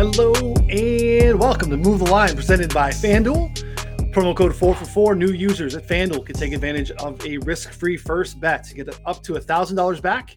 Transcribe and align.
Hello 0.00 0.32
and 0.68 1.40
welcome 1.40 1.70
to 1.70 1.76
Move 1.76 1.98
the 1.98 2.04
Line, 2.04 2.36
presented 2.36 2.72
by 2.72 2.90
FanDuel. 2.90 3.52
Promo 4.12 4.36
code 4.36 4.54
4 4.54 4.76
for 4.76 4.84
4 4.84 5.16
new 5.16 5.32
users 5.32 5.74
at 5.74 5.88
FanDuel 5.88 6.24
can 6.24 6.36
take 6.36 6.52
advantage 6.52 6.92
of 6.92 7.20
a 7.26 7.38
risk 7.38 7.72
free 7.72 7.96
first 7.96 8.38
bet 8.38 8.62
to 8.62 8.76
get 8.76 8.88
up 9.06 9.24
to 9.24 9.32
$1,000 9.32 10.00
back 10.00 10.36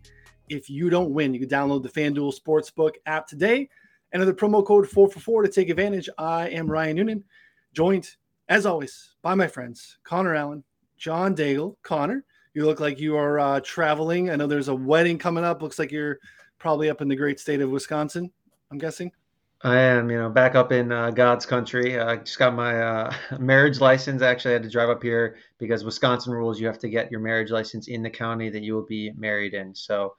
if 0.49 0.67
you 0.67 0.89
don't 0.89 1.11
win. 1.11 1.31
You 1.31 1.39
can 1.41 1.47
download 1.47 1.83
the 1.83 1.89
FanDuel 1.89 2.33
Sportsbook 2.35 2.93
app 3.05 3.27
today. 3.27 3.69
The 4.11 4.33
promo 4.33 4.65
code 4.65 4.89
4 4.89 5.11
for 5.11 5.19
4 5.19 5.43
to 5.43 5.47
take 5.47 5.69
advantage. 5.69 6.09
I 6.17 6.49
am 6.49 6.65
Ryan 6.65 6.95
Noonan, 6.95 7.23
joined 7.71 8.09
as 8.49 8.65
always 8.65 9.13
by 9.21 9.35
my 9.35 9.45
friends 9.45 9.99
Connor 10.03 10.33
Allen, 10.33 10.63
John 10.97 11.35
Daigle. 11.35 11.75
Connor, 11.83 12.25
you 12.55 12.65
look 12.65 12.79
like 12.79 12.99
you 12.99 13.15
are 13.15 13.39
uh, 13.39 13.59
traveling. 13.59 14.31
I 14.31 14.37
know 14.37 14.47
there's 14.47 14.69
a 14.69 14.75
wedding 14.75 15.19
coming 15.19 15.43
up. 15.43 15.61
Looks 15.61 15.77
like 15.77 15.91
you're 15.91 16.17
probably 16.57 16.89
up 16.89 17.01
in 17.01 17.07
the 17.07 17.15
great 17.15 17.39
state 17.39 17.61
of 17.61 17.69
Wisconsin, 17.69 18.31
I'm 18.71 18.79
guessing. 18.79 19.11
I 19.63 19.77
am, 19.77 20.09
you 20.09 20.17
know, 20.17 20.29
back 20.29 20.55
up 20.55 20.71
in 20.71 20.91
uh, 20.91 21.11
God's 21.11 21.45
country. 21.45 21.99
I 21.99 22.15
just 22.15 22.39
got 22.39 22.55
my 22.55 22.81
uh, 22.81 23.13
marriage 23.39 23.79
license. 23.79 24.23
Actually, 24.23 24.51
I 24.51 24.53
had 24.53 24.63
to 24.63 24.69
drive 24.69 24.89
up 24.89 25.03
here 25.03 25.37
because 25.59 25.83
Wisconsin 25.83 26.33
rules 26.33 26.59
you 26.59 26.65
have 26.65 26.79
to 26.79 26.89
get 26.89 27.11
your 27.11 27.19
marriage 27.19 27.51
license 27.51 27.87
in 27.87 28.01
the 28.01 28.09
county 28.09 28.49
that 28.49 28.63
you 28.63 28.73
will 28.73 28.85
be 28.85 29.11
married 29.11 29.53
in. 29.53 29.75
So, 29.75 30.15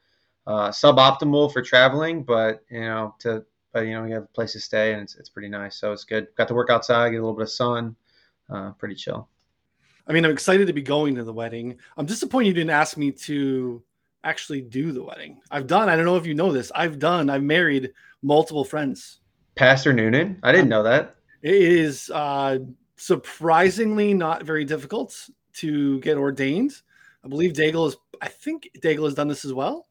uh, 0.47 0.69
suboptimal 0.71 1.53
for 1.53 1.61
traveling, 1.61 2.23
but 2.23 2.63
you 2.71 2.81
know, 2.81 3.15
to 3.21 3.45
but 3.73 3.81
you 3.81 3.95
know, 3.95 4.05
you 4.05 4.15
have 4.15 4.25
a 4.25 4.29
place 4.29 4.53
to 4.53 4.61
stay 4.61 4.93
and 4.93 5.03
it's 5.03 5.17
it's 5.17 5.29
pretty 5.29 5.49
nice. 5.49 5.77
So 5.77 5.93
it's 5.93 6.05
good. 6.05 6.29
Got 6.37 6.47
to 6.49 6.55
work 6.55 6.71
outside, 6.71 7.11
get 7.11 7.17
a 7.17 7.21
little 7.21 7.35
bit 7.35 7.45
of 7.45 7.51
sun. 7.51 7.97
Uh, 8.49 8.73
pretty 8.73 8.95
chill. 8.95 9.29
I 10.07 10.13
mean, 10.13 10.25
I'm 10.25 10.33
excited 10.33 10.67
to 10.67 10.73
be 10.73 10.83
going 10.83 11.15
to 11.17 11.25
the 11.25 11.33
wedding. 11.33 11.79
I'm 11.97 12.07
disappointed 12.07 12.49
you 12.49 12.55
didn't 12.55 12.71
ask 12.71 12.97
me 12.97 13.11
to 13.13 13.83
actually 14.25 14.61
do 14.61 14.93
the 14.93 15.03
wedding. 15.03 15.41
I've 15.51 15.67
done. 15.67 15.89
I 15.89 15.97
don't 15.97 16.05
know 16.05 16.17
if 16.17 16.27
you 16.27 16.35
know 16.35 16.53
this. 16.53 16.71
I've 16.75 17.01
done. 17.01 17.29
I've 17.29 17.43
married 17.43 17.93
multiple 18.23 18.65
friends 18.65 19.21
Pastor 19.55 19.93
Noonan? 19.93 20.39
I 20.43 20.53
didn't 20.53 20.69
know 20.69 20.83
that. 20.83 21.17
It 21.43 21.55
is 21.55 22.11
uh, 22.11 22.59
surprisingly 22.97 24.15
not 24.15 24.45
very 24.45 24.65
difficult 24.65 25.29
to 25.55 26.01
get 26.01 26.17
ordained. 26.17 26.73
I 27.25 27.29
believe 27.29 27.53
Daigle 27.53 27.89
is. 27.89 27.97
I 28.21 28.29
think 28.29 28.71
Daigle 28.79 29.05
has 29.05 29.15
done 29.15 29.29
this 29.29 29.45
as 29.45 29.53
well. 29.53 29.87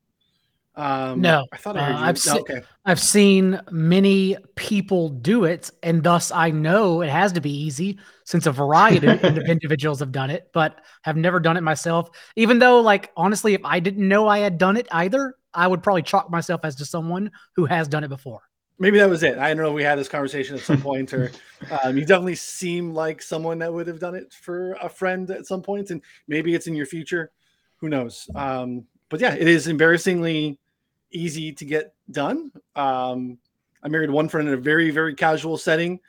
Um, 0.75 1.19
no, 1.19 1.45
I 1.51 1.57
thought 1.57 1.75
I 1.75 1.83
heard 1.83 1.95
uh, 1.95 1.99
I've, 1.99 2.25
no, 2.25 2.39
okay. 2.39 2.61
I've 2.85 2.99
seen 2.99 3.59
many 3.71 4.37
people 4.55 5.09
do 5.09 5.43
it, 5.43 5.69
and 5.83 6.01
thus 6.01 6.31
I 6.31 6.49
know 6.49 7.01
it 7.01 7.09
has 7.09 7.33
to 7.33 7.41
be 7.41 7.51
easy 7.51 7.99
since 8.23 8.45
a 8.45 8.53
variety 8.53 9.05
of 9.07 9.37
individuals 9.47 9.99
have 9.99 10.13
done 10.13 10.29
it, 10.29 10.49
but 10.53 10.79
have 11.01 11.17
never 11.17 11.41
done 11.41 11.57
it 11.57 11.61
myself. 11.61 12.09
Even 12.37 12.59
though, 12.59 12.79
like, 12.79 13.11
honestly, 13.17 13.53
if 13.53 13.61
I 13.65 13.81
didn't 13.81 14.07
know 14.07 14.29
I 14.29 14.39
had 14.39 14.57
done 14.57 14.77
it 14.77 14.87
either, 14.91 15.35
I 15.53 15.67
would 15.67 15.83
probably 15.83 16.03
chalk 16.03 16.31
myself 16.31 16.61
as 16.63 16.77
to 16.77 16.85
someone 16.85 17.31
who 17.57 17.65
has 17.65 17.89
done 17.89 18.05
it 18.05 18.09
before 18.09 18.41
maybe 18.81 18.97
that 18.97 19.09
was 19.09 19.21
it. 19.21 19.37
I 19.37 19.53
don't 19.53 19.63
know 19.63 19.69
if 19.69 19.75
we 19.75 19.83
had 19.83 19.99
this 19.99 20.09
conversation 20.09 20.55
at 20.55 20.63
some 20.63 20.81
point, 20.89 21.13
or 21.13 21.31
um, 21.83 21.95
you 21.97 22.03
definitely 22.03 22.35
seem 22.35 22.93
like 22.93 23.21
someone 23.21 23.59
that 23.59 23.71
would 23.71 23.85
have 23.87 23.99
done 23.99 24.15
it 24.15 24.33
for 24.33 24.73
a 24.81 24.89
friend 24.89 25.29
at 25.29 25.45
some 25.45 25.61
point, 25.61 25.91
and 25.91 26.01
maybe 26.27 26.55
it's 26.55 26.67
in 26.67 26.75
your 26.75 26.87
future. 26.87 27.31
Who 27.77 27.89
knows? 27.89 28.29
Um, 28.35 28.85
but 29.09 29.21
yeah, 29.21 29.35
it 29.35 29.47
is 29.47 29.67
embarrassingly 29.67 30.57
easy 31.11 31.53
to 31.53 31.63
get 31.63 31.93
done. 32.09 32.51
Um, 32.75 33.37
I 33.83 33.87
married 33.87 34.09
one 34.09 34.27
friend 34.27 34.47
in 34.47 34.55
a 34.55 34.57
very 34.57 34.89
very 34.89 35.13
casual 35.13 35.57
setting, 35.57 35.99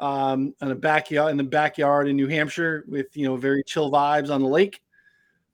um, 0.00 0.52
in 0.60 0.70
a 0.72 0.74
backyard 0.74 1.30
in 1.30 1.36
the 1.36 1.44
backyard 1.44 2.08
in 2.08 2.16
New 2.16 2.28
Hampshire 2.28 2.84
with 2.88 3.16
you 3.16 3.26
know 3.26 3.36
very 3.36 3.62
chill 3.62 3.90
vibes 3.90 4.30
on 4.30 4.42
the 4.42 4.48
lake, 4.48 4.82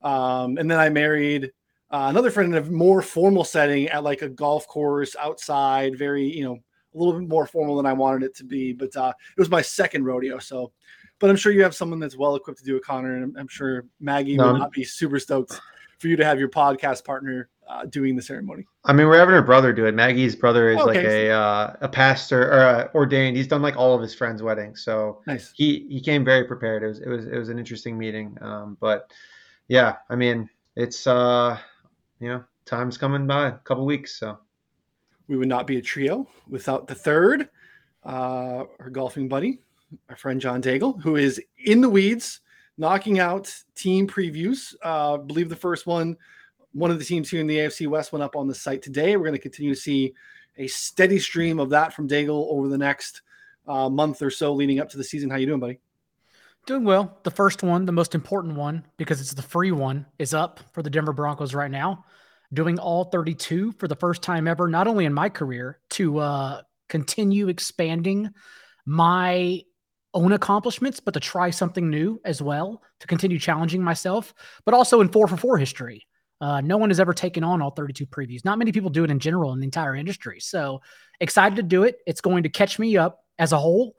um, 0.00 0.56
and 0.56 0.70
then 0.70 0.80
I 0.80 0.88
married 0.88 1.52
uh, 1.92 2.06
another 2.08 2.30
friend 2.30 2.54
in 2.54 2.62
a 2.62 2.70
more 2.70 3.02
formal 3.02 3.44
setting 3.44 3.88
at 3.88 4.02
like 4.02 4.22
a 4.22 4.28
golf 4.28 4.66
course 4.66 5.14
outside, 5.20 5.96
very, 5.98 6.24
you 6.24 6.42
know, 6.42 6.54
a 6.94 6.98
little 6.98 7.18
bit 7.18 7.28
more 7.28 7.46
formal 7.46 7.76
than 7.76 7.86
I 7.86 7.92
wanted 7.92 8.22
it 8.24 8.34
to 8.36 8.44
be. 8.44 8.72
But 8.72 8.96
uh, 8.96 9.12
it 9.36 9.40
was 9.40 9.50
my 9.50 9.62
second 9.62 10.04
rodeo. 10.04 10.38
So, 10.38 10.72
but 11.18 11.28
I'm 11.28 11.36
sure 11.36 11.52
you 11.52 11.62
have 11.62 11.74
someone 11.74 12.00
that's 12.00 12.16
well 12.16 12.34
equipped 12.34 12.60
to 12.60 12.64
do 12.64 12.76
it, 12.76 12.84
Connor. 12.84 13.14
And 13.16 13.24
I'm, 13.24 13.36
I'm 13.36 13.48
sure 13.48 13.84
Maggie 14.00 14.36
no. 14.36 14.46
will 14.52 14.58
not 14.58 14.72
be 14.72 14.84
super 14.84 15.20
stoked 15.20 15.60
for 15.98 16.08
you 16.08 16.16
to 16.16 16.24
have 16.24 16.38
your 16.38 16.48
podcast 16.48 17.04
partner 17.04 17.50
uh, 17.68 17.84
doing 17.86 18.16
the 18.16 18.22
ceremony. 18.22 18.66
I 18.84 18.92
mean, 18.92 19.06
we're 19.06 19.18
having 19.18 19.34
her 19.34 19.42
brother 19.42 19.72
do 19.72 19.86
it. 19.86 19.94
Maggie's 19.94 20.34
brother 20.34 20.70
is 20.70 20.78
okay. 20.78 20.86
like 20.86 21.06
a 21.06 21.30
uh, 21.30 21.76
a 21.82 21.88
pastor 21.88 22.48
or 22.48 22.60
uh, 22.60 22.88
ordained. 22.94 23.36
He's 23.36 23.46
done 23.46 23.62
like 23.62 23.76
all 23.76 23.94
of 23.94 24.00
his 24.02 24.14
friends' 24.14 24.42
weddings, 24.42 24.82
so 24.82 25.20
nice. 25.26 25.52
He 25.54 25.86
he 25.88 26.00
came 26.00 26.24
very 26.24 26.44
prepared. 26.44 26.82
It 26.82 26.88
was 26.88 27.00
it 27.00 27.08
was 27.08 27.26
it 27.26 27.36
was 27.36 27.48
an 27.50 27.58
interesting 27.58 27.96
meeting. 27.96 28.36
Um, 28.40 28.76
but 28.80 29.12
yeah, 29.68 29.96
I 30.10 30.16
mean, 30.16 30.50
it's 30.74 31.06
uh 31.06 31.58
you 32.22 32.28
know, 32.28 32.44
time's 32.64 32.96
coming 32.96 33.26
by, 33.26 33.48
a 33.48 33.58
couple 33.58 33.84
weeks. 33.84 34.20
So 34.20 34.38
we 35.26 35.36
would 35.36 35.48
not 35.48 35.66
be 35.66 35.78
a 35.78 35.82
trio 35.82 36.28
without 36.48 36.86
the 36.86 36.94
third, 36.94 37.50
uh, 38.04 38.64
our 38.78 38.90
golfing 38.90 39.28
buddy, 39.28 39.58
our 40.08 40.14
friend 40.14 40.40
John 40.40 40.62
Daigle, 40.62 41.02
who 41.02 41.16
is 41.16 41.42
in 41.64 41.80
the 41.80 41.90
weeds, 41.90 42.40
knocking 42.78 43.18
out 43.18 43.52
team 43.74 44.06
previews. 44.06 44.72
Uh, 44.84 45.14
I 45.14 45.16
believe 45.16 45.48
the 45.48 45.56
first 45.56 45.88
one, 45.88 46.16
one 46.72 46.92
of 46.92 47.00
the 47.00 47.04
teams 47.04 47.28
here 47.28 47.40
in 47.40 47.48
the 47.48 47.58
AFC 47.58 47.88
West 47.88 48.12
went 48.12 48.22
up 48.22 48.36
on 48.36 48.46
the 48.46 48.54
site 48.54 48.82
today. 48.82 49.16
We're 49.16 49.24
going 49.24 49.32
to 49.32 49.40
continue 49.40 49.74
to 49.74 49.80
see 49.80 50.14
a 50.58 50.68
steady 50.68 51.18
stream 51.18 51.58
of 51.58 51.70
that 51.70 51.92
from 51.92 52.08
Daigle 52.08 52.46
over 52.50 52.68
the 52.68 52.78
next 52.78 53.22
uh, 53.66 53.88
month 53.88 54.22
or 54.22 54.30
so 54.30 54.52
leading 54.52 54.78
up 54.78 54.88
to 54.90 54.96
the 54.96 55.04
season. 55.04 55.28
How 55.28 55.38
you 55.38 55.46
doing, 55.46 55.60
buddy? 55.60 55.80
Doing 56.64 56.84
well. 56.84 57.18
The 57.24 57.30
first 57.30 57.64
one, 57.64 57.86
the 57.86 57.92
most 57.92 58.14
important 58.14 58.54
one, 58.54 58.84
because 58.96 59.20
it's 59.20 59.34
the 59.34 59.42
free 59.42 59.72
one, 59.72 60.06
is 60.18 60.32
up 60.32 60.60
for 60.72 60.82
the 60.82 60.90
Denver 60.90 61.12
Broncos 61.12 61.54
right 61.54 61.70
now. 61.70 62.04
Doing 62.52 62.78
all 62.78 63.04
32 63.04 63.72
for 63.72 63.88
the 63.88 63.96
first 63.96 64.22
time 64.22 64.46
ever, 64.46 64.68
not 64.68 64.86
only 64.86 65.04
in 65.04 65.12
my 65.12 65.28
career, 65.28 65.80
to 65.90 66.18
uh, 66.18 66.62
continue 66.88 67.48
expanding 67.48 68.30
my 68.86 69.62
own 70.14 70.32
accomplishments, 70.32 71.00
but 71.00 71.14
to 71.14 71.20
try 71.20 71.50
something 71.50 71.90
new 71.90 72.20
as 72.24 72.40
well, 72.40 72.82
to 73.00 73.06
continue 73.08 73.38
challenging 73.38 73.82
myself, 73.82 74.32
but 74.64 74.74
also 74.74 75.00
in 75.00 75.08
four 75.08 75.26
for 75.26 75.36
four 75.36 75.58
history. 75.58 76.06
Uh, 76.40 76.60
no 76.60 76.76
one 76.76 76.90
has 76.90 77.00
ever 77.00 77.14
taken 77.14 77.42
on 77.42 77.62
all 77.62 77.70
32 77.70 78.06
previews. 78.06 78.44
Not 78.44 78.58
many 78.58 78.70
people 78.70 78.90
do 78.90 79.04
it 79.04 79.10
in 79.10 79.18
general 79.18 79.52
in 79.52 79.60
the 79.60 79.64
entire 79.64 79.96
industry. 79.96 80.38
So 80.38 80.80
excited 81.20 81.56
to 81.56 81.62
do 81.62 81.84
it. 81.84 81.98
It's 82.06 82.20
going 82.20 82.42
to 82.44 82.48
catch 82.48 82.78
me 82.78 82.96
up 82.96 83.24
as 83.38 83.52
a 83.52 83.58
whole. 83.58 83.94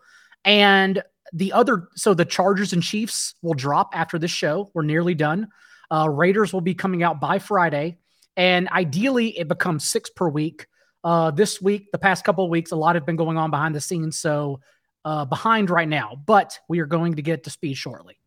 And 0.46 1.02
the 1.34 1.52
other, 1.52 1.90
so 1.96 2.14
the 2.14 2.26
Chargers 2.26 2.74
and 2.74 2.84
Chiefs 2.84 3.34
will 3.42 3.56
drop 3.56 3.90
after 3.94 4.20
this 4.20 4.32
show. 4.32 4.70
We're 4.74 4.84
nearly 4.84 5.16
done. 5.16 5.50
Uh, 5.92 6.08
Raiders 6.10 6.54
will 6.54 6.62
be 6.62 6.76
coming 6.76 7.04
out 7.04 7.20
by 7.20 7.40
Friday, 7.40 7.98
and 8.38 8.70
ideally 8.70 9.38
it 9.38 9.48
becomes 9.48 9.84
six 9.84 10.10
per 10.10 10.30
week. 10.30 10.68
Uh, 11.04 11.32
this 11.32 11.62
week, 11.62 11.92
the 11.92 11.98
past 11.98 12.24
couple 12.24 12.46
of 12.46 12.50
weeks, 12.50 12.72
a 12.72 12.76
lot 12.76 12.96
have 12.96 13.06
been 13.06 13.16
going 13.16 13.38
on 13.38 13.52
behind 13.52 13.76
the 13.76 13.82
scenes, 13.82 14.18
so 14.18 14.62
uh, 15.04 15.26
behind 15.26 15.70
right 15.70 15.90
now. 15.90 16.16
But 16.26 16.58
we 16.70 16.80
are 16.80 16.86
going 16.86 17.16
to 17.16 17.22
get 17.22 17.44
to 17.44 17.50
speed 17.50 17.76
shortly. 17.76 18.18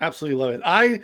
Absolutely 0.00 0.40
love 0.40 0.54
it. 0.54 0.60
I 0.64 1.00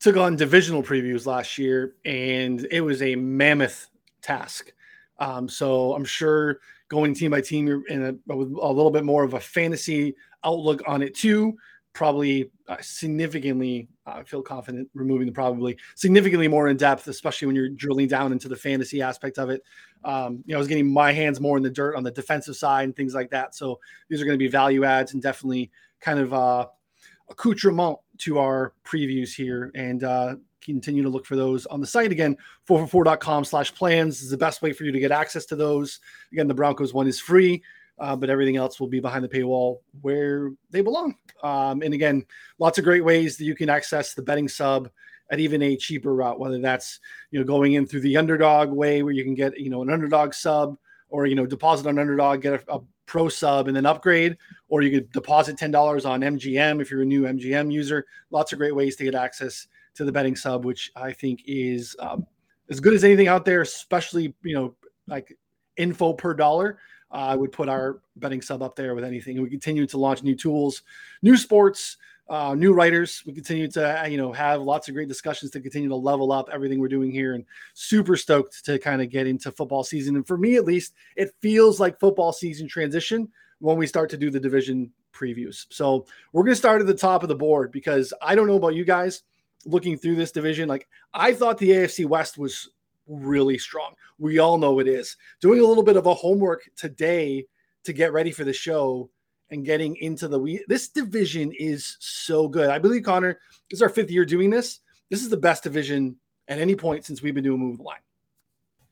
took 0.00 0.16
on 0.16 0.36
divisional 0.36 0.82
previews 0.82 1.26
last 1.26 1.58
year, 1.58 1.96
and 2.04 2.66
it 2.70 2.80
was 2.80 3.02
a 3.02 3.16
mammoth 3.16 3.88
task. 4.22 4.72
Um, 5.18 5.48
so 5.48 5.94
I'm 5.94 6.04
sure 6.04 6.60
going 6.88 7.12
team 7.14 7.32
by 7.32 7.40
team 7.40 7.66
you're 7.66 7.86
in 7.88 8.02
a, 8.02 8.32
a 8.32 8.34
little 8.34 8.90
bit 8.90 9.04
more 9.04 9.24
of 9.24 9.34
a 9.34 9.40
fantasy 9.40 10.14
outlook 10.44 10.82
on 10.86 11.02
it 11.02 11.14
too. 11.14 11.56
Probably 11.92 12.50
uh, 12.68 12.76
significantly, 12.80 13.88
I 14.06 14.20
uh, 14.20 14.24
feel 14.24 14.42
confident 14.42 14.88
removing 14.94 15.26
the 15.26 15.32
probably 15.32 15.76
significantly 15.96 16.46
more 16.46 16.68
in 16.68 16.76
depth, 16.76 17.08
especially 17.08 17.46
when 17.46 17.56
you're 17.56 17.70
drilling 17.70 18.06
down 18.06 18.30
into 18.30 18.48
the 18.48 18.56
fantasy 18.56 19.02
aspect 19.02 19.38
of 19.38 19.50
it. 19.50 19.62
Um, 20.04 20.44
you 20.46 20.52
know, 20.52 20.56
I 20.56 20.58
was 20.58 20.68
getting 20.68 20.92
my 20.92 21.12
hands 21.12 21.40
more 21.40 21.56
in 21.56 21.62
the 21.62 21.70
dirt 21.70 21.96
on 21.96 22.04
the 22.04 22.10
defensive 22.10 22.56
side 22.56 22.84
and 22.84 22.94
things 22.94 23.14
like 23.14 23.30
that. 23.30 23.54
So 23.54 23.80
these 24.08 24.22
are 24.22 24.24
going 24.24 24.38
to 24.38 24.42
be 24.42 24.48
value 24.48 24.84
adds 24.84 25.12
and 25.14 25.22
definitely 25.22 25.70
kind 26.00 26.20
of 26.20 26.32
uh, 26.32 26.66
accoutrement 27.30 27.98
to 28.18 28.38
our 28.38 28.74
previews 28.84 29.34
here. 29.34 29.72
And 29.74 30.04
uh, 30.04 30.36
continue 30.60 31.02
to 31.02 31.08
look 31.08 31.24
for 31.24 31.36
those 31.36 31.66
on 31.66 31.80
the 31.80 31.86
site 31.86 32.12
again 32.12 32.36
4for4.com 32.68 33.44
slash 33.44 33.74
plans 33.74 34.20
is 34.20 34.30
the 34.30 34.36
best 34.36 34.60
way 34.60 34.72
for 34.72 34.84
you 34.84 34.92
to 34.92 35.00
get 35.00 35.10
access 35.10 35.46
to 35.46 35.56
those 35.56 36.00
again 36.32 36.46
the 36.46 36.52
broncos 36.52 36.92
one 36.92 37.06
is 37.06 37.18
free 37.18 37.62
uh, 38.00 38.16
but 38.16 38.30
everything 38.30 38.56
else 38.56 38.78
will 38.78 38.88
be 38.88 39.00
behind 39.00 39.24
the 39.24 39.28
paywall 39.28 39.78
where 40.00 40.50
they 40.70 40.80
belong 40.80 41.14
um, 41.42 41.82
and 41.82 41.94
again 41.94 42.24
lots 42.58 42.78
of 42.78 42.84
great 42.84 43.04
ways 43.04 43.36
that 43.36 43.44
you 43.44 43.54
can 43.54 43.68
access 43.68 44.14
the 44.14 44.22
betting 44.22 44.48
sub 44.48 44.90
at 45.30 45.40
even 45.40 45.62
a 45.62 45.76
cheaper 45.76 46.14
route 46.14 46.38
whether 46.38 46.58
that's 46.58 47.00
you 47.30 47.38
know 47.38 47.44
going 47.44 47.74
in 47.74 47.86
through 47.86 48.00
the 48.00 48.16
underdog 48.16 48.70
way 48.70 49.02
where 49.02 49.12
you 49.12 49.24
can 49.24 49.34
get 49.34 49.58
you 49.58 49.70
know 49.70 49.82
an 49.82 49.90
underdog 49.90 50.32
sub 50.32 50.76
or 51.10 51.26
you 51.26 51.34
know 51.34 51.46
deposit 51.46 51.86
on 51.86 51.98
underdog 51.98 52.42
get 52.42 52.54
a, 52.54 52.74
a 52.74 52.80
pro 53.06 53.28
sub 53.28 53.68
and 53.68 53.76
then 53.76 53.86
upgrade 53.86 54.36
or 54.68 54.82
you 54.82 54.90
could 54.90 55.10
deposit 55.12 55.56
$10 55.56 56.06
on 56.06 56.20
mgm 56.20 56.80
if 56.80 56.90
you're 56.90 57.02
a 57.02 57.06
new 57.06 57.22
mgm 57.22 57.72
user 57.72 58.04
lots 58.30 58.52
of 58.52 58.58
great 58.58 58.74
ways 58.74 58.96
to 58.96 59.04
get 59.04 59.14
access 59.14 59.66
to 59.98 60.04
the 60.04 60.12
betting 60.12 60.36
sub, 60.36 60.64
which 60.64 60.90
I 60.96 61.12
think 61.12 61.42
is 61.44 61.94
um, 61.98 62.26
as 62.70 62.80
good 62.80 62.94
as 62.94 63.04
anything 63.04 63.28
out 63.28 63.44
there, 63.44 63.60
especially, 63.60 64.32
you 64.42 64.54
know, 64.54 64.74
like 65.06 65.36
info 65.76 66.12
per 66.12 66.34
dollar. 66.34 66.78
I 67.10 67.34
would 67.34 67.52
put 67.52 67.68
our 67.68 68.00
betting 68.16 68.42
sub 68.42 68.62
up 68.62 68.76
there 68.76 68.94
with 68.94 69.04
anything. 69.04 69.40
We 69.40 69.48
continue 69.48 69.86
to 69.86 69.98
launch 69.98 70.22
new 70.22 70.34
tools, 70.34 70.82
new 71.22 71.36
sports, 71.36 71.96
uh, 72.28 72.54
new 72.54 72.72
writers. 72.72 73.22
We 73.26 73.32
continue 73.32 73.68
to, 73.68 74.02
uh, 74.02 74.06
you 74.06 74.18
know, 74.18 74.32
have 74.32 74.60
lots 74.60 74.88
of 74.88 74.94
great 74.94 75.08
discussions 75.08 75.50
to 75.52 75.60
continue 75.60 75.88
to 75.88 75.96
level 75.96 76.32
up 76.32 76.50
everything 76.52 76.78
we're 76.78 76.88
doing 76.88 77.10
here, 77.10 77.34
and 77.34 77.44
super 77.74 78.16
stoked 78.16 78.64
to 78.66 78.78
kind 78.78 79.00
of 79.00 79.08
get 79.08 79.26
into 79.26 79.50
football 79.50 79.82
season. 79.82 80.16
And 80.16 80.26
for 80.26 80.36
me, 80.36 80.56
at 80.56 80.64
least, 80.64 80.94
it 81.16 81.32
feels 81.40 81.80
like 81.80 81.98
football 81.98 82.32
season 82.32 82.68
transition 82.68 83.28
when 83.60 83.76
we 83.76 83.86
start 83.86 84.10
to 84.10 84.16
do 84.16 84.30
the 84.30 84.40
division 84.40 84.92
previews. 85.12 85.66
So 85.70 86.06
we're 86.32 86.44
going 86.44 86.52
to 86.52 86.56
start 86.56 86.80
at 86.80 86.86
the 86.86 86.94
top 86.94 87.22
of 87.22 87.28
the 87.28 87.34
board 87.34 87.72
because 87.72 88.12
I 88.22 88.34
don't 88.34 88.46
know 88.46 88.56
about 88.56 88.74
you 88.74 88.84
guys 88.84 89.22
looking 89.64 89.96
through 89.98 90.16
this 90.16 90.30
division. 90.30 90.68
Like 90.68 90.86
I 91.12 91.32
thought 91.32 91.58
the 91.58 91.70
AFC 91.70 92.06
West 92.06 92.38
was 92.38 92.70
really 93.08 93.58
strong. 93.58 93.94
We 94.18 94.38
all 94.38 94.58
know 94.58 94.78
it 94.78 94.88
is. 94.88 95.16
Doing 95.40 95.60
a 95.60 95.66
little 95.66 95.82
bit 95.82 95.96
of 95.96 96.06
a 96.06 96.14
homework 96.14 96.68
today 96.76 97.46
to 97.84 97.92
get 97.92 98.12
ready 98.12 98.30
for 98.30 98.44
the 98.44 98.52
show 98.52 99.10
and 99.50 99.64
getting 99.64 99.96
into 99.96 100.28
the 100.28 100.38
we 100.38 100.62
this 100.68 100.88
division 100.88 101.52
is 101.58 101.96
so 102.00 102.48
good. 102.48 102.70
I 102.70 102.78
believe 102.78 103.02
Connor, 103.02 103.38
this 103.70 103.78
is 103.78 103.82
our 103.82 103.88
fifth 103.88 104.10
year 104.10 104.24
doing 104.24 104.50
this. 104.50 104.80
This 105.10 105.22
is 105.22 105.30
the 105.30 105.36
best 105.36 105.62
division 105.62 106.16
at 106.48 106.58
any 106.58 106.76
point 106.76 107.04
since 107.04 107.22
we've 107.22 107.34
been 107.34 107.44
doing 107.44 107.60
move 107.60 107.78
the 107.78 107.82
line. 107.82 108.00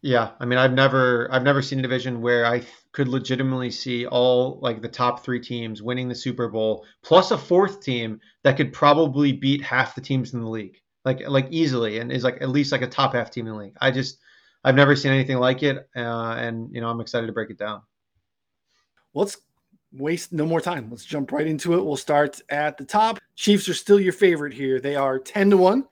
Yeah, 0.03 0.31
I 0.39 0.45
mean, 0.45 0.59
I've 0.59 0.73
never, 0.73 1.29
I've 1.33 1.43
never 1.43 1.63
seen 1.63 1.81
a 1.81 1.83
division 1.83 2.21
where 2.21 2.47
I 2.47 2.63
could 2.93 3.09
legitimately 3.09 3.71
see 3.71 4.07
all 4.07 4.61
like 4.63 4.81
the 4.81 4.89
top 4.89 5.25
three 5.25 5.41
teams 5.41 5.83
winning 5.83 6.09
the 6.09 6.15
Super 6.15 6.49
Bowl, 6.49 6.87
plus 7.03 7.31
a 7.31 7.39
fourth 7.39 7.83
team 7.83 8.21
that 8.45 8.57
could 8.57 8.73
probably 8.73 9.33
beat 9.33 9.63
half 9.63 9.95
the 9.95 10.01
teams 10.01 10.33
in 10.33 10.41
the 10.41 10.49
league, 10.49 10.77
like 11.07 11.27
like 11.29 11.47
easily, 11.51 12.01
and 12.01 12.13
is 12.13 12.25
like 12.25 12.43
at 12.43 12.51
least 12.51 12.73
like 12.73 12.83
a 12.83 12.87
top 12.87 13.15
half 13.15 13.31
team 13.31 13.47
in 13.47 13.53
the 13.53 13.59
league. 13.59 13.77
I 13.81 13.91
just, 13.93 14.19
I've 14.65 14.75
never 14.75 14.97
seen 14.97 15.13
anything 15.13 15.39
like 15.39 15.63
it, 15.63 15.89
uh, 15.97 16.35
and 16.37 16.69
you 16.75 16.81
know, 16.83 16.91
I'm 16.91 17.01
excited 17.01 17.29
to 17.29 17.33
break 17.33 17.49
it 17.49 17.59
down. 17.59 17.81
Let's 19.15 19.39
waste 19.93 20.33
no 20.33 20.45
more 20.45 20.61
time. 20.61 20.89
Let's 20.91 21.05
jump 21.05 21.31
right 21.31 21.47
into 21.47 21.75
it. 21.75 21.85
We'll 21.85 21.97
start 21.97 22.41
at 22.51 22.77
the 22.77 22.85
top. 22.85 23.21
Chiefs 23.37 23.69
are 23.69 23.75
still 23.75 24.01
your 24.01 24.13
favorite 24.13 24.53
here. 24.53 24.81
They 24.81 24.97
are 24.97 25.19
10 25.19 25.51
to 25.51 25.57
1 25.57 25.87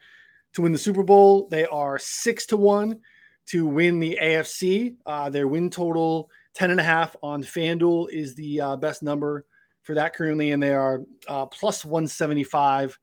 to 0.55 0.62
win 0.62 0.72
the 0.72 0.78
Super 0.78 1.05
Bowl. 1.05 1.49
They 1.49 1.64
are 1.67 1.99
6 1.99 2.46
to 2.46 2.56
1 2.56 3.00
to 3.46 3.67
win 3.67 4.00
the 4.00 4.19
AFC. 4.20 4.96
Uh, 5.06 5.31
their 5.31 5.46
win 5.49 5.70
total 5.70 6.28
10 6.55 6.72
and 6.72 6.81
a 6.81 6.84
half 6.84 7.14
on 7.22 7.43
FanDuel 7.43 8.10
is 8.10 8.34
the 8.34 8.60
uh, 8.60 8.76
best 8.76 9.02
number 9.02 9.46
for 9.82 9.94
that 9.94 10.14
currently, 10.14 10.50
and 10.50 10.62
they 10.62 10.75
are 10.75 11.02
uh, 11.28 11.46
plus 11.46 11.84
175 11.84 12.99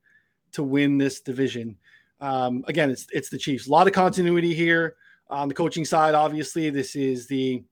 to 0.52 0.62
win 0.62 0.98
this 0.98 1.20
division. 1.20 1.76
Um, 2.22 2.64
again, 2.68 2.88
it's 2.88 3.06
it's 3.12 3.28
the 3.28 3.36
Chiefs. 3.36 3.66
A 3.66 3.70
lot 3.70 3.88
of 3.88 3.92
continuity 3.92 4.54
here 4.54 4.94
on 5.28 5.48
the 5.48 5.54
coaching 5.54 5.84
side. 5.84 6.14
Obviously, 6.14 6.70
this 6.70 6.94
is 6.94 7.26
the 7.26 7.64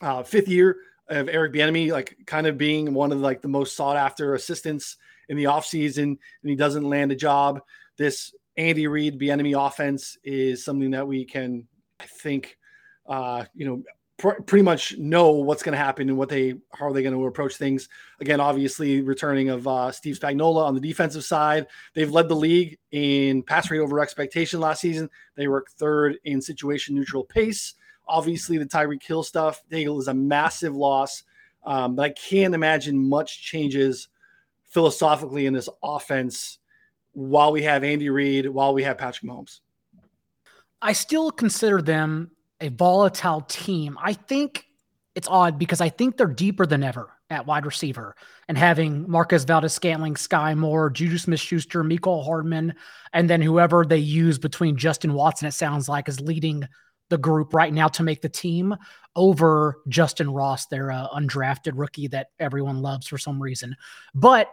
uh, 0.00 0.22
fifth 0.22 0.48
year 0.48 0.78
of 1.08 1.28
Eric 1.28 1.52
Bieniemy, 1.52 1.92
like 1.92 2.16
kind 2.26 2.46
of 2.46 2.56
being 2.56 2.94
one 2.94 3.12
of 3.12 3.20
like 3.20 3.42
the 3.42 3.48
most 3.48 3.76
sought 3.76 3.96
after 3.96 4.34
assistants 4.34 4.96
in 5.28 5.36
the 5.36 5.44
offseason, 5.44 6.04
and 6.04 6.18
he 6.42 6.56
doesn't 6.56 6.88
land 6.88 7.12
a 7.12 7.16
job. 7.16 7.60
This 7.98 8.34
Andy 8.56 8.86
Reid 8.86 9.20
Bieniemy 9.20 9.54
offense 9.66 10.16
is 10.24 10.64
something 10.64 10.90
that 10.92 11.06
we 11.06 11.26
can, 11.26 11.66
I 12.00 12.06
think, 12.06 12.56
uh, 13.06 13.44
you 13.54 13.66
know, 13.66 13.82
pr- 14.16 14.40
pretty 14.46 14.62
much 14.62 14.96
know 14.98 15.30
what's 15.30 15.62
going 15.62 15.72
to 15.72 15.78
happen 15.78 16.08
and 16.08 16.18
what 16.18 16.28
they 16.28 16.54
how 16.72 16.86
are 16.86 16.92
they 16.92 17.02
going 17.02 17.14
to 17.14 17.26
approach 17.26 17.56
things. 17.56 17.88
Again, 18.20 18.40
obviously, 18.40 19.00
returning 19.00 19.50
of 19.50 19.66
uh, 19.66 19.92
Steve 19.92 20.18
Spagnuolo 20.18 20.64
on 20.64 20.74
the 20.74 20.80
defensive 20.80 21.24
side, 21.24 21.66
they've 21.94 22.10
led 22.10 22.28
the 22.28 22.36
league 22.36 22.78
in 22.92 23.42
pass 23.42 23.70
rate 23.70 23.80
over 23.80 24.00
expectation 24.00 24.60
last 24.60 24.80
season. 24.80 25.10
They 25.34 25.48
were 25.48 25.64
third 25.76 26.18
in 26.24 26.40
situation 26.40 26.94
neutral 26.94 27.24
pace. 27.24 27.74
Obviously, 28.08 28.56
the 28.58 28.66
Tyreek 28.66 29.02
Hill 29.02 29.22
stuff, 29.22 29.62
Daigle 29.70 29.98
is 30.00 30.08
a 30.08 30.14
massive 30.14 30.76
loss, 30.76 31.24
um, 31.64 31.96
but 31.96 32.02
I 32.04 32.10
can't 32.10 32.54
imagine 32.54 33.08
much 33.08 33.42
changes 33.42 34.08
philosophically 34.64 35.46
in 35.46 35.52
this 35.52 35.68
offense 35.82 36.58
while 37.12 37.50
we 37.50 37.62
have 37.62 37.82
Andy 37.82 38.10
Reid, 38.10 38.48
while 38.48 38.74
we 38.74 38.84
have 38.84 38.98
Patrick 38.98 39.28
Mahomes. 39.28 39.60
I 40.82 40.92
still 40.92 41.30
consider 41.32 41.82
them 41.82 42.30
a 42.60 42.68
volatile 42.68 43.42
team. 43.42 43.98
I 44.02 44.12
think 44.12 44.66
it's 45.14 45.28
odd 45.28 45.58
because 45.58 45.80
I 45.80 45.88
think 45.88 46.16
they're 46.16 46.26
deeper 46.26 46.66
than 46.66 46.82
ever 46.82 47.10
at 47.30 47.46
wide 47.46 47.66
receiver 47.66 48.14
and 48.48 48.56
having 48.56 49.10
Marquez 49.10 49.44
Valdes-Scantling, 49.44 50.14
Skyy 50.14 50.56
Moore, 50.56 50.90
Juju 50.90 51.18
Smith 51.18 51.40
Schuster, 51.40 51.82
Mecole 51.82 52.24
Hardman, 52.24 52.74
and 53.12 53.28
then 53.28 53.42
whoever 53.42 53.84
they 53.84 53.98
use 53.98 54.38
between 54.38 54.76
Justin 54.76 55.14
Watson, 55.14 55.48
it 55.48 55.52
sounds 55.52 55.88
like, 55.88 56.08
is 56.08 56.20
leading 56.20 56.68
the 57.08 57.18
group 57.18 57.54
right 57.54 57.72
now 57.72 57.88
to 57.88 58.02
make 58.02 58.20
the 58.20 58.28
team 58.28 58.76
over 59.14 59.78
Justyn 59.88 60.34
Ross, 60.34 60.66
their 60.66 60.90
uh, 60.90 61.08
undrafted 61.08 61.72
rookie 61.74 62.08
that 62.08 62.28
everyone 62.38 62.82
loves 62.82 63.06
for 63.06 63.18
some 63.18 63.42
reason. 63.42 63.76
But 64.14 64.50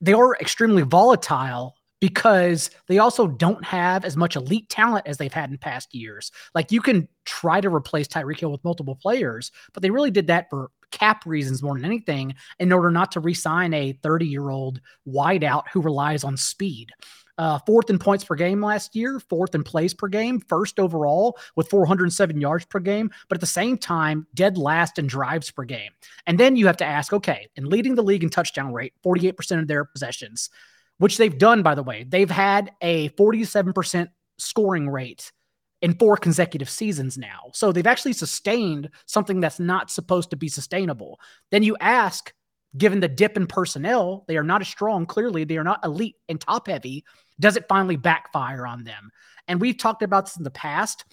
they 0.00 0.12
are 0.12 0.36
extremely 0.36 0.82
volatile 0.82 1.74
because 2.00 2.70
they 2.86 2.98
also 2.98 3.26
don't 3.26 3.64
have 3.64 4.04
as 4.04 4.16
much 4.16 4.36
elite 4.36 4.68
talent 4.68 5.06
as 5.06 5.16
they've 5.16 5.32
had 5.32 5.50
in 5.50 5.58
past 5.58 5.94
years. 5.94 6.30
Like 6.54 6.72
you 6.72 6.80
can 6.80 7.08
try 7.24 7.60
to 7.60 7.74
replace 7.74 8.08
Tyreek 8.08 8.40
Hill 8.40 8.52
with 8.52 8.64
multiple 8.64 8.94
players, 8.94 9.50
but 9.72 9.82
they 9.82 9.90
really 9.90 10.10
did 10.10 10.28
that 10.28 10.48
for 10.50 10.70
cap 10.90 11.26
reasons 11.26 11.62
more 11.62 11.74
than 11.74 11.84
anything 11.84 12.34
in 12.58 12.72
order 12.72 12.90
not 12.90 13.12
to 13.12 13.20
re-sign 13.20 13.74
a 13.74 13.92
30-year-old 13.94 14.80
wideout 15.06 15.64
who 15.72 15.82
relies 15.82 16.24
on 16.24 16.36
speed 16.36 16.90
uh, 17.38 17.58
fourth 17.66 17.88
in 17.88 17.98
points 17.98 18.24
per 18.24 18.34
game 18.34 18.60
last 18.60 18.94
year, 18.94 19.20
fourth 19.20 19.54
in 19.54 19.62
plays 19.62 19.94
per 19.94 20.08
game, 20.08 20.40
first 20.40 20.78
overall 20.78 21.38
with 21.56 21.70
407 21.70 22.40
yards 22.40 22.64
per 22.66 22.80
game, 22.80 23.10
but 23.28 23.36
at 23.36 23.40
the 23.40 23.46
same 23.46 23.78
time, 23.78 24.26
dead 24.34 24.58
last 24.58 24.98
in 24.98 25.06
drives 25.06 25.50
per 25.50 25.64
game. 25.64 25.92
And 26.26 26.38
then 26.38 26.56
you 26.56 26.66
have 26.66 26.76
to 26.78 26.84
ask, 26.84 27.12
okay, 27.12 27.48
in 27.56 27.66
leading 27.66 27.94
the 27.94 28.02
league 28.02 28.24
in 28.24 28.30
touchdown 28.30 28.72
rate, 28.72 28.92
48% 29.04 29.60
of 29.60 29.68
their 29.68 29.84
possessions, 29.84 30.50
which 30.98 31.16
they've 31.16 31.38
done, 31.38 31.62
by 31.62 31.74
the 31.74 31.82
way, 31.82 32.04
they've 32.06 32.30
had 32.30 32.72
a 32.80 33.08
47% 33.10 34.08
scoring 34.38 34.88
rate 34.88 35.32
in 35.80 35.94
four 35.94 36.16
consecutive 36.16 36.68
seasons 36.68 37.16
now. 37.16 37.50
So 37.54 37.72
they've 37.72 37.86
actually 37.86 38.12
sustained 38.12 38.90
something 39.06 39.40
that's 39.40 39.60
not 39.60 39.90
supposed 39.90 40.30
to 40.30 40.36
be 40.36 40.48
sustainable. 40.48 41.20
Then 41.50 41.62
you 41.62 41.76
ask, 41.80 42.32
given 42.76 43.00
the 43.00 43.08
dip 43.08 43.36
in 43.36 43.46
personnel, 43.46 44.24
they 44.28 44.36
are 44.36 44.42
not 44.42 44.60
as 44.60 44.68
strong. 44.68 45.06
Clearly, 45.06 45.44
they 45.44 45.56
are 45.56 45.64
not 45.64 45.84
elite 45.84 46.16
and 46.28 46.40
top 46.40 46.66
heavy. 46.66 47.04
Does 47.40 47.56
it 47.56 47.68
finally 47.68 47.96
backfire 47.96 48.66
on 48.66 48.84
them? 48.84 49.10
And 49.46 49.60
we've 49.60 49.78
talked 49.78 50.02
about 50.02 50.26
this 50.26 50.36
in 50.36 50.42
the 50.42 50.50
past. 50.50 51.04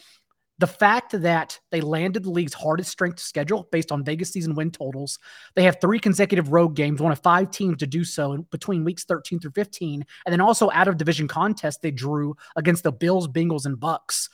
The 0.57 0.67
fact 0.67 1.11
that 1.11 1.59
they 1.69 1.81
landed 1.81 2.23
the 2.23 2.29
league's 2.29 2.53
hardest 2.53 2.89
strength 2.89 3.19
schedule 3.19 3.67
based 3.71 3.91
on 3.91 4.05
Vegas 4.05 4.31
season 4.31 4.55
win 4.55 4.71
totals, 4.71 5.19
they 5.55 5.63
have 5.63 5.81
three 5.81 5.99
consecutive 5.99 6.53
road 6.53 6.75
games, 6.75 7.01
one 7.01 7.11
of 7.11 7.19
five 7.19 7.51
teams 7.51 7.77
to 7.77 7.87
do 7.87 8.05
so 8.05 8.37
between 8.51 8.85
weeks 8.85 9.03
13 9.03 9.39
through 9.39 9.51
15, 9.51 10.05
and 10.25 10.33
then 10.33 10.39
also 10.39 10.71
out 10.71 10.87
of 10.87 10.97
division 10.97 11.27
contests 11.27 11.79
they 11.79 11.91
drew 11.91 12.35
against 12.55 12.83
the 12.83 12.91
Bills, 12.91 13.27
Bengals, 13.27 13.65
and 13.65 13.79
Bucks. 13.79 14.29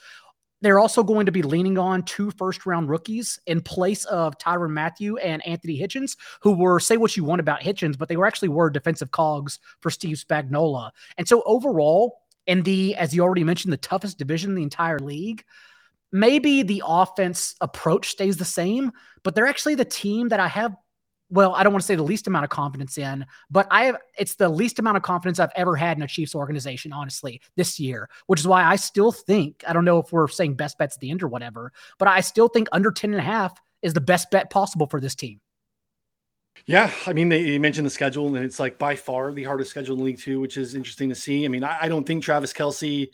They're 0.60 0.78
also 0.78 1.02
going 1.02 1.26
to 1.26 1.32
be 1.32 1.42
leaning 1.42 1.76
on 1.76 2.04
two 2.04 2.30
first 2.30 2.66
round 2.66 2.88
rookies 2.88 3.40
in 3.46 3.60
place 3.60 4.04
of 4.04 4.38
Tyrann 4.38 4.70
Mathieu 4.70 5.16
and 5.16 5.44
Anthony 5.44 5.76
Hitchens, 5.76 6.16
who 6.40 6.52
were, 6.52 6.78
say 6.78 6.96
what 6.96 7.16
you 7.16 7.24
want 7.24 7.40
about 7.40 7.60
Hitchens, 7.60 7.98
but 7.98 8.08
they 8.08 8.16
were 8.16 8.26
actually 8.26 8.48
were 8.48 8.70
defensive 8.70 9.10
cogs 9.10 9.58
for 9.80 9.90
Steve 9.90 10.18
Spagnuolo. 10.18 10.90
And 11.18 11.26
so 11.26 11.42
overall, 11.46 12.20
in 12.46 12.62
the, 12.62 12.94
as 12.94 13.12
you 13.12 13.22
already 13.22 13.42
mentioned, 13.42 13.72
the 13.72 13.78
toughest 13.78 14.18
division 14.18 14.50
in 14.50 14.56
the 14.56 14.62
entire 14.62 15.00
league, 15.00 15.44
maybe 16.12 16.62
the 16.62 16.82
offense 16.86 17.54
approach 17.60 18.10
stays 18.10 18.36
the 18.36 18.44
same, 18.44 18.92
but 19.22 19.34
they're 19.34 19.46
actually 19.46 19.74
the 19.74 19.84
team 19.84 20.28
that 20.28 20.40
I 20.40 20.48
have 20.48 20.74
well, 21.32 21.54
I 21.54 21.62
don't 21.62 21.72
want 21.72 21.80
to 21.80 21.86
say 21.86 21.94
the 21.94 22.02
least 22.02 22.26
amount 22.26 22.44
of 22.44 22.50
confidence 22.50 22.98
in, 22.98 23.24
but 23.50 23.66
I 23.70 23.84
have 23.84 23.96
it's 24.18 24.34
the 24.34 24.50
least 24.50 24.78
amount 24.78 24.98
of 24.98 25.02
confidence 25.02 25.40
I've 25.40 25.50
ever 25.56 25.74
had 25.76 25.96
in 25.96 26.02
a 26.02 26.06
Chiefs 26.06 26.34
organization, 26.34 26.92
honestly, 26.92 27.40
this 27.56 27.80
year, 27.80 28.10
which 28.26 28.38
is 28.38 28.46
why 28.46 28.62
I 28.62 28.76
still 28.76 29.12
think, 29.12 29.64
I 29.66 29.72
don't 29.72 29.86
know 29.86 29.98
if 29.98 30.12
we're 30.12 30.28
saying 30.28 30.56
best 30.56 30.76
bets 30.76 30.96
at 30.96 31.00
the 31.00 31.10
end 31.10 31.22
or 31.22 31.28
whatever, 31.28 31.72
but 31.98 32.06
I 32.06 32.20
still 32.20 32.48
think 32.48 32.68
under 32.70 32.92
10 32.92 33.12
and 33.12 33.18
a 33.18 33.24
half 33.24 33.58
is 33.80 33.94
the 33.94 34.00
best 34.02 34.30
bet 34.30 34.50
possible 34.50 34.86
for 34.86 35.00
this 35.00 35.14
team. 35.14 35.40
Yeah, 36.66 36.90
I 37.06 37.14
mean, 37.14 37.30
they, 37.30 37.40
you 37.40 37.58
mentioned 37.58 37.86
the 37.86 37.90
schedule, 37.90 38.26
and 38.26 38.44
it's 38.44 38.60
like 38.60 38.78
by 38.78 38.94
far 38.94 39.32
the 39.32 39.44
hardest 39.44 39.70
schedule 39.70 39.96
in 39.96 40.04
league 40.04 40.18
too, 40.18 40.38
which 40.38 40.58
is 40.58 40.74
interesting 40.74 41.08
to 41.08 41.14
see. 41.14 41.46
I 41.46 41.48
mean, 41.48 41.64
I, 41.64 41.78
I 41.82 41.88
don't 41.88 42.06
think 42.06 42.22
Travis 42.22 42.52
Kelce 42.52 43.08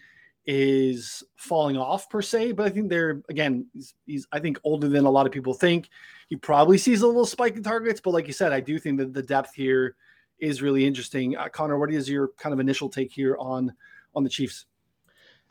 is 0.51 1.23
falling 1.37 1.77
off 1.77 2.09
per 2.09 2.23
se, 2.23 2.53
but 2.53 2.67
I 2.67 2.71
think 2.71 2.89
they're 2.89 3.23
again, 3.29 3.67
he's, 3.75 3.95
he's, 4.07 4.27
I 4.33 4.41
think 4.41 4.59
older 4.65 4.89
than 4.89 5.05
a 5.05 5.11
lot 5.11 5.27
of 5.27 5.33
people 5.33 5.53
think. 5.53 5.91
He 6.29 6.37
probably 6.37 6.79
sees 6.79 7.03
a 7.03 7.07
little 7.07 7.27
spike 7.27 7.57
in 7.57 7.63
targets, 7.63 8.01
but 8.01 8.13
like 8.13 8.27
you 8.27 8.33
said, 8.33 8.51
I 8.51 8.61
do 8.61 8.79
think 8.79 8.99
that 8.99 9.13
the 9.13 9.23
depth 9.23 9.55
here 9.55 9.95
is 10.39 10.63
really 10.63 10.87
interesting. 10.87 11.37
Uh, 11.37 11.49
Connor, 11.51 11.79
what 11.79 11.93
is 11.93 12.09
your 12.09 12.31
kind 12.39 12.55
of 12.55 12.61
initial 12.61 12.89
take 12.89 13.13
here 13.13 13.37
on 13.39 13.75
on 14.15 14.25
the 14.25 14.31
Chiefs? 14.31 14.65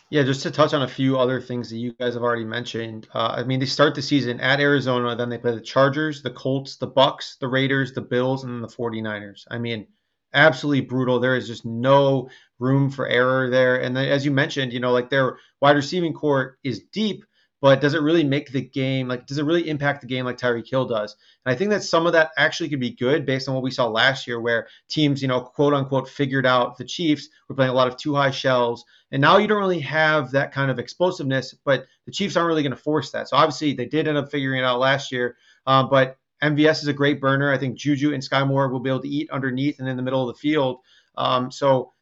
Yeah, 0.09 0.23
just 0.23 0.41
to 0.43 0.51
touch 0.51 0.73
on 0.73 0.81
a 0.81 0.87
few 0.87 1.19
other 1.19 1.41
things 1.41 1.69
that 1.69 1.77
you 1.77 1.93
guys 1.93 2.15
have 2.15 2.23
already 2.23 2.45
mentioned. 2.45 3.07
Uh, 3.13 3.35
I 3.37 3.43
mean, 3.43 3.59
they 3.59 3.65
start 3.67 3.93
the 3.93 4.01
season 4.01 4.39
at 4.39 4.59
Arizona, 4.59 5.15
then 5.15 5.29
they 5.29 5.37
play 5.37 5.53
the 5.53 5.61
Chargers, 5.61 6.23
the 6.23 6.31
Colts, 6.31 6.77
the 6.77 6.87
Bucks, 6.87 7.35
the 7.39 7.47
Raiders, 7.47 7.93
the 7.93 8.01
Bills, 8.01 8.45
and 8.45 8.53
then 8.53 8.61
the 8.61 8.67
49ers. 8.67 9.45
I 9.51 9.59
mean, 9.59 9.85
absolutely 10.33 10.81
brutal. 10.81 11.19
There 11.19 11.35
is 11.35 11.47
just 11.47 11.65
no 11.65 12.29
room 12.59 12.89
for 12.89 13.07
error 13.07 13.49
there. 13.49 13.81
And 13.81 13.95
then, 13.95 14.07
as 14.07 14.25
you 14.25 14.31
mentioned, 14.31 14.73
you 14.73 14.79
know, 14.79 14.91
like 14.91 15.09
their 15.09 15.37
wide 15.61 15.75
receiving 15.75 16.13
corps 16.13 16.57
is 16.63 16.83
deep, 16.91 17.23
but 17.61 17.81
does 17.81 17.93
it 17.93 18.01
really 18.01 18.23
make 18.23 18.51
the 18.51 18.61
game 18.61 19.07
like 19.07 19.25
does 19.25 19.37
it 19.39 19.45
really 19.45 19.67
impact 19.67 20.01
the 20.01 20.07
game 20.07 20.25
like 20.25 20.37
Tyreek 20.37 20.69
Hill 20.69 20.85
does? 20.85 21.15
And 21.45 21.53
I 21.53 21.57
think 21.57 21.71
that 21.71 21.83
some 21.83 22.05
of 22.05 22.13
that 22.13 22.31
actually 22.37 22.69
could 22.69 22.79
be 22.79 22.95
good 22.95 23.25
based 23.25 23.47
on 23.47 23.55
what 23.55 23.63
we 23.63 23.71
saw 23.71 23.87
last 23.87 24.27
year, 24.27 24.39
where 24.39 24.67
teams, 24.89 25.21
you 25.21 25.27
know, 25.27 25.41
quote 25.41 25.73
unquote, 25.73 26.07
figured 26.07 26.45
out 26.45 26.77
the 26.77 26.85
Chiefs 26.85 27.29
were 27.49 27.55
playing 27.55 27.71
a 27.71 27.75
lot 27.75 27.87
of 27.87 27.97
two 27.97 28.15
high 28.15 28.31
shells, 28.31 28.85
and 29.11 29.21
now 29.21 29.37
you 29.37 29.47
don't 29.47 29.59
really 29.59 29.79
have 29.79 30.31
that 30.31 30.51
kind 30.51 30.69
of 30.69 30.79
explosiveness, 30.79 31.55
but 31.65 31.85
the 32.05 32.11
Chiefs 32.11 32.35
aren't 32.35 32.47
really 32.47 32.63
going 32.63 32.75
to 32.75 32.81
force 32.81 33.11
that. 33.11 33.27
So 33.29 33.37
obviously 33.37 33.73
they 33.73 33.85
did 33.85 34.07
end 34.07 34.17
up 34.17 34.29
figuring 34.29 34.59
it 34.59 34.65
out 34.65 34.79
last 34.79 35.11
year, 35.11 35.35
um, 35.65 35.89
but 35.89 36.17
MVS 36.43 36.81
is 36.81 36.87
a 36.87 36.93
great 36.93 37.19
burner. 37.19 37.51
I 37.51 37.57
think 37.57 37.77
Juju 37.77 38.13
and 38.13 38.21
Skyy 38.21 38.47
Moore 38.47 38.69
will 38.69 38.79
be 38.79 38.89
able 38.89 39.01
to 39.01 39.09
eat 39.09 39.29
underneath 39.31 39.79
and 39.79 39.87
in 39.87 39.97
the 39.97 40.03
middle 40.03 40.27
of 40.27 40.35
the 40.35 40.39
field. 40.39 40.79
Um, 41.15 41.51
so 41.51 41.93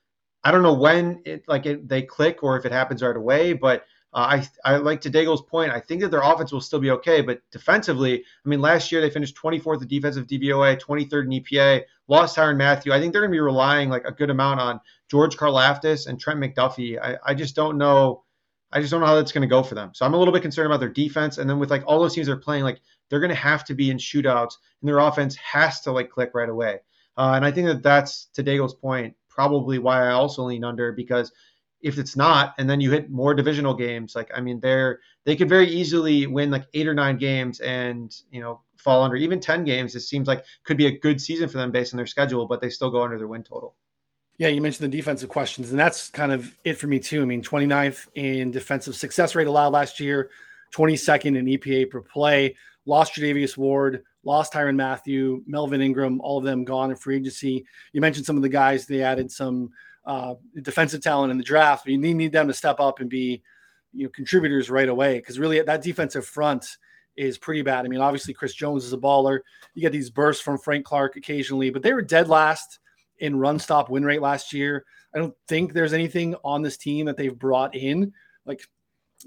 I 0.43 0.51
don't 0.51 0.63
know 0.63 0.73
when 0.73 1.21
it 1.25 1.43
like 1.47 1.65
it, 1.65 1.87
they 1.87 2.03
click 2.03 2.43
or 2.43 2.57
if 2.57 2.65
it 2.65 2.71
happens 2.71 3.01
right 3.01 3.15
away, 3.15 3.53
but 3.53 3.85
uh, 4.13 4.39
I, 4.63 4.73
I 4.73 4.77
like 4.77 5.01
to 5.01 5.09
Daigle's 5.09 5.41
point. 5.41 5.71
I 5.71 5.79
think 5.81 6.01
that 6.01 6.09
their 6.09 6.21
offense 6.21 6.53
will 6.53 6.61
still 6.61 6.79
be 6.79 6.91
okay, 6.91 7.21
but 7.21 7.41
defensively, 7.51 8.23
I 8.23 8.49
mean, 8.49 8.61
last 8.61 8.89
year 8.89 9.01
they 9.01 9.09
finished 9.09 9.35
24th 9.35 9.81
in 9.81 9.87
defensive 9.89 10.25
DVOA, 10.25 10.79
23rd 10.79 11.25
in 11.25 11.43
EPA, 11.43 11.81
lost 12.07 12.37
Tyrann 12.37 12.57
Mathieu. 12.57 12.93
I 12.93 12.99
think 12.99 13.11
they're 13.11 13.21
going 13.21 13.31
to 13.31 13.35
be 13.35 13.41
relying 13.41 13.89
like 13.89 14.05
a 14.05 14.13
good 14.13 14.29
amount 14.29 14.61
on 14.61 14.79
George 15.11 15.35
Karlaftis 15.35 16.07
and 16.07 16.17
Trent 16.17 16.39
McDuffie. 16.39 16.97
I, 16.97 17.17
I 17.25 17.33
just 17.33 17.55
don't 17.55 17.77
know. 17.77 18.23
I 18.71 18.79
just 18.79 18.91
don't 18.91 19.01
know 19.01 19.07
how 19.07 19.15
that's 19.15 19.33
going 19.33 19.41
to 19.41 19.47
go 19.47 19.63
for 19.63 19.75
them. 19.75 19.91
So 19.93 20.05
I'm 20.05 20.13
a 20.13 20.17
little 20.17 20.33
bit 20.33 20.41
concerned 20.41 20.67
about 20.67 20.79
their 20.79 20.89
defense. 20.89 21.37
And 21.37 21.49
then 21.49 21.59
with 21.59 21.69
like 21.69 21.83
all 21.85 21.99
those 21.99 22.13
teams 22.13 22.27
they're 22.27 22.37
playing, 22.37 22.63
like 22.63 22.81
they're 23.09 23.19
going 23.19 23.29
to 23.29 23.35
have 23.35 23.63
to 23.65 23.73
be 23.73 23.89
in 23.89 23.97
shootouts, 23.97 24.55
and 24.81 24.87
their 24.87 24.99
offense 24.99 25.35
has 25.35 25.81
to 25.81 25.91
like 25.91 26.09
click 26.09 26.31
right 26.33 26.49
away. 26.49 26.79
Uh, 27.17 27.33
and 27.35 27.45
I 27.45 27.51
think 27.51 27.67
that 27.67 27.83
that's 27.83 28.25
to 28.33 28.43
Daigle's 28.43 28.73
point, 28.73 29.15
probably 29.29 29.79
why 29.79 30.07
I 30.07 30.11
also 30.11 30.43
lean 30.43 30.63
under 30.63 30.91
because 30.91 31.31
if 31.81 31.99
it's 31.99 32.15
not, 32.15 32.55
and 32.57 32.69
then 32.69 32.81
you 32.81 32.89
hit 32.89 33.11
more 33.11 33.33
divisional 33.35 33.75
games, 33.75 34.15
like 34.15 34.31
I 34.35 34.41
mean, 34.41 34.59
they're 34.59 34.99
they 35.23 35.35
could 35.35 35.49
very 35.49 35.67
easily 35.67 36.25
win 36.25 36.49
like 36.49 36.65
eight 36.73 36.87
or 36.87 36.93
nine 36.95 37.17
games 37.17 37.59
and 37.59 38.15
you 38.31 38.41
know 38.41 38.61
fall 38.77 39.03
under 39.03 39.15
even 39.15 39.39
ten 39.39 39.63
games. 39.63 39.95
It 39.95 40.01
seems 40.01 40.27
like 40.27 40.43
could 40.63 40.77
be 40.77 40.87
a 40.87 40.99
good 40.99 41.21
season 41.21 41.47
for 41.47 41.57
them 41.57 41.71
based 41.71 41.93
on 41.93 41.97
their 41.97 42.07
schedule, 42.07 42.47
but 42.47 42.59
they 42.59 42.69
still 42.69 42.89
go 42.89 43.03
under 43.03 43.17
their 43.17 43.27
win 43.27 43.43
total. 43.43 43.75
Yeah, 44.37 44.49
you 44.49 44.61
mentioned 44.61 44.91
the 44.91 44.97
defensive 44.97 45.29
questions, 45.29 45.69
and 45.69 45.79
that's 45.79 46.09
kind 46.09 46.31
of 46.31 46.57
it 46.65 46.73
for 46.73 46.87
me 46.87 46.99
too. 46.99 47.21
I 47.21 47.25
mean, 47.25 47.41
29th 47.41 48.07
in 48.15 48.51
defensive 48.51 48.95
success 48.95 49.35
rate 49.35 49.47
allowed 49.47 49.71
last 49.71 49.99
year, 49.99 50.29
22nd 50.73 51.37
in 51.37 51.45
EPA 51.45 51.89
per 51.89 52.01
play. 52.01 52.55
Lost 52.85 53.13
Charvarius 53.13 53.57
Ward, 53.57 54.03
lost 54.23 54.53
Tyrann 54.53 54.75
Mathieu, 54.75 55.43
Melvin 55.47 55.81
Ingram, 55.81 56.21
all 56.21 56.37
of 56.37 56.43
them 56.43 56.63
gone 56.63 56.91
in 56.91 56.95
free 56.95 57.17
agency. 57.17 57.65
You 57.93 58.01
mentioned 58.01 58.25
some 58.25 58.35
of 58.35 58.43
the 58.43 58.49
guys 58.49 58.85
they 58.85 59.01
added 59.01 59.31
some 59.31 59.71
uh, 60.05 60.35
defensive 60.61 61.01
talent 61.01 61.31
in 61.31 61.37
the 61.37 61.43
draft, 61.43 61.85
but 61.85 61.91
you 61.91 61.97
need, 61.97 62.15
need 62.15 62.31
them 62.31 62.47
to 62.47 62.53
step 62.53 62.79
up 62.79 62.99
and 62.99 63.09
be, 63.09 63.41
you 63.93 64.03
know, 64.03 64.09
contributors 64.09 64.69
right 64.69 64.89
away. 64.89 65.17
Because 65.17 65.39
really, 65.39 65.61
that 65.61 65.81
defensive 65.81 66.25
front 66.25 66.77
is 67.15 67.37
pretty 67.37 67.61
bad. 67.61 67.85
I 67.85 67.87
mean, 67.87 68.01
obviously, 68.01 68.33
Chris 68.33 68.53
Jones 68.53 68.85
is 68.85 68.93
a 68.93 68.97
baller. 68.97 69.39
You 69.73 69.81
get 69.81 69.91
these 69.91 70.09
bursts 70.09 70.43
from 70.43 70.57
Frank 70.57 70.85
Clark 70.85 71.15
occasionally, 71.15 71.69
but 71.69 71.81
they 71.81 71.93
were 71.93 72.01
dead 72.01 72.27
last 72.27 72.79
in 73.19 73.37
run 73.37 73.57
stop 73.57 73.89
win 73.89 74.03
rate 74.03 74.21
last 74.21 74.53
year. 74.53 74.85
I 75.13 75.19
don't 75.19 75.33
think 75.47 75.73
there's 75.73 75.93
anything 75.93 76.35
on 76.43 76.61
this 76.61 76.77
team 76.77 77.05
that 77.05 77.15
they've 77.17 77.37
brought 77.37 77.73
in. 77.73 78.11
Like 78.45 78.67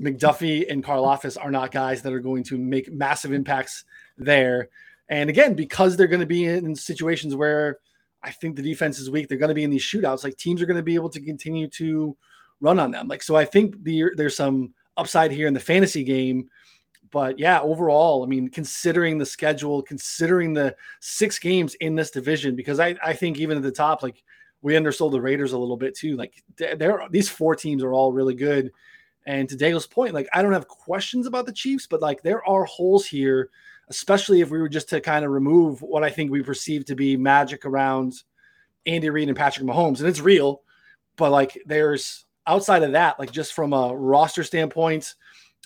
McDuffie 0.01 0.71
and 0.71 0.85
Karlaftis 0.85 1.37
are 1.41 1.51
not 1.51 1.73
guys 1.73 2.03
that 2.03 2.13
are 2.13 2.21
going 2.21 2.45
to 2.45 2.59
make 2.59 2.93
massive 2.93 3.33
impacts 3.33 3.85
there. 4.17 4.69
And 5.09 5.31
again, 5.31 5.55
because 5.55 5.97
they're 5.97 6.07
going 6.07 6.21
to 6.21 6.27
be 6.27 6.45
in 6.45 6.75
situations 6.75 7.35
where 7.35 7.79
I 8.23 8.31
think 8.31 8.57
the 8.57 8.63
defense 8.63 8.99
is 8.99 9.11
weak. 9.11 9.29
They're 9.29 9.39
going 9.39 9.49
to 9.49 9.55
be 9.55 9.65
in 9.65 9.71
these 9.71 9.83
shootouts. 9.83 10.25
Like 10.25 10.37
teams 10.37 10.61
are 10.61 10.67
going 10.67 10.77
to 10.77 10.83
be 10.83 10.95
able 10.95 11.11
to 11.11 11.21
continue 11.21 11.69
to 11.69 12.17
run 12.61 12.79
on 12.79 12.91
them. 12.91 13.09
Like 13.09 13.23
so, 13.23 13.37
I 13.37 13.45
think 13.45 13.83
the, 13.85 14.11
there's 14.17 14.37
some 14.37 14.75
upside 14.97 15.31
here 15.31 15.47
in 15.47 15.55
the 15.55 15.61
fantasy 15.61 16.05
game. 16.05 16.49
But 17.11 17.39
yeah, 17.39 17.61
overall, 17.61 18.23
I 18.23 18.27
mean, 18.27 18.49
considering 18.49 19.17
the 19.17 19.25
schedule, 19.25 19.83
considering 19.83 20.53
the 20.53 20.77
six 21.01 21.39
games 21.39 21.75
in 21.77 21.95
this 21.95 22.11
division, 22.11 22.55
because 22.55 22.81
I, 22.81 22.97
I 23.03 23.15
think 23.15 23.39
even 23.39 23.57
at 23.57 23.63
the 23.63 23.73
top, 23.73 24.03
like 24.03 24.23
we 24.61 24.77
undersold 24.77 25.13
the 25.13 25.21
Raiders 25.21 25.53
a 25.53 25.59
little 25.59 25.77
bit 25.77 25.97
too. 25.97 26.17
Like 26.17 26.43
there, 26.59 27.01
these 27.11 27.31
four 27.31 27.55
teams 27.55 27.83
are 27.83 27.95
all 27.95 28.13
really 28.13 28.35
good. 28.35 28.73
And 29.29 29.49
to 29.49 29.57
Daigle's 29.57 29.87
point, 29.87 30.15
like 30.15 30.29
I 30.33 30.43
don't 30.43 30.53
have 30.53 30.67
questions 30.67 31.27
about 31.27 31.47
the 31.47 31.53
Chiefs, 31.53 31.87
but 31.87 32.03
like 32.03 32.23
there 32.23 32.45
are 32.49 32.65
holes 32.65 33.07
here 33.07 33.51
especially 33.89 34.41
if 34.41 34.51
we 34.51 34.59
were 34.59 34.69
just 34.69 34.89
to 34.91 35.01
kind 35.01 35.25
of 35.25 35.31
remove 35.31 35.83
what 35.83 36.05
I 36.05 36.11
think 36.11 36.31
we 36.31 36.43
perceive 36.43 36.85
to 36.87 36.95
be 36.95 37.17
magic 37.17 37.65
around 37.65 38.23
Andy 38.87 39.11
Reid 39.11 39.29
and 39.29 39.37
Patrick 39.37 39.67
Mahomes. 39.67 39.99
And 40.01 40.09
it's 40.09 40.21
real, 40.21 40.63
but 41.17 41.31
like 41.31 41.59
there's 41.67 42.27
outside 42.47 42.83
of 42.83 42.93
that, 42.93 43.19
like 43.19 43.33
just 43.33 43.55
from 43.55 43.73
a 43.73 43.95
roster 43.95 44.45
standpoint 44.45 45.15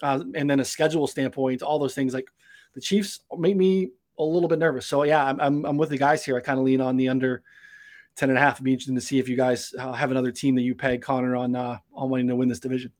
uh, 0.03 0.23
and 0.35 0.49
then 0.49 0.61
a 0.61 0.65
schedule 0.65 1.07
standpoint, 1.07 1.63
all 1.63 1.79
those 1.79 1.95
things, 1.95 2.15
like 2.15 2.29
the 2.75 2.81
Chiefs 2.81 3.21
make 3.39 3.57
me 3.57 3.91
a 4.19 4.25
little 4.25 4.49
bit 4.49 4.59
nervous. 4.59 4.87
So 4.87 5.03
yeah, 5.03 5.25
I'm, 5.25 5.41
I'm, 5.41 5.65
I'm 5.65 5.77
with 5.77 5.91
the 5.91 5.99
guys 5.99 6.25
here. 6.25 6.37
I 6.37 6.41
kind 6.41 6.59
of 6.59 6.65
lean 6.65 6.81
on 6.81 6.97
the 6.97 7.09
under 7.09 7.43
10 8.17 8.29
and 8.29 8.39
a 8.39 8.41
half. 8.41 8.55
It'd 8.55 8.65
be 8.65 8.73
interesting 8.73 8.95
to 8.95 9.01
see 9.01 9.19
if 9.19 9.29
you 9.29 9.37
guys 9.37 9.75
uh, 9.79 9.93
have 9.93 10.11
another 10.11 10.31
team 10.31 10.55
that 10.57 10.63
you 10.63 10.75
peg 10.75 11.03
Connor 11.03 11.35
on, 11.35 11.57
uh, 11.57 11.79
on 11.93 12.11
wanting 12.11 12.29
to 12.29 12.37
win 12.37 12.49
this 12.49 12.61
division. 12.61 12.93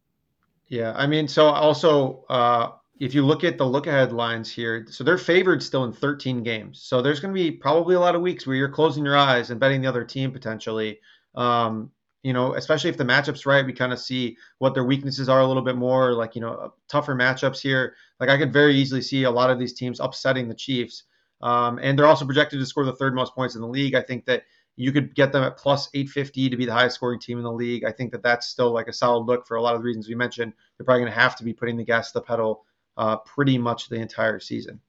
Yeah. 0.73 0.95
I 0.97 1.07
mean, 1.07 1.29
so 1.29 1.49
also, 1.49 2.25
uh, 2.31 2.71
if 2.99 3.15
you 3.15 3.27
look 3.27 3.45
at 3.45 3.59
the 3.59 3.65
look 3.67 3.87
ahead 3.87 4.11
lines 4.11 4.51
here, 4.51 4.87
so 4.89 5.05
they're 5.05 5.19
favored 5.19 5.63
still 5.63 5.85
in 5.85 5.93
13 5.93 6.43
games. 6.43 6.81
So 6.83 7.03
there's 7.03 7.21
going 7.21 7.35
to 7.35 7.39
be 7.39 7.51
probably 7.51 7.95
a 7.95 8.01
lot 8.01 8.15
of 8.15 8.23
weeks 8.23 8.47
where 8.47 8.57
you're 8.57 8.71
closing 8.71 9.05
your 9.05 9.15
eyes 9.15 9.51
and 9.51 9.61
betting 9.61 9.83
the 9.83 9.89
other 9.89 10.03
team 10.03 10.33
potentially. 10.33 10.99
Um, 11.35 11.91
you 12.23 12.33
know, 12.33 12.55
especially 12.55 12.89
if 12.89 12.97
the 12.97 13.05
matchups 13.05 13.45
right, 13.45 13.67
we 13.67 13.75
kind 13.75 13.93
of 13.93 13.99
see 13.99 14.39
what 14.61 14.73
their 14.73 14.85
weaknesses 14.85 15.29
are 15.29 15.41
a 15.41 15.47
little 15.47 15.63
bit 15.63 15.77
more, 15.77 16.15
like, 16.15 16.35
you 16.35 16.41
know, 16.41 16.73
tougher 16.89 17.15
matchups 17.15 17.61
here. 17.61 17.95
Like 18.19 18.31
I 18.31 18.39
could 18.39 18.51
very 18.53 18.75
easily 18.75 19.03
see 19.03 19.25
a 19.25 19.31
lot 19.31 19.51
of 19.51 19.59
these 19.59 19.75
teams 19.75 20.01
upsetting 20.01 20.49
the 20.49 20.55
Chiefs. 20.55 21.03
Um, 21.43 21.81
and 21.83 21.99
they're 21.99 22.07
also 22.07 22.25
projected 22.25 22.61
to 22.61 22.65
score 22.65 22.87
the 22.87 22.97
third 22.97 23.15
most 23.15 23.35
points 23.35 23.57
in 23.57 23.61
the 23.61 23.69
league. 23.69 23.95
I 23.95 24.01
think 24.01 24.25
that 24.25 24.45
you 24.77 24.93
could 24.93 25.15
get 25.15 25.33
them 25.33 25.43
at 25.43 25.57
plus 25.57 25.89
850 25.95 26.51
to 26.51 26.57
be 26.57 26.65
the 26.65 26.73
highest 26.73 26.97
scoring 26.97 27.21
team 27.21 27.39
in 27.39 27.45
the 27.45 27.53
league. 27.53 27.85
I 27.85 27.93
think 27.93 28.11
that 28.13 28.23
that's 28.23 28.49
still 28.49 28.73
like 28.73 28.89
a 28.89 28.93
solid 28.93 29.27
look 29.27 29.47
for 29.47 29.57
a 29.57 29.63
lot 29.63 29.75
of 29.75 29.81
the 29.81 29.85
reasons 29.85 30.09
we 30.09 30.15
mentioned. 30.15 30.53
They're 30.77 30.85
probably 30.85 31.03
going 31.03 31.13
to 31.13 31.21
have 31.21 31.37
to 31.37 31.45
be 31.45 31.53
putting 31.53 31.77
the 31.77 31.85
gas 31.85 32.13
to 32.13 32.19
the 32.19 32.25
pedal 32.25 32.65
uh, 32.97 33.17
pretty 33.19 33.59
much 33.59 33.89
the 33.89 33.97
entire 33.97 34.41
season. 34.41 34.81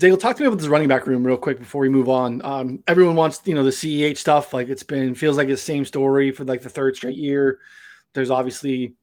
Daigle, 0.00 0.18
talk 0.18 0.36
to 0.36 0.42
me 0.42 0.46
about 0.46 0.58
this 0.58 0.68
running 0.68 0.88
back 0.88 1.06
room 1.06 1.24
real 1.24 1.36
quick 1.36 1.58
before 1.58 1.82
we 1.82 1.90
move 1.90 2.08
on. 2.08 2.40
Um, 2.42 2.82
everyone 2.88 3.16
wants, 3.16 3.42
you 3.44 3.54
know, 3.54 3.62
the 3.62 3.70
CEH 3.70 4.16
stuff. 4.16 4.54
Like 4.54 4.68
it's 4.68 4.82
been 4.82 5.14
feels 5.14 5.36
like 5.36 5.48
the 5.48 5.56
same 5.56 5.84
story 5.84 6.30
for 6.30 6.44
like 6.44 6.62
the 6.62 6.70
third 6.70 6.96
straight 6.96 7.18
year. 7.18 7.58
There's 8.14 8.30
obviously 8.30 8.94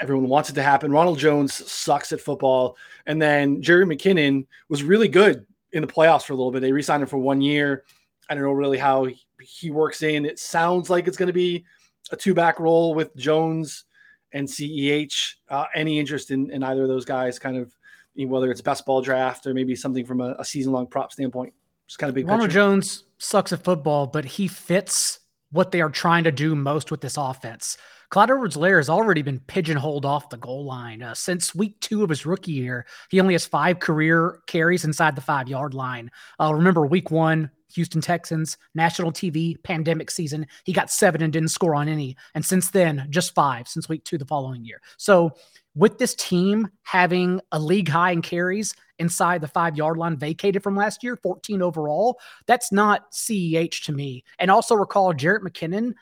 everyone 0.00 0.28
wants 0.28 0.50
it 0.50 0.54
to 0.54 0.62
happen. 0.62 0.92
Ronald 0.92 1.18
Jones 1.18 1.52
sucks 1.70 2.12
at 2.12 2.20
football, 2.20 2.76
and 3.06 3.20
then 3.20 3.62
Jerick 3.62 3.92
McKinnon 3.92 4.46
was 4.68 4.82
really 4.82 5.08
good 5.08 5.44
in 5.72 5.82
the 5.82 5.92
playoffs 5.92 6.22
for 6.22 6.32
a 6.32 6.36
little 6.36 6.52
bit. 6.52 6.60
They 6.60 6.72
re-signed 6.72 7.02
him 7.02 7.08
for 7.08 7.18
one 7.18 7.40
year. 7.40 7.84
I 8.28 8.34
don't 8.34 8.44
know 8.44 8.52
really 8.52 8.78
how 8.78 9.06
he, 9.40 9.70
works 9.70 10.02
in. 10.02 10.24
It 10.24 10.38
sounds 10.38 10.88
like 10.90 11.06
it's 11.06 11.16
going 11.16 11.26
to 11.26 11.32
be 11.32 11.64
a 12.10 12.16
two-back 12.16 12.60
role 12.60 12.94
with 12.94 13.14
Jones 13.16 13.84
and 14.32 14.48
CEH. 14.48 15.34
Uh, 15.48 15.66
any 15.74 15.98
interest 15.98 16.30
in, 16.30 16.50
in 16.50 16.62
either 16.62 16.82
of 16.82 16.88
those 16.88 17.04
guys, 17.04 17.38
kind 17.38 17.56
of 17.56 17.72
whether 18.16 18.50
it's 18.50 18.60
best 18.60 18.86
ball 18.86 19.02
draft 19.02 19.46
or 19.46 19.54
maybe 19.54 19.74
something 19.74 20.06
from 20.06 20.20
a, 20.20 20.34
a 20.38 20.44
season 20.44 20.72
long 20.72 20.86
prop 20.86 21.12
standpoint? 21.12 21.52
Just 21.86 21.98
kind 21.98 22.08
of 22.08 22.14
big. 22.14 22.26
Ronald 22.26 22.50
Jones 22.50 23.04
sucks 23.18 23.52
at 23.52 23.62
football, 23.62 24.06
but 24.06 24.24
he 24.24 24.48
fits 24.48 25.20
what 25.50 25.70
they 25.70 25.80
are 25.80 25.90
trying 25.90 26.24
to 26.24 26.32
do 26.32 26.54
most 26.54 26.90
with 26.90 27.00
this 27.00 27.16
offense. 27.16 27.76
Clyde 28.10 28.30
Edwards-Helaire 28.30 28.76
has 28.76 28.88
already 28.88 29.22
been 29.22 29.40
pigeonholed 29.40 30.04
off 30.04 30.28
the 30.28 30.36
goal 30.36 30.64
line. 30.64 31.02
Uh, 31.02 31.14
since 31.14 31.54
week 31.54 31.78
two 31.80 32.02
of 32.04 32.10
his 32.10 32.26
rookie 32.26 32.52
year, 32.52 32.86
he 33.10 33.20
only 33.20 33.34
has 33.34 33.46
five 33.46 33.80
career 33.80 34.40
carries 34.46 34.84
inside 34.84 35.16
the 35.16 35.20
five 35.20 35.48
yard 35.48 35.74
line. 35.74 36.10
Uh, 36.40 36.54
remember, 36.54 36.86
week 36.86 37.10
one, 37.10 37.50
Houston 37.74 38.00
Texans, 38.00 38.56
national 38.74 39.12
TV, 39.12 39.62
pandemic 39.62 40.10
season. 40.10 40.46
He 40.64 40.72
got 40.72 40.90
seven 40.90 41.22
and 41.22 41.32
didn't 41.32 41.48
score 41.48 41.74
on 41.74 41.88
any. 41.88 42.16
And 42.34 42.44
since 42.44 42.70
then, 42.70 43.06
just 43.10 43.34
five 43.34 43.68
since 43.68 43.88
week 43.88 44.04
two 44.04 44.18
the 44.18 44.24
following 44.24 44.64
year. 44.64 44.80
So, 44.96 45.32
with 45.76 45.98
this 45.98 46.14
team 46.14 46.68
having 46.82 47.40
a 47.50 47.58
league 47.58 47.88
high 47.88 48.12
in 48.12 48.22
carries 48.22 48.74
inside 49.00 49.40
the 49.40 49.48
five 49.48 49.76
yard 49.76 49.96
line 49.96 50.16
vacated 50.16 50.62
from 50.62 50.76
last 50.76 51.02
year, 51.02 51.16
14 51.16 51.62
overall, 51.62 52.20
that's 52.46 52.70
not 52.70 53.10
CEH 53.12 53.84
to 53.84 53.92
me. 53.92 54.24
And 54.38 54.50
also 54.50 54.74
recall 54.74 55.12
Jerick 55.12 55.42
McKinnon. 55.42 55.94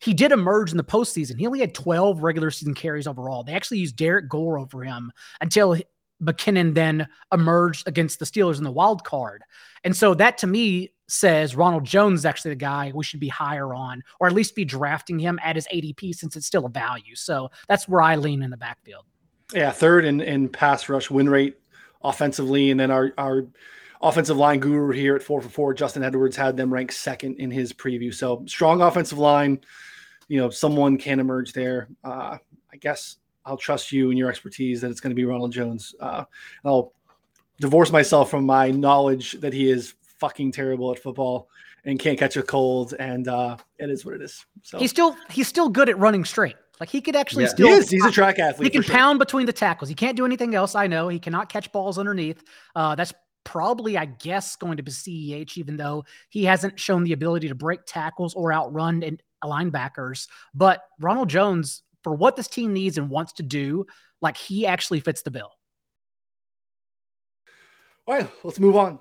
He 0.00 0.14
did 0.14 0.30
emerge 0.30 0.70
in 0.70 0.76
the 0.76 0.84
postseason. 0.84 1.36
He 1.36 1.46
only 1.46 1.58
had 1.58 1.74
12 1.74 2.22
regular 2.22 2.52
season 2.52 2.74
carries 2.74 3.08
overall. 3.08 3.42
They 3.42 3.54
actually 3.54 3.78
used 3.78 3.96
Derrick 3.96 4.28
Gore 4.28 4.56
over 4.56 4.84
him 4.84 5.10
until 5.40 5.76
McKinnon 6.22 6.74
then 6.74 7.08
emerged 7.32 7.86
against 7.86 8.18
the 8.18 8.24
Steelers 8.24 8.58
in 8.58 8.64
the 8.64 8.70
wild 8.70 9.04
card. 9.04 9.42
And 9.84 9.96
so 9.96 10.14
that 10.14 10.38
to 10.38 10.46
me 10.46 10.92
says 11.08 11.56
Ronald 11.56 11.84
Jones 11.84 12.20
is 12.20 12.26
actually 12.26 12.50
the 12.50 12.56
guy 12.56 12.92
we 12.94 13.04
should 13.04 13.20
be 13.20 13.28
higher 13.28 13.74
on, 13.74 14.02
or 14.20 14.26
at 14.26 14.34
least 14.34 14.54
be 14.54 14.64
drafting 14.64 15.18
him 15.18 15.38
at 15.42 15.56
his 15.56 15.66
ADP 15.72 16.14
since 16.14 16.36
it's 16.36 16.46
still 16.46 16.66
a 16.66 16.70
value. 16.70 17.14
So 17.14 17.50
that's 17.68 17.88
where 17.88 18.02
I 18.02 18.16
lean 18.16 18.42
in 18.42 18.50
the 18.50 18.56
backfield. 18.56 19.04
Yeah, 19.54 19.70
third 19.70 20.04
in, 20.04 20.20
in 20.20 20.48
pass 20.48 20.88
rush 20.88 21.10
win 21.10 21.28
rate 21.28 21.56
offensively. 22.02 22.70
And 22.70 22.78
then 22.78 22.90
our, 22.90 23.12
our 23.16 23.46
offensive 24.02 24.36
line 24.36 24.60
guru 24.60 24.92
here 24.92 25.16
at 25.16 25.22
four 25.22 25.40
for 25.40 25.48
four, 25.48 25.74
Justin 25.74 26.02
Edwards, 26.02 26.36
had 26.36 26.56
them 26.56 26.72
ranked 26.72 26.94
second 26.94 27.36
in 27.36 27.50
his 27.50 27.72
preview. 27.72 28.12
So 28.12 28.44
strong 28.46 28.82
offensive 28.82 29.18
line. 29.18 29.60
You 30.28 30.38
know, 30.38 30.50
someone 30.50 30.98
can 30.98 31.20
emerge 31.20 31.54
there. 31.54 31.88
Uh, 32.04 32.36
I 32.70 32.76
guess 32.76 33.16
I'll 33.48 33.56
trust 33.56 33.90
you 33.90 34.10
and 34.10 34.18
your 34.18 34.28
expertise 34.28 34.80
that 34.82 34.90
it's 34.90 35.00
going 35.00 35.10
to 35.10 35.14
be 35.14 35.24
Ronald 35.24 35.52
Jones. 35.52 35.94
Uh, 35.98 36.24
I'll 36.64 36.92
divorce 37.60 37.90
myself 37.90 38.30
from 38.30 38.44
my 38.44 38.70
knowledge 38.70 39.32
that 39.40 39.52
he 39.52 39.70
is 39.70 39.94
fucking 40.18 40.52
terrible 40.52 40.92
at 40.92 40.98
football 40.98 41.48
and 41.84 41.98
can't 41.98 42.18
catch 42.18 42.36
a 42.36 42.42
cold, 42.42 42.94
and 42.98 43.28
uh, 43.28 43.56
it 43.78 43.88
is 43.88 44.04
what 44.04 44.14
it 44.14 44.22
is. 44.22 44.44
So 44.62 44.78
he's 44.78 44.90
still 44.90 45.16
he's 45.30 45.48
still 45.48 45.68
good 45.68 45.88
at 45.88 45.98
running 45.98 46.24
straight. 46.24 46.56
Like 46.80 46.90
he 46.90 47.00
could 47.00 47.16
actually 47.16 47.44
yeah. 47.44 47.50
still. 47.50 47.68
He 47.68 47.72
is. 47.72 47.90
He's 47.90 48.04
a 48.04 48.10
track 48.10 48.38
athlete. 48.38 48.72
He 48.72 48.82
can 48.82 48.92
pound 48.92 49.18
between 49.18 49.46
the 49.46 49.52
tackles. 49.52 49.88
He 49.88 49.94
can't 49.94 50.16
do 50.16 50.26
anything 50.26 50.54
else. 50.54 50.74
I 50.74 50.86
know 50.86 51.08
he 51.08 51.18
cannot 51.18 51.48
catch 51.48 51.72
balls 51.72 51.98
underneath. 51.98 52.44
Uh, 52.76 52.94
that's 52.94 53.12
probably, 53.44 53.96
I 53.96 54.04
guess, 54.04 54.56
going 54.56 54.76
to 54.76 54.82
be 54.82 54.92
CEH, 54.92 55.56
even 55.56 55.76
though 55.76 56.04
he 56.28 56.44
hasn't 56.44 56.78
shown 56.78 57.02
the 57.02 57.14
ability 57.14 57.48
to 57.48 57.54
break 57.54 57.80
tackles 57.86 58.34
or 58.34 58.52
outrun 58.52 59.02
and 59.02 59.22
linebackers. 59.42 60.28
But 60.54 60.82
Ronald 61.00 61.30
Jones, 61.30 61.82
for 62.08 62.14
what 62.14 62.36
this 62.36 62.48
team 62.48 62.72
needs 62.72 62.96
and 62.96 63.10
wants 63.10 63.34
to 63.34 63.42
do, 63.42 63.84
like 64.22 64.34
he 64.34 64.66
actually 64.66 64.98
fits 64.98 65.20
the 65.20 65.30
bill. 65.30 65.50
All 68.06 68.14
right, 68.14 68.30
let's 68.44 68.58
move 68.58 68.76
on. 68.76 68.98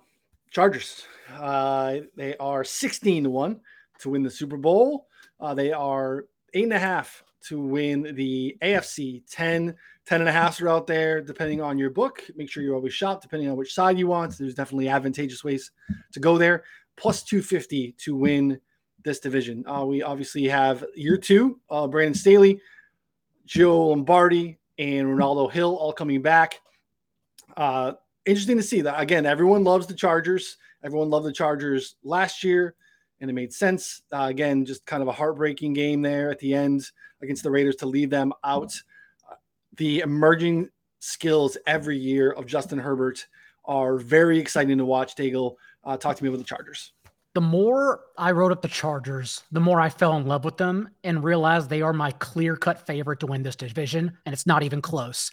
Chargers. 0.51 1.05
Uh, 1.33 1.99
they 2.17 2.35
are 2.35 2.65
16 2.65 3.23
to 3.23 3.29
1 3.29 3.61
to 3.99 4.09
win 4.09 4.23
the 4.23 4.29
Super 4.29 4.57
Bowl. 4.57 5.07
Uh, 5.39 5.53
they 5.53 5.71
are 5.71 6.25
eight 6.53 6.65
and 6.65 6.73
a 6.73 6.79
half 6.79 7.23
to 7.45 7.61
win 7.61 8.13
the 8.15 8.57
AFC 8.61 9.23
10, 9.31 9.73
10 10.05 10.19
and 10.19 10.27
a 10.27 10.33
half 10.33 10.61
are 10.61 10.67
out 10.67 10.85
there, 10.85 11.21
depending 11.21 11.61
on 11.61 11.77
your 11.77 11.91
book. 11.91 12.21
Make 12.35 12.51
sure 12.51 12.61
you 12.61 12.73
always 12.73 12.93
shop, 12.93 13.21
depending 13.21 13.49
on 13.49 13.55
which 13.55 13.73
side 13.73 13.97
you 13.97 14.07
want. 14.07 14.37
There's 14.37 14.53
definitely 14.53 14.89
advantageous 14.89 15.45
ways 15.45 15.71
to 16.11 16.19
go 16.19 16.37
there. 16.37 16.65
Plus 16.97 17.23
250 17.23 17.93
to 17.99 18.15
win 18.17 18.59
this 19.07 19.19
division. 19.21 19.65
Uh, 19.65 19.85
we 19.85 20.03
obviously 20.03 20.43
have 20.49 20.83
year 20.93 21.17
two, 21.17 21.59
uh, 21.69 21.87
Brandon 21.87 22.13
Staley, 22.13 22.59
Joe 23.47 23.87
Lombardi, 23.87 24.59
and 24.77 25.09
Renaldo 25.09 25.47
Hill 25.47 25.75
all 25.75 25.93
coming 25.93 26.21
back. 26.21 26.59
Uh, 27.55 27.93
interesting 28.25 28.57
to 28.57 28.63
see 28.63 28.81
that. 28.81 28.99
Again, 28.99 29.25
everyone 29.25 29.63
loves 29.63 29.87
the 29.87 29.93
Chargers. 29.93 30.57
Everyone 30.83 31.09
loved 31.09 31.25
the 31.25 31.31
Chargers 31.31 31.95
last 32.03 32.43
year, 32.43 32.75
and 33.19 33.29
it 33.29 33.33
made 33.33 33.53
sense. 33.53 34.01
Uh, 34.13 34.27
again, 34.29 34.65
just 34.65 34.85
kind 34.85 35.01
of 35.01 35.07
a 35.07 35.13
heartbreaking 35.13 35.73
game 35.73 36.01
there 36.01 36.29
at 36.29 36.39
the 36.39 36.53
end 36.53 36.85
against 37.21 37.41
the 37.41 37.49
Raiders 37.49 37.77
to 37.77 37.85
leave 37.87 38.09
them 38.09 38.33
out. 38.43 38.73
The 39.77 40.01
emerging 40.01 40.69
skills 40.99 41.57
every 41.65 41.97
year 41.97 42.31
of 42.31 42.45
Justin 42.45 42.79
Herbert 42.79 43.25
are 43.65 43.97
very 43.97 44.39
exciting 44.39 44.77
to 44.77 44.85
watch. 44.85 45.15
Daigle, 45.15 45.55
uh, 45.83 45.97
talk 45.97 46.17
to 46.17 46.23
me 46.23 46.29
about 46.29 46.39
the 46.39 46.43
Chargers. 46.43 46.93
The 47.37 47.41
more 47.41 47.99
I 48.17 48.31
wrote 48.31 48.51
up 48.51 48.63
the 48.63 48.67
Chargers, 48.67 49.43
the 49.51 49.59
more 49.59 49.79
I 49.79 49.89
fell 49.89 50.17
in 50.17 50.25
love 50.25 50.43
with 50.43 50.57
them 50.57 50.89
and 51.03 51.23
realized 51.23 51.69
they 51.69 51.83
are 51.83 51.93
my 51.93 52.09
clear 52.13 52.55
cut 52.55 52.87
favorite 52.87 53.19
to 53.19 53.27
win 53.27 53.43
this 53.43 53.55
division, 53.55 54.17
and 54.25 54.33
it's 54.33 54.47
not 54.47 54.63
even 54.63 54.81
close. 54.81 55.29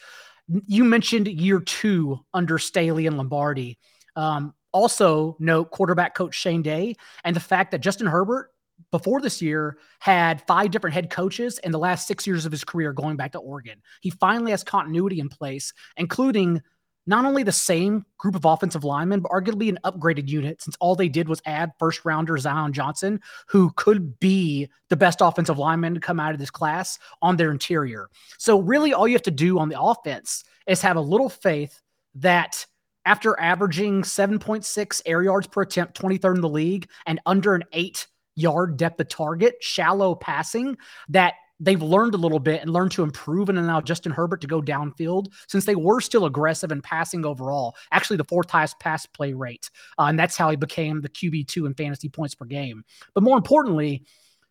You 0.66 0.84
mentioned 0.84 1.28
year 1.28 1.61
two 1.61 2.20
under 2.34 2.58
Staley 2.58 3.06
and 3.06 3.16
Lombardi. 3.16 3.78
Um, 4.16 4.52
also, 4.70 5.38
note 5.40 5.70
quarterback 5.70 6.14
coach 6.14 6.34
Shane 6.34 6.61
Day 6.61 6.94
and 7.25 7.34
the 7.34 7.40
fact 7.40 7.70
that 7.70 7.80
Justin 7.80 8.06
Herbert 8.06 8.50
before 8.90 9.23
this 9.23 9.40
year 9.40 9.78
had 9.99 10.46
five 10.46 10.73
different 10.73 10.92
head 10.92 11.08
coaches 11.08 11.58
in 11.61 11.73
the 11.73 11.78
last 11.78 12.06
six 12.06 12.26
years 12.26 12.44
of 12.44 12.52
his 12.52 12.64
career 12.64 12.92
going 12.92 13.16
back 13.16 13.32
to 13.32 13.38
Oregon. 13.38 13.80
He 14.02 14.11
finally 14.11 14.50
has 14.50 14.62
continuity 14.62 15.20
in 15.20 15.30
place, 15.30 15.73
including 15.96 16.61
not 17.06 17.25
only 17.25 17.42
the 17.42 17.52
same 17.52 18.04
group 18.18 18.34
of 18.34 18.44
offensive 18.44 18.84
linemen, 18.84 19.20
but 19.20 19.30
arguably 19.30 19.68
an 19.68 19.78
upgraded 19.84 20.28
unit 20.28 20.62
since 20.62 20.76
all 20.80 20.94
they 20.94 21.08
did 21.08 21.28
was 21.28 21.42
add 21.46 21.73
first 21.78 22.04
rounder 22.04 22.37
Zion 22.38 22.73
Johnson, 22.73 23.20
who 23.46 23.70
could 23.76 24.18
be 24.20 24.68
the 24.88 24.96
best 24.96 25.20
offensive 25.20 25.58
lineman 25.58 25.94
to 25.94 26.00
come 26.00 26.20
out 26.20 26.32
of 26.32 26.38
this 26.38 26.50
class 26.50 26.99
on 27.23 27.37
their 27.37 27.50
interior. 27.50 28.08
So, 28.38 28.61
really, 28.61 28.92
all 28.92 29.06
you 29.06 29.14
have 29.14 29.23
to 29.23 29.30
do 29.30 29.58
on 29.58 29.68
the 29.68 29.80
offense 29.80 30.44
is 30.66 30.80
have 30.82 30.96
a 30.96 31.00
little 31.00 31.28
faith 31.28 31.80
that 32.16 32.66
after 33.04 33.38
averaging 33.38 34.02
7.6 34.02 35.02
air 35.04 35.23
yards 35.23 35.46
per 35.46 35.62
attempt, 35.62 36.00
23rd 36.00 36.37
in 36.37 36.40
the 36.40 36.49
league, 36.49 36.88
and 37.06 37.20
under 37.26 37.54
an 37.54 37.64
eight 37.73 38.06
yard 38.35 38.76
depth 38.76 39.00
of 39.00 39.09
target, 39.09 39.57
shallow 39.61 40.14
passing, 40.14 40.76
that 41.09 41.35
they've 41.64 41.83
learned 41.83 42.14
a 42.14 42.18
little 42.18 42.38
bit 42.38 42.62
and 42.62 42.70
learned 42.70 42.92
to 42.92 43.03
improve 43.03 43.48
and 43.48 43.59
allow 43.59 43.81
Justin 43.81 44.12
Herbert 44.12 44.40
to 44.42 44.46
go 44.46 44.61
downfield 44.61 45.27
since 45.48 45.64
they 45.64 45.74
were 45.74 46.00
still 46.00 46.27
aggressive 46.27 46.72
and 46.72 46.83
passing 46.83 47.24
overall. 47.24 47.74
Actually, 47.92 48.18
the 48.18 48.24
fourth 48.24 48.50
highest 48.50 48.79
pass 48.81 49.07
play 49.07 49.33
rate. 49.33 49.70
Uh, 49.98 50.05
and 50.05 50.18
that's 50.18 50.37
how 50.37 50.50
he 50.50 50.57
became 50.57 51.00
the 51.00 51.09
QB2 51.09 51.66
in 51.66 51.74
fantasy 51.74 52.09
points 52.09 52.35
per 52.35 52.44
game. 52.44 52.85
But 53.14 53.24
more 53.24 53.37
importantly, 53.37 54.05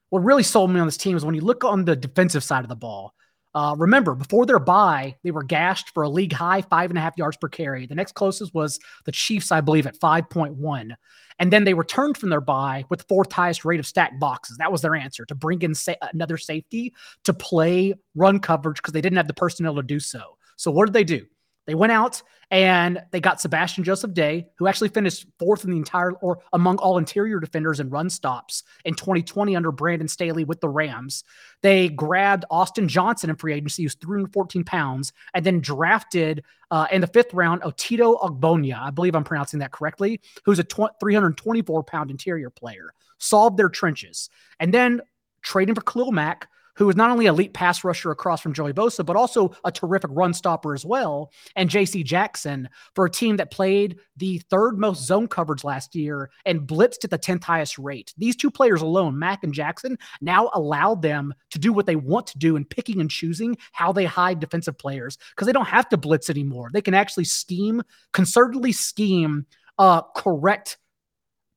what 0.09 0.23
really 0.23 0.43
sold 0.43 0.71
me 0.71 0.79
on 0.79 0.87
this 0.87 0.97
team 0.97 1.17
is 1.17 1.25
when 1.25 1.35
you 1.35 1.41
look 1.41 1.63
on 1.63 1.85
the 1.85 1.95
defensive 1.95 2.43
side 2.43 2.63
of 2.63 2.69
the 2.69 2.75
ball. 2.75 3.13
Uh, 3.55 3.75
remember, 3.77 4.15
before 4.15 4.45
their 4.45 4.59
bye, 4.59 5.15
they 5.23 5.31
were 5.31 5.43
gashed 5.43 5.89
for 5.91 6.03
a 6.03 6.09
league 6.09 6.33
high 6.33 6.61
five 6.61 6.89
and 6.89 6.97
a 6.97 7.01
half 7.01 7.17
yards 7.17 7.37
per 7.37 7.47
carry. 7.47 7.85
The 7.85 7.95
next 7.95 8.13
closest 8.13 8.53
was 8.53 8.79
the 9.05 9.11
Chiefs, 9.11 9.51
I 9.51 9.61
believe, 9.61 9.85
at 9.85 9.99
5.1. 9.99 10.95
And 11.39 11.51
then 11.51 11.63
they 11.63 11.73
returned 11.73 12.17
from 12.17 12.29
their 12.29 12.41
bye 12.41 12.85
with 12.89 12.99
the 12.99 13.05
fourth 13.07 13.31
highest 13.31 13.65
rate 13.65 13.79
of 13.79 13.87
stacked 13.87 14.19
boxes. 14.19 14.57
That 14.57 14.71
was 14.71 14.81
their 14.81 14.95
answer 14.95 15.25
to 15.25 15.35
bring 15.35 15.61
in 15.61 15.75
sa- 15.75 15.93
another 16.13 16.37
safety 16.37 16.93
to 17.25 17.33
play 17.33 17.93
run 18.15 18.39
coverage 18.39 18.77
because 18.77 18.93
they 18.93 19.01
didn't 19.01 19.17
have 19.17 19.27
the 19.27 19.33
personnel 19.33 19.75
to 19.75 19.83
do 19.83 19.99
so. 19.99 20.37
So 20.55 20.71
what 20.71 20.85
did 20.85 20.93
they 20.93 21.03
do? 21.03 21.25
They 21.65 21.75
went 21.75 21.91
out 21.91 22.21
and 22.51 23.01
they 23.11 23.19
got 23.19 23.41
Sebastian 23.41 23.83
Joseph 23.83 24.13
Day, 24.13 24.47
who 24.57 24.67
actually 24.67 24.89
finished 24.89 25.25
fourth 25.39 25.63
in 25.63 25.71
the 25.71 25.77
entire 25.77 26.11
or 26.11 26.39
among 26.51 26.77
all 26.77 26.97
interior 26.97 27.39
defenders 27.39 27.79
in 27.79 27.89
run 27.89 28.09
stops 28.09 28.63
in 28.85 28.93
2020 28.93 29.55
under 29.55 29.71
Brandon 29.71 30.07
Staley 30.07 30.43
with 30.43 30.61
the 30.61 30.69
Rams. 30.69 31.23
They 31.61 31.89
grabbed 31.89 32.45
Austin 32.51 32.87
Johnson 32.87 33.29
in 33.29 33.37
free 33.37 33.53
agency, 33.53 33.83
who's 33.83 33.95
314 33.95 34.63
pounds, 34.63 35.13
and 35.33 35.45
then 35.45 35.61
drafted 35.61 36.43
uh, 36.69 36.87
in 36.91 37.01
the 37.01 37.07
fifth 37.07 37.33
round 37.33 37.61
Otito 37.61 38.21
Ogbonnia. 38.21 38.79
I 38.79 38.91
believe 38.91 39.15
I'm 39.15 39.23
pronouncing 39.23 39.59
that 39.59 39.71
correctly, 39.71 40.21
who's 40.45 40.59
a 40.59 40.63
tw- 40.63 40.99
324 40.99 41.83
pound 41.83 42.11
interior 42.11 42.49
player. 42.49 42.93
Solved 43.17 43.57
their 43.57 43.69
trenches. 43.69 44.29
And 44.59 44.73
then 44.73 45.01
trading 45.43 45.75
for 45.75 45.81
Khalil 45.81 46.11
Mack, 46.11 46.49
who 46.75 46.89
is 46.89 46.95
not 46.95 47.11
only 47.11 47.25
elite 47.25 47.53
pass 47.53 47.83
rusher 47.83 48.11
across 48.11 48.41
from 48.41 48.53
Joey 48.53 48.73
Bosa, 48.73 49.05
but 49.05 49.15
also 49.15 49.55
a 49.63 49.71
terrific 49.71 50.09
run 50.13 50.33
stopper 50.33 50.73
as 50.73 50.85
well, 50.85 51.31
and 51.55 51.69
JC 51.69 52.03
Jackson 52.03 52.69
for 52.95 53.05
a 53.05 53.09
team 53.09 53.37
that 53.37 53.51
played 53.51 53.99
the 54.17 54.39
third 54.49 54.77
most 54.77 55.05
zone 55.05 55.27
coverage 55.27 55.63
last 55.63 55.95
year 55.95 56.29
and 56.45 56.67
blitzed 56.67 57.03
at 57.03 57.09
the 57.09 57.19
10th 57.19 57.43
highest 57.43 57.77
rate. 57.77 58.13
These 58.17 58.35
two 58.35 58.51
players 58.51 58.81
alone, 58.81 59.17
Mack 59.17 59.43
and 59.43 59.53
Jackson, 59.53 59.97
now 60.21 60.49
allowed 60.53 61.01
them 61.01 61.33
to 61.51 61.59
do 61.59 61.73
what 61.73 61.85
they 61.85 61.95
want 61.95 62.27
to 62.27 62.37
do 62.37 62.55
in 62.55 62.65
picking 62.65 63.01
and 63.01 63.09
choosing 63.09 63.57
how 63.71 63.91
they 63.91 64.05
hide 64.05 64.39
defensive 64.39 64.77
players 64.77 65.17
because 65.31 65.45
they 65.45 65.53
don't 65.53 65.65
have 65.65 65.89
to 65.89 65.97
blitz 65.97 66.29
anymore. 66.29 66.69
They 66.73 66.81
can 66.81 66.93
actually 66.93 67.25
scheme, 67.25 67.81
concertedly 68.13 68.73
scheme 68.73 69.45
uh, 69.77 70.01
correct 70.15 70.77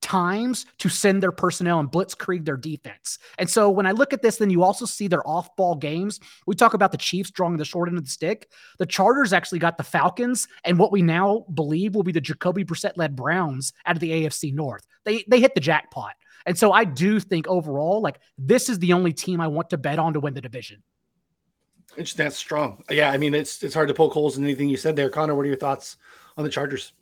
times 0.06 0.66
to 0.78 0.88
send 0.88 1.20
their 1.20 1.32
personnel 1.32 1.80
and 1.80 1.90
blitzkrieg 1.90 2.44
their 2.44 2.56
defense. 2.56 3.18
And 3.38 3.50
so 3.50 3.68
when 3.68 3.86
I 3.86 3.90
look 3.90 4.12
at 4.12 4.22
this, 4.22 4.36
then 4.36 4.50
you 4.50 4.62
also 4.62 4.86
see 4.86 5.08
their 5.08 5.26
off 5.26 5.56
ball 5.56 5.74
games. 5.74 6.20
We 6.46 6.54
talk 6.54 6.74
about 6.74 6.92
the 6.92 6.98
Chiefs 6.98 7.32
drawing 7.32 7.56
the 7.56 7.64
short 7.64 7.88
end 7.88 7.98
of 7.98 8.04
the 8.04 8.10
stick. 8.10 8.48
The 8.78 8.86
Chargers 8.86 9.32
actually 9.32 9.58
got 9.58 9.78
the 9.78 9.82
Falcons 9.82 10.46
and 10.64 10.78
what 10.78 10.92
we 10.92 11.02
now 11.02 11.44
believe 11.52 11.96
will 11.96 12.04
be 12.04 12.12
the 12.12 12.20
Jacoby 12.20 12.64
Brissett 12.64 12.92
led 12.96 13.16
Browns 13.16 13.72
out 13.84 13.96
of 13.96 14.00
the 14.00 14.10
AFC 14.10 14.54
North. 14.54 14.86
They, 15.04 15.24
they 15.26 15.40
hit 15.40 15.56
the 15.56 15.60
jackpot. 15.60 16.14
And 16.46 16.56
so 16.56 16.70
I 16.70 16.84
do 16.84 17.18
think 17.18 17.48
overall, 17.48 18.00
like 18.00 18.20
this 18.38 18.68
is 18.68 18.78
the 18.78 18.92
only 18.92 19.12
team 19.12 19.40
I 19.40 19.48
want 19.48 19.70
to 19.70 19.76
bet 19.76 19.98
on 19.98 20.12
to 20.12 20.20
win 20.20 20.34
the 20.34 20.40
division. 20.40 20.84
It's, 21.96 22.12
That's 22.12 22.36
strong. 22.36 22.84
Yeah, 22.90 23.10
I 23.10 23.16
mean 23.16 23.34
it's 23.34 23.62
it's 23.64 23.74
hard 23.74 23.88
to 23.88 23.94
poke 23.94 24.12
holes 24.12 24.38
in 24.38 24.44
anything 24.44 24.68
you 24.68 24.76
said 24.76 24.94
there. 24.94 25.10
Connor, 25.10 25.34
what 25.34 25.42
are 25.42 25.48
your 25.48 25.56
thoughts 25.56 25.96
on 26.36 26.44
the 26.44 26.50
Chargers? 26.50 26.92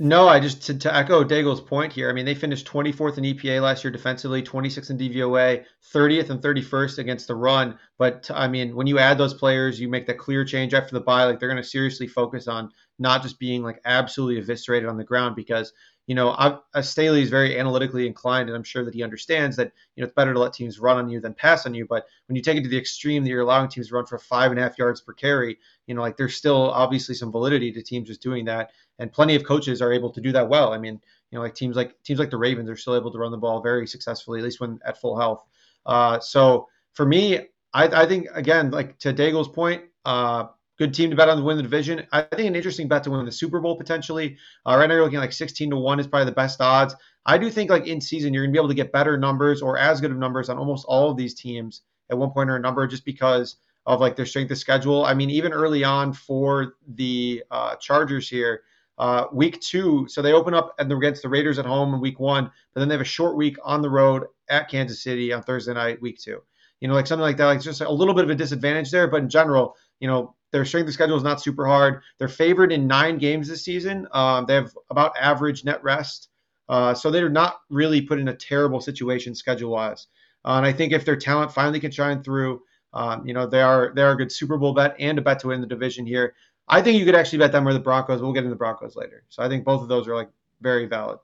No, 0.00 0.28
I 0.28 0.38
just 0.38 0.62
to, 0.66 0.78
to 0.78 0.94
echo 0.94 1.24
Daigle's 1.24 1.60
point 1.60 1.92
here. 1.92 2.08
I 2.08 2.12
mean, 2.12 2.24
they 2.24 2.34
finished 2.34 2.66
24th 2.68 3.18
in 3.18 3.24
EPA 3.24 3.60
last 3.60 3.82
year 3.82 3.90
defensively, 3.90 4.42
26th 4.42 4.90
in 4.90 4.98
DVOA, 4.98 5.64
30th 5.92 6.30
and 6.30 6.40
31st 6.40 6.98
against 6.98 7.26
the 7.26 7.34
run. 7.34 7.76
But 7.98 8.30
I 8.32 8.46
mean, 8.46 8.76
when 8.76 8.86
you 8.86 8.98
add 8.98 9.18
those 9.18 9.34
players, 9.34 9.80
you 9.80 9.88
make 9.88 10.06
that 10.06 10.18
clear 10.18 10.44
change 10.44 10.72
after 10.72 10.94
the 10.94 11.00
bye. 11.00 11.24
Like 11.24 11.40
they're 11.40 11.48
going 11.48 11.62
to 11.62 11.68
seriously 11.68 12.06
focus 12.06 12.46
on 12.46 12.70
not 13.00 13.22
just 13.22 13.40
being 13.40 13.62
like 13.62 13.80
absolutely 13.84 14.38
eviscerated 14.38 14.88
on 14.88 14.98
the 14.98 15.04
ground 15.04 15.34
because 15.34 15.72
you 16.08 16.14
know, 16.14 16.30
I, 16.30 16.80
Staley 16.80 17.20
is 17.20 17.28
very 17.28 17.60
analytically 17.60 18.06
inclined, 18.06 18.48
and 18.48 18.56
I'm 18.56 18.64
sure 18.64 18.82
that 18.82 18.94
he 18.94 19.02
understands 19.02 19.56
that 19.56 19.72
you 19.94 20.00
know 20.00 20.06
it's 20.06 20.14
better 20.14 20.32
to 20.32 20.40
let 20.40 20.54
teams 20.54 20.78
run 20.78 20.96
on 20.96 21.10
you 21.10 21.20
than 21.20 21.34
pass 21.34 21.66
on 21.66 21.74
you. 21.74 21.86
But 21.86 22.06
when 22.26 22.34
you 22.34 22.40
take 22.40 22.56
it 22.56 22.62
to 22.62 22.68
the 22.68 22.78
extreme 22.78 23.22
that 23.22 23.28
you're 23.28 23.42
allowing 23.42 23.68
teams 23.68 23.88
to 23.88 23.94
run 23.94 24.06
for 24.06 24.18
five 24.18 24.50
and 24.50 24.58
a 24.58 24.62
half 24.62 24.78
yards 24.78 25.02
per 25.02 25.12
carry, 25.12 25.58
you 25.86 25.94
know, 25.94 26.00
like 26.00 26.16
there's 26.16 26.34
still 26.34 26.70
obviously 26.70 27.14
some 27.14 27.30
validity 27.30 27.70
to 27.72 27.82
teams 27.82 28.08
just 28.08 28.22
doing 28.22 28.46
that, 28.46 28.70
and 28.98 29.12
plenty 29.12 29.36
of 29.36 29.44
coaches 29.44 29.82
are 29.82 29.92
able 29.92 30.10
to 30.10 30.22
do 30.22 30.32
that 30.32 30.48
well. 30.48 30.72
I 30.72 30.78
mean, 30.78 30.98
you 31.30 31.36
know, 31.36 31.42
like 31.42 31.54
teams 31.54 31.76
like 31.76 32.02
teams 32.04 32.18
like 32.18 32.30
the 32.30 32.38
Ravens 32.38 32.70
are 32.70 32.76
still 32.76 32.96
able 32.96 33.12
to 33.12 33.18
run 33.18 33.30
the 33.30 33.36
ball 33.36 33.60
very 33.60 33.86
successfully, 33.86 34.40
at 34.40 34.44
least 34.44 34.60
when 34.60 34.80
at 34.86 34.98
full 34.98 35.18
health. 35.18 35.44
Uh, 35.84 36.18
so 36.20 36.68
for 36.94 37.04
me, 37.04 37.36
I, 37.74 37.84
I 37.84 38.06
think 38.06 38.28
again, 38.32 38.70
like 38.70 38.98
to 39.00 39.12
Daigle's 39.12 39.48
point, 39.48 39.82
uh, 40.06 40.46
good 40.78 40.94
team 40.94 41.10
to 41.10 41.16
bet 41.16 41.28
on 41.28 41.36
to 41.36 41.42
win 41.42 41.56
the 41.56 41.62
division. 41.62 42.06
I 42.12 42.22
think 42.22 42.48
an 42.48 42.56
interesting 42.56 42.88
bet 42.88 43.02
to 43.04 43.10
win 43.10 43.24
the 43.24 43.32
Super 43.32 43.60
Bowl 43.60 43.76
potentially. 43.76 44.36
Uh, 44.64 44.76
right 44.78 44.86
now 44.88 44.94
you're 44.94 45.04
looking 45.04 45.18
like 45.18 45.32
16 45.32 45.70
to 45.70 45.76
one 45.76 45.98
is 46.00 46.06
probably 46.06 46.26
the 46.26 46.32
best 46.32 46.60
odds. 46.60 46.94
I 47.26 47.36
do 47.36 47.50
think 47.50 47.70
like 47.70 47.86
in 47.86 48.00
season 48.00 48.32
you're 48.32 48.44
gonna 48.44 48.52
be 48.52 48.58
able 48.58 48.68
to 48.68 48.74
get 48.74 48.92
better 48.92 49.18
numbers 49.18 49.60
or 49.60 49.76
as 49.76 50.00
good 50.00 50.10
of 50.10 50.16
numbers 50.16 50.48
on 50.48 50.56
almost 50.56 50.86
all 50.88 51.10
of 51.10 51.16
these 51.16 51.34
teams 51.34 51.82
at 52.10 52.16
one 52.16 52.30
point 52.30 52.48
or 52.48 52.56
another, 52.56 52.86
just 52.86 53.04
because 53.04 53.56
of 53.86 54.00
like 54.00 54.16
their 54.16 54.26
strength 54.26 54.50
of 54.50 54.58
schedule. 54.58 55.04
I 55.04 55.14
mean, 55.14 55.30
even 55.30 55.52
early 55.52 55.82
on 55.82 56.12
for 56.12 56.74
the 56.86 57.42
uh, 57.50 57.76
Chargers 57.76 58.28
here, 58.28 58.62
uh, 58.98 59.26
week 59.32 59.60
two, 59.60 60.06
so 60.08 60.22
they 60.22 60.32
open 60.32 60.54
up 60.54 60.74
and 60.78 60.90
they're 60.90 60.98
against 60.98 61.22
the 61.22 61.28
Raiders 61.28 61.58
at 61.58 61.66
home 61.66 61.94
in 61.94 62.00
week 62.00 62.18
one, 62.18 62.50
but 62.74 62.80
then 62.80 62.88
they 62.88 62.94
have 62.94 63.00
a 63.00 63.04
short 63.04 63.36
week 63.36 63.56
on 63.64 63.80
the 63.80 63.90
road 63.90 64.24
at 64.48 64.68
Kansas 64.68 65.02
City 65.02 65.32
on 65.32 65.42
Thursday 65.42 65.72
night, 65.72 66.02
week 66.02 66.18
two. 66.18 66.42
You 66.80 66.88
know, 66.88 66.94
like 66.94 67.06
something 67.06 67.22
like 67.22 67.36
that, 67.38 67.46
like 67.46 67.60
just 67.60 67.80
a 67.80 67.90
little 67.90 68.14
bit 68.14 68.24
of 68.24 68.30
a 68.30 68.34
disadvantage 68.34 68.90
there. 68.90 69.08
But 69.08 69.22
in 69.22 69.28
general, 69.28 69.76
you 70.00 70.08
know, 70.08 70.34
their 70.50 70.64
strength 70.64 70.88
of 70.88 70.94
schedule 70.94 71.16
is 71.16 71.22
not 71.22 71.40
super 71.40 71.66
hard. 71.66 72.02
They're 72.18 72.28
favored 72.28 72.72
in 72.72 72.86
nine 72.86 73.18
games 73.18 73.48
this 73.48 73.64
season. 73.64 74.06
Um, 74.12 74.46
they 74.46 74.54
have 74.54 74.76
about 74.90 75.16
average 75.18 75.64
net 75.64 75.82
rest. 75.82 76.28
Uh, 76.68 76.94
so 76.94 77.10
they're 77.10 77.28
not 77.28 77.60
really 77.70 78.00
put 78.00 78.18
in 78.18 78.28
a 78.28 78.34
terrible 78.34 78.80
situation 78.80 79.34
schedule 79.34 79.70
wise. 79.70 80.06
Uh, 80.44 80.56
and 80.56 80.66
I 80.66 80.72
think 80.72 80.92
if 80.92 81.04
their 81.04 81.16
talent 81.16 81.52
finally 81.52 81.80
can 81.80 81.90
shine 81.90 82.22
through, 82.22 82.62
um, 82.92 83.26
you 83.26 83.34
know, 83.34 83.46
they 83.46 83.60
are 83.60 83.92
they 83.94 84.02
are 84.02 84.12
a 84.12 84.16
good 84.16 84.32
Super 84.32 84.56
Bowl 84.56 84.74
bet 84.74 84.94
and 84.98 85.18
a 85.18 85.22
bet 85.22 85.40
to 85.40 85.48
win 85.48 85.60
the 85.60 85.66
division 85.66 86.06
here. 86.06 86.34
I 86.68 86.82
think 86.82 86.98
you 86.98 87.04
could 87.04 87.14
actually 87.14 87.38
bet 87.38 87.52
them 87.52 87.66
or 87.66 87.72
the 87.72 87.80
Broncos. 87.80 88.20
We'll 88.20 88.32
get 88.32 88.40
into 88.40 88.50
the 88.50 88.56
Broncos 88.56 88.96
later. 88.96 89.24
So 89.28 89.42
I 89.42 89.48
think 89.48 89.64
both 89.64 89.82
of 89.82 89.88
those 89.88 90.06
are 90.08 90.14
like 90.14 90.30
very 90.60 90.86
valid. 90.86 91.18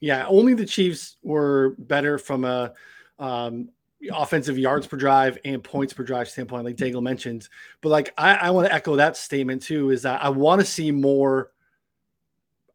Yeah, 0.00 0.26
only 0.26 0.54
the 0.54 0.66
Chiefs 0.66 1.16
were 1.22 1.76
better 1.78 2.18
from 2.18 2.44
a 2.44 2.72
um, 3.18 3.68
offensive 4.10 4.58
yards 4.58 4.86
per 4.86 4.96
drive 4.96 5.38
and 5.44 5.62
points 5.62 5.92
per 5.92 6.02
drive 6.02 6.28
standpoint, 6.28 6.64
like 6.64 6.76
Daigle 6.76 7.02
mentioned. 7.02 7.48
But 7.80 7.90
like 7.90 8.12
I, 8.18 8.34
I 8.34 8.50
want 8.50 8.66
to 8.66 8.74
echo 8.74 8.96
that 8.96 9.16
statement 9.16 9.62
too, 9.62 9.90
is 9.90 10.02
that 10.02 10.22
I 10.24 10.28
want 10.28 10.60
to 10.60 10.66
see 10.66 10.90
more 10.90 11.52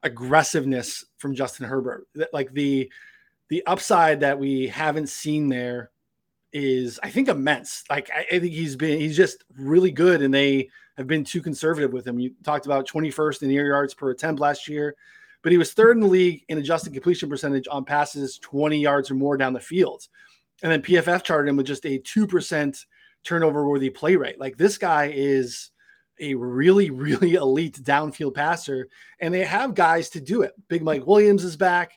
aggressiveness 0.04 1.06
from 1.18 1.36
Justin 1.36 1.68
Herbert. 1.68 2.08
Like 2.34 2.54
the 2.54 2.92
the 3.50 3.66
upside 3.66 4.20
that 4.22 4.40
we 4.40 4.68
haven't 4.68 5.10
seen 5.10 5.50
there 5.50 5.92
is 6.54 7.00
I 7.04 7.10
think 7.10 7.28
immense. 7.28 7.84
Like 7.90 8.10
I, 8.12 8.26
I 8.36 8.40
think 8.40 8.54
he's 8.54 8.76
been 8.76 9.00
he's 9.00 9.18
just 9.18 9.44
really 9.58 9.92
good 9.92 10.22
and 10.22 10.34
they 10.34 10.70
have 10.98 11.08
been 11.08 11.24
too 11.24 11.42
conservative 11.42 11.94
with 11.94 12.08
him. 12.08 12.20
You 12.20 12.32
talked 12.44 12.66
about 12.66 12.88
21st 12.88 13.44
in 13.44 13.52
air 13.52 13.68
yards 13.68 13.94
per 13.94 14.10
attempt 14.10 14.42
last 14.42 14.68
year, 14.68 14.96
but 15.44 15.52
he 15.52 15.58
was 15.58 15.74
third 15.74 15.96
in 15.96 16.02
the 16.02 16.08
league 16.08 16.44
in 16.50 16.58
adjusted 16.58 16.94
completion 16.94 17.30
percentage 17.30 17.68
on 17.70 17.86
passes 17.86 18.40
20 18.40 18.80
yards 18.80 19.12
or 19.12 19.16
more 19.16 19.38
down 19.38 19.54
the 19.54 19.60
field. 19.60 20.08
And 20.64 20.72
then 20.72 20.82
PFF 20.82 21.24
charted 21.24 21.50
him 21.50 21.58
with 21.58 21.68
just 21.68 21.86
a 21.86 22.00
2% 22.00 22.86
turnover 23.24 23.68
worthy 23.68 23.90
play 23.90 24.16
rate. 24.16 24.40
Like 24.40 24.58
this 24.58 24.78
guy 24.78 25.12
is 25.14 25.72
a 26.20 26.34
really, 26.34 26.90
really 26.92 27.36
elite 27.36 27.80
downfield 27.84 28.34
passer, 28.34 28.88
and 29.20 29.34
they 29.34 29.44
have 29.44 29.76
guys 29.76 30.10
to 30.12 30.22
do 30.22 30.42
it. 30.42 30.54
Big 30.68 30.84
Mike 30.84 31.06
Williams 31.06 31.44
is 31.44 31.58
back. 31.58 31.94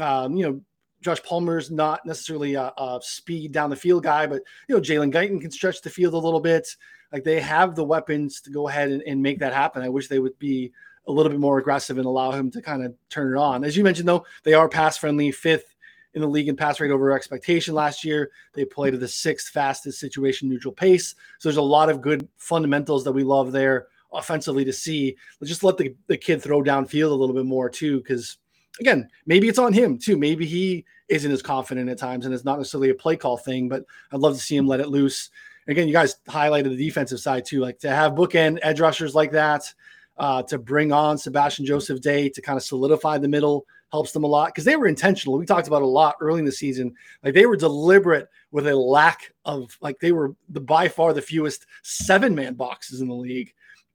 Um, 0.00 0.36
you 0.36 0.48
know, 0.48 0.60
Josh 1.02 1.22
Palmer's 1.22 1.70
not 1.70 2.04
necessarily 2.04 2.54
a, 2.54 2.72
a, 2.76 3.00
speed 3.02 3.52
down 3.52 3.70
the 3.70 3.76
field 3.76 4.02
guy, 4.02 4.26
but 4.26 4.42
you 4.68 4.74
know, 4.74 4.80
Jalen 4.80 5.12
Guyton 5.12 5.40
can 5.40 5.50
stretch 5.50 5.80
the 5.80 5.90
field 5.90 6.14
a 6.14 6.18
little 6.18 6.40
bit. 6.40 6.68
Like 7.12 7.24
they 7.24 7.40
have 7.40 7.74
the 7.74 7.84
weapons 7.84 8.40
to 8.42 8.50
go 8.50 8.68
ahead 8.68 8.90
and, 8.90 9.02
and 9.02 9.22
make 9.22 9.38
that 9.40 9.52
happen. 9.52 9.82
I 9.82 9.88
wish 9.88 10.08
they 10.08 10.18
would 10.18 10.38
be 10.38 10.72
a 11.08 11.12
little 11.12 11.30
bit 11.30 11.40
more 11.40 11.58
aggressive 11.58 11.96
and 11.96 12.06
allow 12.06 12.30
him 12.32 12.50
to 12.52 12.62
kind 12.62 12.84
of 12.84 12.94
turn 13.08 13.34
it 13.34 13.40
on. 13.40 13.64
As 13.64 13.76
you 13.76 13.82
mentioned, 13.82 14.08
though, 14.08 14.24
they 14.44 14.54
are 14.54 14.68
pass 14.68 14.96
friendly, 14.96 15.32
fifth 15.32 15.69
in 16.14 16.22
the 16.22 16.28
league 16.28 16.48
in 16.48 16.56
pass 16.56 16.80
rate 16.80 16.90
over 16.90 17.12
expectation 17.12 17.74
last 17.74 18.04
year. 18.04 18.30
They 18.54 18.64
played 18.64 18.94
at 18.94 19.00
the 19.00 19.08
sixth 19.08 19.52
fastest 19.52 20.00
situation 20.00 20.48
neutral 20.48 20.74
pace. 20.74 21.14
So 21.38 21.48
there's 21.48 21.56
a 21.56 21.62
lot 21.62 21.88
of 21.88 22.00
good 22.00 22.28
fundamentals 22.36 23.04
that 23.04 23.12
we 23.12 23.22
love 23.22 23.52
there 23.52 23.86
offensively 24.12 24.64
to 24.64 24.72
see. 24.72 25.16
Let's 25.40 25.50
just 25.50 25.64
let 25.64 25.76
the, 25.76 25.94
the 26.08 26.16
kid 26.16 26.42
throw 26.42 26.62
downfield 26.62 27.10
a 27.10 27.14
little 27.14 27.34
bit 27.34 27.46
more 27.46 27.70
too, 27.70 27.98
because 27.98 28.38
again, 28.80 29.08
maybe 29.26 29.48
it's 29.48 29.58
on 29.58 29.72
him 29.72 29.98
too. 29.98 30.16
Maybe 30.16 30.46
he 30.46 30.84
isn't 31.08 31.30
as 31.30 31.42
confident 31.42 31.88
at 31.88 31.98
times 31.98 32.24
and 32.24 32.34
it's 32.34 32.44
not 32.44 32.58
necessarily 32.58 32.90
a 32.90 32.94
play 32.94 33.16
call 33.16 33.36
thing, 33.36 33.68
but 33.68 33.84
I'd 34.12 34.20
love 34.20 34.34
to 34.34 34.42
see 34.42 34.56
him 34.56 34.66
let 34.66 34.80
it 34.80 34.88
loose. 34.88 35.30
Again, 35.68 35.86
you 35.86 35.92
guys 35.92 36.16
highlighted 36.28 36.76
the 36.76 36.84
defensive 36.84 37.20
side 37.20 37.44
too, 37.44 37.60
like 37.60 37.78
to 37.80 37.90
have 37.90 38.12
bookend 38.12 38.58
edge 38.62 38.80
rushers 38.80 39.14
like 39.14 39.30
that, 39.32 39.72
uh, 40.16 40.42
to 40.44 40.58
bring 40.58 40.92
on 40.92 41.16
Sebastian 41.16 41.64
Joseph 41.64 42.00
Day 42.00 42.28
to 42.30 42.42
kind 42.42 42.56
of 42.56 42.62
solidify 42.62 43.18
the 43.18 43.28
middle 43.28 43.66
helps 43.92 44.12
them 44.12 44.24
a 44.24 44.26
lot 44.26 44.48
because 44.48 44.64
they 44.64 44.76
were 44.76 44.86
intentional. 44.86 45.38
We 45.38 45.46
talked 45.46 45.68
about 45.68 45.82
a 45.82 45.86
lot 45.86 46.16
early 46.20 46.38
in 46.38 46.44
the 46.44 46.52
season. 46.52 46.94
Like 47.24 47.34
they 47.34 47.46
were 47.46 47.56
deliberate 47.56 48.28
with 48.50 48.66
a 48.66 48.76
lack 48.76 49.32
of 49.44 49.76
like 49.80 49.98
they 50.00 50.12
were 50.12 50.34
the 50.48 50.60
by 50.60 50.88
far 50.88 51.12
the 51.12 51.22
fewest 51.22 51.66
seven 51.82 52.34
man 52.34 52.54
boxes 52.54 53.00
in 53.00 53.08
the 53.08 53.14
league 53.14 53.52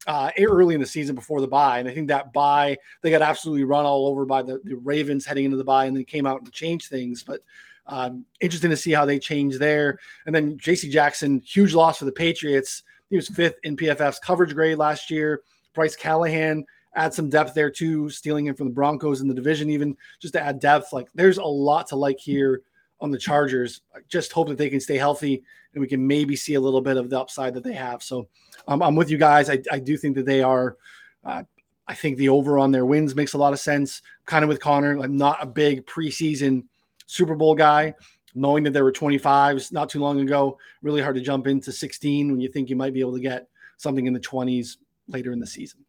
uh, 0.07 0.31
early 0.39 0.75
in 0.75 0.81
the 0.81 0.87
season 0.87 1.15
before 1.15 1.41
the 1.41 1.47
bye. 1.47 1.79
And 1.79 1.87
I 1.87 1.93
think 1.93 2.07
that 2.09 2.33
bye, 2.33 2.77
they 3.01 3.09
got 3.09 3.21
absolutely 3.21 3.63
run 3.63 3.85
all 3.85 4.07
over 4.07 4.25
by 4.25 4.41
the, 4.41 4.59
the 4.63 4.75
Ravens 4.75 5.25
heading 5.25 5.45
into 5.45 5.57
the 5.57 5.63
bye 5.63 5.85
and 5.85 5.95
then 5.95 6.03
came 6.03 6.25
out 6.25 6.41
and 6.41 6.51
changed 6.51 6.89
things. 6.89 7.23
But 7.23 7.41
um, 7.87 8.25
interesting 8.39 8.71
to 8.71 8.77
see 8.77 8.91
how 8.91 9.05
they 9.05 9.19
change 9.19 9.57
there. 9.57 9.99
And 10.25 10.33
then 10.33 10.57
JC 10.57 10.89
Jackson, 10.89 11.41
huge 11.41 11.73
loss 11.73 11.99
for 11.99 12.05
the 12.05 12.11
Patriots. 12.11 12.83
He 13.09 13.15
was 13.15 13.27
fifth 13.27 13.57
in 13.63 13.77
PFF's 13.77 14.19
coverage 14.19 14.53
grade 14.53 14.77
last 14.77 15.09
year. 15.11 15.41
Bryce 15.73 15.95
Callahan, 15.95 16.65
add 16.95 17.13
some 17.13 17.29
depth 17.29 17.53
there 17.53 17.69
too, 17.69 18.09
stealing 18.09 18.47
him 18.47 18.55
from 18.55 18.67
the 18.67 18.73
Broncos 18.73 19.21
in 19.21 19.27
the 19.27 19.33
division, 19.33 19.69
even 19.69 19.95
just 20.19 20.33
to 20.33 20.41
add 20.41 20.59
depth. 20.59 20.93
Like 20.93 21.07
there's 21.13 21.37
a 21.37 21.43
lot 21.43 21.87
to 21.87 21.95
like 21.95 22.19
here 22.19 22.61
on 23.01 23.11
the 23.11 23.17
Chargers. 23.17 23.81
I 23.93 23.99
just 24.07 24.31
hope 24.31 24.47
that 24.47 24.57
they 24.57 24.69
can 24.69 24.79
stay 24.79 24.97
healthy 24.97 25.43
and 25.73 25.81
we 25.81 25.87
can 25.87 26.05
maybe 26.05 26.35
see 26.35 26.53
a 26.55 26.59
little 26.59 26.81
bit 26.81 26.97
of 26.97 27.09
the 27.09 27.19
upside 27.19 27.53
that 27.53 27.63
they 27.63 27.73
have. 27.73 28.01
So 28.01 28.27
um, 28.67 28.81
I'm 28.81 28.95
with 28.95 29.09
you 29.09 29.17
guys. 29.17 29.49
I, 29.49 29.61
I 29.71 29.79
do 29.79 29.97
think 29.97 30.15
that 30.15 30.25
they 30.25 30.41
are. 30.41 30.77
Uh, 31.23 31.43
I 31.87 31.93
think 31.93 32.17
the 32.17 32.29
over 32.29 32.57
on 32.57 32.71
their 32.71 32.85
wins 32.85 33.15
makes 33.15 33.33
a 33.33 33.37
lot 33.37 33.53
of 33.53 33.59
sense. 33.59 34.01
Kind 34.25 34.43
of 34.43 34.49
with 34.49 34.59
Connor. 34.59 34.99
I'm 34.99 35.17
not 35.17 35.37
a 35.41 35.45
big 35.45 35.85
preseason 35.85 36.63
Super 37.05 37.35
Bowl 37.35 37.53
guy. 37.53 37.93
Knowing 38.33 38.63
that 38.63 38.71
there 38.71 38.83
were 38.83 38.91
25s 38.91 39.71
not 39.71 39.89
too 39.89 39.99
long 39.99 40.19
ago, 40.19 40.57
really 40.81 41.01
hard 41.01 41.15
to 41.15 41.21
jump 41.21 41.47
into 41.47 41.71
16 41.71 42.31
when 42.31 42.41
you 42.41 42.49
think 42.49 42.69
you 42.69 42.75
might 42.75 42.93
be 42.93 42.99
able 42.99 43.13
to 43.13 43.19
get 43.19 43.47
something 43.77 44.07
in 44.07 44.13
the 44.13 44.19
20s 44.19 44.77
later 45.07 45.31
in 45.31 45.39
the 45.39 45.47
season. 45.47 45.84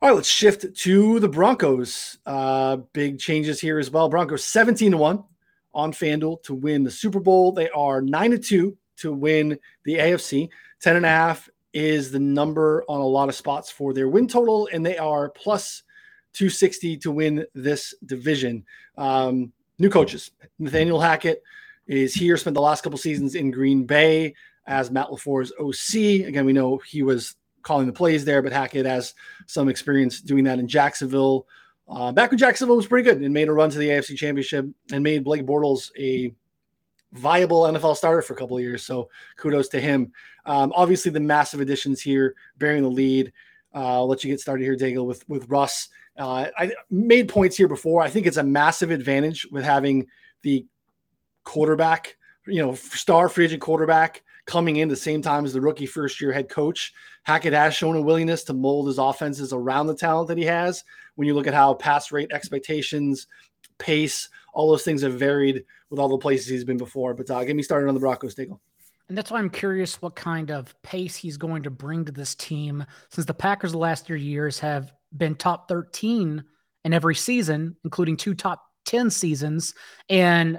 All 0.00 0.08
right, 0.08 0.14
let's 0.14 0.28
shift 0.28 0.76
to 0.76 1.18
the 1.18 1.28
Broncos. 1.28 2.18
Uh, 2.24 2.76
big 2.92 3.18
changes 3.18 3.60
here 3.60 3.80
as 3.80 3.90
well. 3.90 4.08
Broncos 4.08 4.44
17 4.44 4.92
to 4.92 4.96
1 4.96 5.24
on 5.74 5.92
FanDuel 5.92 6.40
to 6.44 6.54
win 6.54 6.84
the 6.84 6.90
Super 6.90 7.18
Bowl. 7.18 7.50
They 7.50 7.68
are 7.70 8.00
9 8.00 8.30
to 8.30 8.38
2 8.38 8.78
to 8.98 9.12
win 9.12 9.58
the 9.82 9.96
AFC. 9.96 10.50
10 10.82 10.96
and 10.96 11.04
a 11.04 11.08
half 11.08 11.48
is 11.72 12.12
the 12.12 12.20
number 12.20 12.84
on 12.88 13.00
a 13.00 13.04
lot 13.04 13.28
of 13.28 13.34
spots 13.34 13.72
for 13.72 13.92
their 13.92 14.08
win 14.08 14.28
total, 14.28 14.68
and 14.72 14.86
they 14.86 14.96
are 14.98 15.30
plus 15.30 15.82
260 16.34 16.98
to 16.98 17.10
win 17.10 17.44
this 17.54 17.92
division. 18.06 18.64
Um, 18.96 19.52
new 19.80 19.90
coaches. 19.90 20.30
Nathaniel 20.60 21.00
Hackett 21.00 21.42
is 21.88 22.14
here, 22.14 22.36
spent 22.36 22.54
the 22.54 22.60
last 22.60 22.84
couple 22.84 23.00
seasons 23.00 23.34
in 23.34 23.50
Green 23.50 23.82
Bay 23.82 24.36
as 24.68 24.92
Matt 24.92 25.08
LaFleur's 25.08 25.52
OC. 25.58 26.28
Again, 26.28 26.46
we 26.46 26.52
know 26.52 26.76
he 26.86 27.02
was 27.02 27.34
calling 27.62 27.86
the 27.86 27.92
plays 27.92 28.24
there, 28.24 28.42
but 28.42 28.52
Hackett 28.52 28.86
has 28.86 29.14
some 29.46 29.68
experience 29.68 30.20
doing 30.20 30.44
that 30.44 30.58
in 30.58 30.68
Jacksonville. 30.68 31.46
Uh, 31.88 32.12
back 32.12 32.30
when 32.30 32.38
Jacksonville 32.38 32.76
was 32.76 32.86
pretty 32.86 33.08
good 33.08 33.22
and 33.22 33.32
made 33.32 33.48
a 33.48 33.52
run 33.52 33.70
to 33.70 33.78
the 33.78 33.88
AFC 33.88 34.16
Championship 34.16 34.66
and 34.92 35.02
made 35.02 35.24
Blake 35.24 35.46
Bortles 35.46 35.90
a 35.98 36.32
viable 37.12 37.62
NFL 37.62 37.96
starter 37.96 38.22
for 38.22 38.34
a 38.34 38.36
couple 38.36 38.56
of 38.56 38.62
years. 38.62 38.84
So 38.84 39.08
kudos 39.36 39.68
to 39.68 39.80
him. 39.80 40.12
Um, 40.44 40.72
obviously, 40.76 41.10
the 41.10 41.20
massive 41.20 41.60
additions 41.60 42.00
here, 42.00 42.34
bearing 42.58 42.82
the 42.82 42.90
lead. 42.90 43.32
Uh, 43.74 43.94
I'll 43.94 44.08
let 44.08 44.24
you 44.24 44.30
get 44.30 44.40
started 44.40 44.64
here, 44.64 44.76
Daigle, 44.76 45.06
with 45.06 45.26
with 45.28 45.48
Russ. 45.48 45.88
Uh, 46.18 46.48
I 46.58 46.72
made 46.90 47.28
points 47.28 47.56
here 47.56 47.68
before. 47.68 48.02
I 48.02 48.10
think 48.10 48.26
it's 48.26 48.38
a 48.38 48.42
massive 48.42 48.90
advantage 48.90 49.46
with 49.50 49.64
having 49.64 50.06
the 50.42 50.66
quarterback, 51.44 52.16
you 52.46 52.60
know, 52.60 52.74
star 52.74 53.28
free 53.28 53.44
agent 53.44 53.62
quarterback 53.62 54.22
coming 54.48 54.76
in 54.76 54.88
the 54.88 54.96
same 54.96 55.20
time 55.20 55.44
as 55.44 55.52
the 55.52 55.60
rookie 55.60 55.86
first 55.86 56.20
year 56.20 56.32
head 56.32 56.48
coach. 56.48 56.92
Hackett 57.22 57.52
has 57.52 57.74
shown 57.74 57.94
a 57.94 58.00
willingness 58.00 58.42
to 58.44 58.54
mold 58.54 58.88
his 58.88 58.98
offenses 58.98 59.52
around 59.52 59.86
the 59.86 59.94
talent 59.94 60.26
that 60.28 60.38
he 60.38 60.44
has. 60.44 60.82
When 61.14 61.28
you 61.28 61.34
look 61.34 61.46
at 61.46 61.54
how 61.54 61.74
pass 61.74 62.10
rate 62.10 62.32
expectations, 62.32 63.26
pace, 63.78 64.28
all 64.54 64.70
those 64.70 64.84
things 64.84 65.02
have 65.02 65.14
varied 65.14 65.64
with 65.90 66.00
all 66.00 66.08
the 66.08 66.16
places 66.16 66.48
he's 66.48 66.64
been 66.64 66.78
before. 66.78 67.12
But 67.12 67.30
uh, 67.30 67.44
get 67.44 67.54
me 67.54 67.62
started 67.62 67.88
on 67.88 67.94
the 67.94 68.00
Broncos, 68.00 68.34
Daigle. 68.34 68.58
And 69.08 69.16
that's 69.16 69.30
why 69.30 69.38
I'm 69.38 69.50
curious 69.50 70.00
what 70.00 70.16
kind 70.16 70.50
of 70.50 70.74
pace 70.82 71.14
he's 71.14 71.36
going 71.36 71.62
to 71.62 71.70
bring 71.70 72.04
to 72.06 72.12
this 72.12 72.34
team, 72.34 72.84
since 73.10 73.26
the 73.26 73.34
Packers 73.34 73.72
the 73.72 73.78
last 73.78 74.06
three 74.06 74.22
years 74.22 74.58
have 74.58 74.92
been 75.16 75.34
top 75.34 75.68
13 75.68 76.42
in 76.84 76.92
every 76.92 77.14
season, 77.14 77.76
including 77.84 78.16
two 78.16 78.34
top 78.34 78.62
10 78.86 79.10
seasons. 79.10 79.74
And 80.08 80.58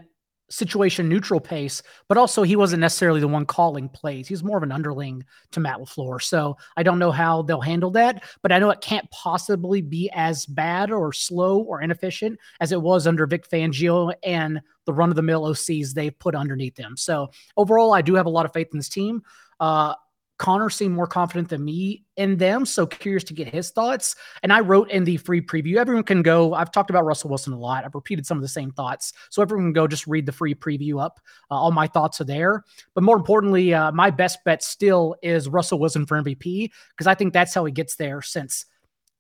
situation 0.50 1.08
neutral 1.08 1.40
pace, 1.40 1.82
but 2.08 2.18
also 2.18 2.44
he 2.44 2.56
wasn't 2.56 2.82
necessarily 2.82 3.20
the 3.20 3.28
one 3.28 3.46
calling 3.46 3.88
plays. 3.90 4.28
He's 4.28 4.44
more 4.44 4.58
of 4.58 4.64
an 4.64 4.72
underling 4.72 5.24
to 5.52 5.60
Matt 5.60 5.78
LaFleur. 5.78 6.22
So 6.22 6.58
I 6.76 6.84
don't 6.84 7.00
know 7.00 7.12
how 7.12 7.44
they'll 7.44 7.62
handle 7.62 7.92
that, 7.92 8.24
but 8.42 8.52
I 8.52 8.60
know 8.60 8.70
it 8.70 8.82
can't 8.82 9.10
possibly 9.12 9.82
be 9.82 10.10
as 10.14 10.46
bad 10.46 10.92
or 10.92 11.14
slow 11.14 11.60
or 11.60 11.82
inefficient 11.82 12.40
as 12.60 12.72
it 12.72 12.82
was 12.82 13.08
under 13.08 13.26
Vic 13.28 13.50
Fangio 13.50 14.14
and 14.24 14.62
the 14.86 14.94
run 14.94 15.10
of 15.10 15.16
the 15.16 15.22
mill 15.22 15.44
OCs 15.44 15.94
they've 15.94 16.18
put 16.18 16.36
underneath 16.36 16.76
them. 16.76 16.98
So 16.98 17.30
overall, 17.56 17.94
I 17.94 18.02
do 18.02 18.16
have 18.16 18.26
a 18.26 18.32
lot 18.32 18.46
of 18.46 18.54
faith 18.54 18.70
in 18.72 18.80
this 18.80 18.90
team. 18.90 19.22
Uh, 19.60 19.94
Connor 20.40 20.70
seemed 20.70 20.96
more 20.96 21.06
confident 21.06 21.50
than 21.50 21.64
me 21.64 22.06
in 22.16 22.38
them. 22.38 22.66
So 22.66 22.88
curious 22.88 23.26
to 23.26 23.34
get 23.34 23.50
his 23.50 23.72
thoughts. 23.72 24.16
And 24.42 24.52
I 24.52 24.62
wrote 24.62 24.90
in 24.90 25.04
the 25.04 25.18
free 25.18 25.42
preview. 25.42 25.76
Everyone 25.76 26.04
can 26.04 26.22
go. 26.22 26.54
I've 26.54 26.72
talked 26.72 26.90
about 26.90 27.06
Russell 27.06 27.30
Wilson 27.30 27.54
a 27.54 27.60
lot. 27.60 27.84
I've 27.84 27.94
repeated 27.94 28.26
some 28.26 28.38
of 28.38 28.42
the 28.42 28.48
same 28.48 28.72
thoughts. 28.72 29.14
So 29.30 29.42
everyone 29.42 29.68
can 29.68 29.74
go 29.74 29.86
just 29.86 30.08
read 30.08 30.26
the 30.26 30.32
free 30.32 30.56
preview 30.56 31.04
up. 31.04 31.20
Uh, 31.52 31.56
all 31.56 31.72
my 31.72 31.88
thoughts 31.88 32.22
are 32.22 32.26
there. 32.26 32.64
But 32.96 33.04
more 33.04 33.18
importantly, 33.18 33.74
uh, 33.74 33.92
my 33.92 34.10
best 34.10 34.40
bet 34.46 34.64
still 34.64 35.16
is 35.22 35.50
Russell 35.50 35.78
Wilson 35.78 36.06
for 36.06 36.22
MVP 36.22 36.72
because 36.92 37.08
I 37.08 37.16
think 37.16 37.34
that's 37.34 37.54
how 37.54 37.66
he 37.66 37.72
gets 37.74 37.96
there 37.96 38.22
since 38.22 38.66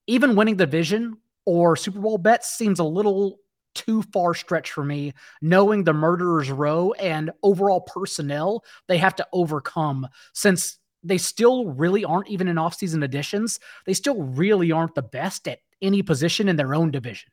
even 0.07 0.35
winning 0.35 0.55
the 0.57 0.65
division 0.65 1.17
or 1.45 1.75
Super 1.75 1.99
Bowl 1.99 2.17
bets 2.17 2.49
seems 2.49 2.79
a 2.79 2.83
little 2.83 3.39
too 3.75 4.01
far 4.13 4.33
stretch 4.33 4.71
for 4.71 4.83
me, 4.83 5.13
knowing 5.41 5.83
the 5.83 5.93
murderers 5.93 6.49
row 6.49 6.91
and 6.93 7.31
overall 7.43 7.81
personnel 7.81 8.63
they 8.87 8.97
have 8.97 9.15
to 9.15 9.27
overcome 9.31 10.07
since 10.33 10.78
they 11.03 11.17
still 11.17 11.67
really 11.67 12.03
aren't 12.03 12.29
even 12.29 12.47
in 12.47 12.57
offseason 12.57 13.03
additions. 13.03 13.59
They 13.85 13.93
still 13.93 14.21
really 14.21 14.71
aren't 14.71 14.95
the 14.95 15.01
best 15.01 15.47
at 15.47 15.59
any 15.81 16.01
position 16.03 16.49
in 16.49 16.55
their 16.55 16.75
own 16.75 16.91
division. 16.91 17.31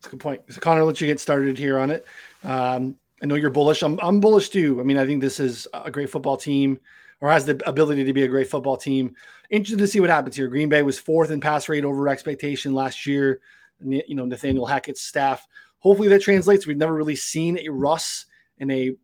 That's 0.00 0.08
a 0.08 0.10
good 0.10 0.20
point. 0.20 0.42
So 0.48 0.60
Connor, 0.60 0.84
let 0.84 1.00
you 1.00 1.06
get 1.06 1.18
started 1.18 1.58
here 1.58 1.78
on 1.78 1.90
it. 1.90 2.06
Um, 2.44 2.96
I 3.20 3.26
know 3.26 3.34
you're 3.34 3.50
bullish. 3.50 3.82
I'm, 3.82 3.98
I'm 4.00 4.20
bullish 4.20 4.50
too. 4.50 4.80
I 4.80 4.84
mean, 4.84 4.96
I 4.96 5.04
think 5.04 5.20
this 5.20 5.40
is 5.40 5.66
a 5.74 5.90
great 5.90 6.10
football 6.10 6.36
team 6.36 6.78
or 7.20 7.30
has 7.30 7.44
the 7.44 7.60
ability 7.68 8.04
to 8.04 8.12
be 8.12 8.22
a 8.22 8.28
great 8.28 8.48
football 8.48 8.76
team. 8.76 9.14
Interested 9.50 9.78
to 9.78 9.88
see 9.88 9.98
what 9.98 10.10
happens 10.10 10.36
here. 10.36 10.46
Green 10.46 10.68
Bay 10.68 10.82
was 10.82 11.00
fourth 11.00 11.30
in 11.32 11.40
pass 11.40 11.68
rate 11.68 11.84
over 11.84 12.08
expectation 12.08 12.74
last 12.74 13.06
year. 13.06 13.40
You 13.84 14.14
know, 14.14 14.24
Nathaniel 14.24 14.66
Hackett's 14.66 15.00
staff. 15.00 15.46
Hopefully 15.80 16.08
that 16.08 16.22
translates. 16.22 16.66
We've 16.66 16.76
never 16.76 16.94
really 16.94 17.16
seen 17.16 17.58
a 17.58 17.68
Russ 17.68 18.26
in 18.58 18.70
a 18.70 18.94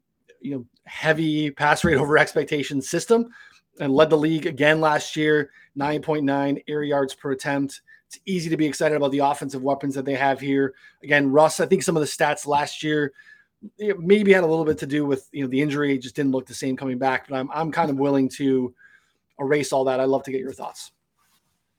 you 0.41 0.55
know 0.55 0.65
heavy 0.85 1.51
pass 1.51 1.83
rate 1.83 1.97
over 1.97 2.19
expectation 2.19 2.83
system 2.83 3.31
and 3.81 3.93
led 3.93 4.11
the 4.11 4.17
league 4.17 4.47
again 4.47 4.81
last 4.81 5.17
year, 5.17 5.51
9.9 5.77 6.63
air 6.69 6.83
yards 6.83 7.15
per 7.15 7.33
attempt. 7.33 7.83
It's 8.07 8.21
easy 8.27 8.51
to 8.51 8.57
be 8.57 8.67
excited 8.67 8.97
about 8.97 9.11
the 9.11 9.19
offensive 9.19 9.63
weapons 9.63 9.95
that 9.95 10.05
they 10.05 10.15
have 10.15 10.41
here. 10.41 10.75
Again, 11.03 11.31
Russ, 11.31 11.61
I 11.61 11.67
think 11.67 11.83
some 11.83 11.97
of 11.97 12.01
the 12.01 12.07
stats 12.07 12.47
last 12.47 12.83
year 12.83 13.13
maybe 13.99 14.33
had 14.33 14.45
a 14.45 14.47
little 14.47 14.65
bit 14.65 14.79
to 14.79 14.87
do 14.87 15.05
with 15.05 15.29
you 15.33 15.43
know 15.43 15.49
the 15.49 15.61
injury, 15.61 15.95
it 15.95 15.99
just 16.03 16.17
didn't 16.17 16.33
look 16.33 16.47
the 16.47 16.55
same 16.55 16.77
coming 16.77 16.99
back. 16.99 17.29
But 17.29 17.37
I'm 17.37 17.51
I'm 17.53 17.73
kind 17.73 17.91
of 17.91 17.99
willing 17.99 18.29
to 18.31 18.75
erase 19.39 19.73
all 19.73 19.85
that. 19.85 20.01
I'd 20.01 20.09
love 20.09 20.23
to 20.25 20.31
get 20.31 20.41
your 20.41 20.53
thoughts. 20.53 20.93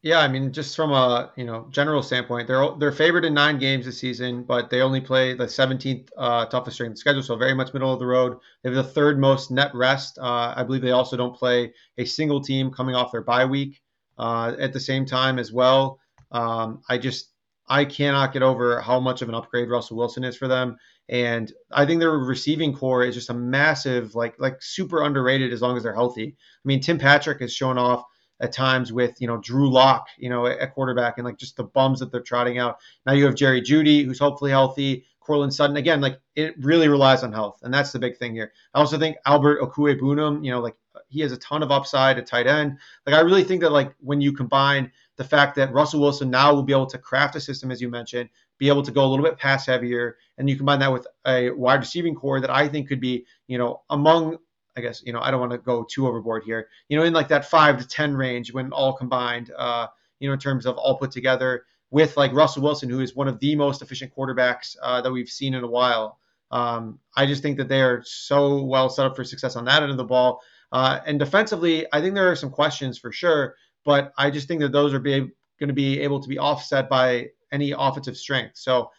Yeah, 0.05 0.19
I 0.19 0.27
mean, 0.27 0.51
just 0.51 0.75
from 0.75 0.91
a 0.91 1.31
you 1.35 1.45
know 1.45 1.65
general 1.71 2.03
standpoint, 2.03 2.47
they're 2.47 2.69
they're 2.77 2.91
favored 2.91 3.25
in 3.25 3.33
nine 3.33 3.57
games 3.57 3.85
this 3.85 3.97
season, 3.97 4.43
but 4.43 4.69
they 4.69 4.81
only 4.81 5.01
play 5.01 5.33
the 5.33 5.47
17th 5.47 6.09
uh, 6.15 6.45
toughest 6.45 6.75
strength 6.75 6.99
schedule, 6.99 7.23
so 7.23 7.35
very 7.35 7.55
much 7.55 7.73
middle 7.73 7.91
of 7.91 7.97
the 7.97 8.05
road. 8.05 8.37
They 8.61 8.69
have 8.69 8.75
the 8.75 8.83
third 8.83 9.17
most 9.19 9.49
net 9.49 9.71
rest. 9.73 10.19
Uh, 10.19 10.53
I 10.55 10.61
believe 10.61 10.83
they 10.83 10.91
also 10.91 11.17
don't 11.17 11.35
play 11.35 11.73
a 11.97 12.05
single 12.05 12.39
team 12.39 12.69
coming 12.69 12.93
off 12.93 13.11
their 13.11 13.23
bye 13.23 13.45
week 13.45 13.81
uh, 14.19 14.53
at 14.59 14.73
the 14.73 14.79
same 14.79 15.07
time 15.07 15.39
as 15.39 15.51
well. 15.51 15.99
Um, 16.31 16.83
I 16.87 16.99
just 16.99 17.31
I 17.67 17.83
cannot 17.83 18.31
get 18.31 18.43
over 18.43 18.79
how 18.81 18.99
much 18.99 19.23
of 19.23 19.29
an 19.29 19.33
upgrade 19.33 19.71
Russell 19.71 19.97
Wilson 19.97 20.23
is 20.23 20.37
for 20.37 20.47
them, 20.47 20.77
and 21.09 21.51
I 21.71 21.83
think 21.87 21.99
their 21.99 22.11
receiving 22.11 22.75
core 22.75 23.03
is 23.03 23.15
just 23.15 23.31
a 23.31 23.33
massive, 23.33 24.13
like 24.13 24.35
like 24.37 24.61
super 24.61 25.01
underrated 25.01 25.51
as 25.51 25.63
long 25.63 25.77
as 25.77 25.81
they're 25.81 25.95
healthy. 25.95 26.35
I 26.37 26.63
mean, 26.63 26.79
Tim 26.79 26.99
Patrick 26.99 27.41
has 27.41 27.51
shown 27.51 27.79
off 27.79 28.03
at 28.39 28.51
times 28.51 28.91
with 28.91 29.19
you 29.19 29.27
know 29.27 29.37
Drew 29.37 29.69
Lock, 29.69 30.07
you 30.17 30.29
know, 30.29 30.45
at 30.45 30.73
quarterback, 30.73 31.17
and 31.17 31.25
like 31.25 31.37
just 31.37 31.57
the 31.57 31.63
bums 31.63 31.99
that 31.99 32.11
they're 32.11 32.21
trotting 32.21 32.57
out. 32.57 32.77
Now 33.05 33.13
you 33.13 33.25
have 33.25 33.35
Jerry 33.35 33.61
Jeudy, 33.61 34.05
who's 34.05 34.19
hopefully 34.19 34.51
healthy. 34.51 35.05
Courtland 35.19 35.53
Sutton, 35.53 35.77
again, 35.77 36.01
like 36.01 36.19
it 36.35 36.53
really 36.63 36.87
relies 36.87 37.23
on 37.23 37.33
health, 37.33 37.59
and 37.63 37.73
that's 37.73 37.91
the 37.91 37.99
big 37.99 38.17
thing 38.17 38.35
here. 38.35 38.51
I 38.73 38.79
also 38.79 38.99
think 38.99 39.17
Albert 39.25 39.59
Okwuegbunam, 39.61 40.45
you 40.45 40.51
know, 40.51 40.59
like 40.59 40.75
he 41.07 41.21
has 41.21 41.31
a 41.31 41.37
ton 41.37 41.63
of 41.63 41.71
upside 41.71 42.17
at 42.17 42.27
tight 42.27 42.45
end. 42.45 42.77
Like 43.05 43.15
I 43.15 43.21
really 43.21 43.43
think 43.43 43.61
that 43.61 43.71
like 43.71 43.93
when 43.99 44.21
you 44.21 44.33
combine 44.33 44.91
the 45.17 45.23
fact 45.23 45.55
that 45.55 45.73
Russell 45.73 46.01
Wilson 46.01 46.29
now 46.29 46.53
will 46.53 46.63
be 46.63 46.73
able 46.73 46.85
to 46.87 46.97
craft 46.97 47.35
a 47.35 47.41
system, 47.41 47.71
as 47.71 47.81
you 47.81 47.89
mentioned, 47.89 48.29
be 48.57 48.67
able 48.67 48.83
to 48.83 48.91
go 48.91 49.05
a 49.05 49.07
little 49.07 49.25
bit 49.25 49.37
pass 49.37 49.65
heavier, 49.65 50.17
and 50.37 50.49
you 50.49 50.55
combine 50.57 50.79
that 50.79 50.91
with 50.91 51.07
a 51.25 51.49
wide 51.51 51.79
receiving 51.79 52.15
corps 52.15 52.41
that 52.41 52.49
I 52.49 52.67
think 52.67 52.87
could 52.87 53.01
be, 53.01 53.25
you 53.47 53.57
know, 53.57 53.81
among 53.89 54.37
I 54.77 54.81
guess 54.81 55.01
you 55.05 55.13
know 55.13 55.19
I 55.21 55.31
don't 55.31 55.39
want 55.39 55.51
to 55.53 55.57
go 55.57 55.83
too 55.89 56.07
overboard 56.07 56.43
here. 56.43 56.67
You 56.89 56.97
know, 56.97 57.03
in 57.03 57.13
like 57.13 57.27
that 57.29 57.45
five 57.45 57.79
to 57.79 57.87
ten 57.87 58.15
range 58.15 58.53
when 58.53 58.71
all 58.71 58.93
combined. 58.93 59.51
Uh, 59.57 59.87
you 60.19 60.29
know, 60.29 60.33
in 60.33 60.39
terms 60.39 60.65
of 60.65 60.77
all 60.77 60.97
put 60.97 61.11
together 61.11 61.65
with 61.91 62.17
like 62.17 62.33
Russell 62.33 62.63
Wilson, 62.63 62.89
who 62.89 62.99
is 62.99 63.15
one 63.15 63.27
of 63.27 63.39
the 63.39 63.55
most 63.55 63.81
efficient 63.81 64.13
quarterbacks 64.15 64.75
uh, 64.81 65.01
that 65.01 65.11
we've 65.11 65.29
seen 65.29 65.53
in 65.53 65.63
a 65.63 65.67
while. 65.67 66.19
Um, 66.51 66.99
I 67.15 67.25
just 67.25 67.41
think 67.41 67.57
that 67.57 67.67
they 67.67 67.81
are 67.81 68.03
so 68.05 68.63
well 68.63 68.89
set 68.89 69.05
up 69.05 69.15
for 69.15 69.23
success 69.23 69.55
on 69.55 69.65
that 69.65 69.83
end 69.83 69.91
of 69.91 69.97
the 69.97 70.03
ball. 70.03 70.41
Uh, 70.71 70.99
and 71.05 71.19
defensively, 71.19 71.85
I 71.93 72.01
think 72.01 72.15
there 72.15 72.29
are 72.29 72.35
some 72.35 72.49
questions 72.49 72.97
for 72.97 73.11
sure, 73.11 73.55
but 73.83 74.13
I 74.17 74.29
just 74.29 74.47
think 74.47 74.61
that 74.61 74.71
those 74.71 74.93
are 74.93 74.99
going 74.99 75.31
to 75.59 75.73
be 75.73 75.99
able 75.99 76.19
to 76.19 76.27
be 76.27 76.39
offset 76.39 76.89
by 76.89 77.27
any 77.51 77.73
offensive 77.77 78.17
strength. 78.17 78.57
So 78.57 78.91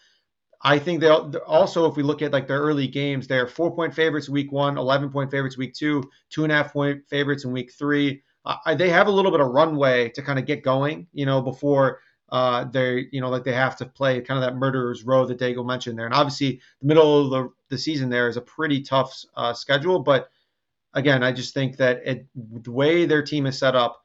I 0.66 0.80
think 0.80 1.00
they 1.00 1.08
also, 1.08 1.88
if 1.88 1.94
we 1.94 2.02
look 2.02 2.22
at 2.22 2.32
like 2.32 2.48
their 2.48 2.58
early 2.58 2.88
games, 2.88 3.28
they're 3.28 3.46
four 3.46 3.72
point 3.72 3.94
favorites 3.94 4.28
week 4.28 4.50
one, 4.50 4.76
11 4.76 5.10
point 5.10 5.30
favorites 5.30 5.56
week 5.56 5.74
two, 5.74 6.02
two 6.28 6.42
and 6.42 6.52
a 6.52 6.56
half 6.56 6.72
point 6.72 7.08
favorites 7.08 7.44
in 7.44 7.52
week 7.52 7.72
three. 7.72 8.20
Uh, 8.44 8.74
they 8.74 8.88
have 8.88 9.06
a 9.06 9.10
little 9.12 9.30
bit 9.30 9.38
of 9.38 9.46
runway 9.52 10.08
to 10.08 10.22
kind 10.22 10.40
of 10.40 10.44
get 10.44 10.64
going, 10.64 11.06
you 11.12 11.24
know, 11.24 11.40
before 11.40 12.00
uh, 12.30 12.64
they, 12.64 13.06
you 13.12 13.20
know, 13.20 13.28
like 13.28 13.44
they 13.44 13.52
have 13.52 13.76
to 13.76 13.86
play 13.86 14.20
kind 14.20 14.42
of 14.42 14.44
that 14.44 14.58
murderer's 14.58 15.04
row 15.04 15.24
that 15.24 15.38
Daigle 15.38 15.64
mentioned 15.64 15.96
there. 15.96 16.06
And 16.06 16.14
obviously, 16.14 16.60
the 16.80 16.88
middle 16.88 17.24
of 17.24 17.30
the, 17.30 17.48
the 17.68 17.78
season 17.78 18.08
there 18.08 18.28
is 18.28 18.36
a 18.36 18.40
pretty 18.42 18.82
tough 18.82 19.24
uh, 19.36 19.54
schedule. 19.54 20.00
But 20.00 20.30
again, 20.94 21.22
I 21.22 21.30
just 21.30 21.54
think 21.54 21.76
that 21.76 22.00
it, 22.04 22.26
the 22.34 22.72
way 22.72 23.06
their 23.06 23.22
team 23.22 23.46
is 23.46 23.56
set 23.56 23.76
up, 23.76 24.04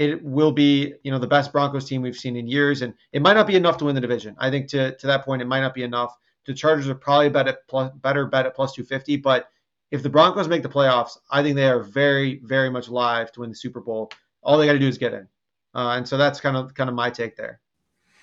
it 0.00 0.24
will 0.24 0.50
be, 0.50 0.94
you 1.02 1.10
know, 1.10 1.18
the 1.18 1.26
best 1.26 1.52
Broncos 1.52 1.84
team 1.84 2.00
we've 2.00 2.16
seen 2.16 2.34
in 2.34 2.48
years, 2.48 2.80
and 2.80 2.94
it 3.12 3.20
might 3.20 3.34
not 3.34 3.46
be 3.46 3.54
enough 3.54 3.76
to 3.76 3.84
win 3.84 3.94
the 3.94 4.00
division. 4.00 4.34
I 4.38 4.48
think 4.48 4.66
to 4.68 4.96
to 4.96 5.06
that 5.06 5.26
point, 5.26 5.42
it 5.42 5.44
might 5.44 5.60
not 5.60 5.74
be 5.74 5.82
enough. 5.82 6.16
The 6.46 6.54
Chargers 6.54 6.88
are 6.88 6.94
probably 6.94 7.28
bet 7.28 7.46
at 7.46 7.68
plus, 7.68 7.92
better 7.96 8.24
bet 8.24 8.46
at 8.46 8.56
plus 8.56 8.72
250, 8.72 9.18
but 9.18 9.50
if 9.90 10.02
the 10.02 10.08
Broncos 10.08 10.48
make 10.48 10.62
the 10.62 10.70
playoffs, 10.70 11.18
I 11.30 11.42
think 11.42 11.54
they 11.54 11.68
are 11.68 11.82
very, 11.82 12.40
very 12.44 12.70
much 12.70 12.88
live 12.88 13.30
to 13.32 13.40
win 13.40 13.50
the 13.50 13.56
Super 13.56 13.80
Bowl. 13.80 14.10
All 14.42 14.56
they 14.56 14.64
got 14.64 14.72
to 14.72 14.78
do 14.78 14.88
is 14.88 14.96
get 14.96 15.12
in, 15.12 15.28
uh, 15.74 15.90
and 15.90 16.08
so 16.08 16.16
that's 16.16 16.40
kind 16.40 16.56
of 16.56 16.72
kind 16.72 16.88
of 16.88 16.96
my 16.96 17.10
take 17.10 17.36
there. 17.36 17.60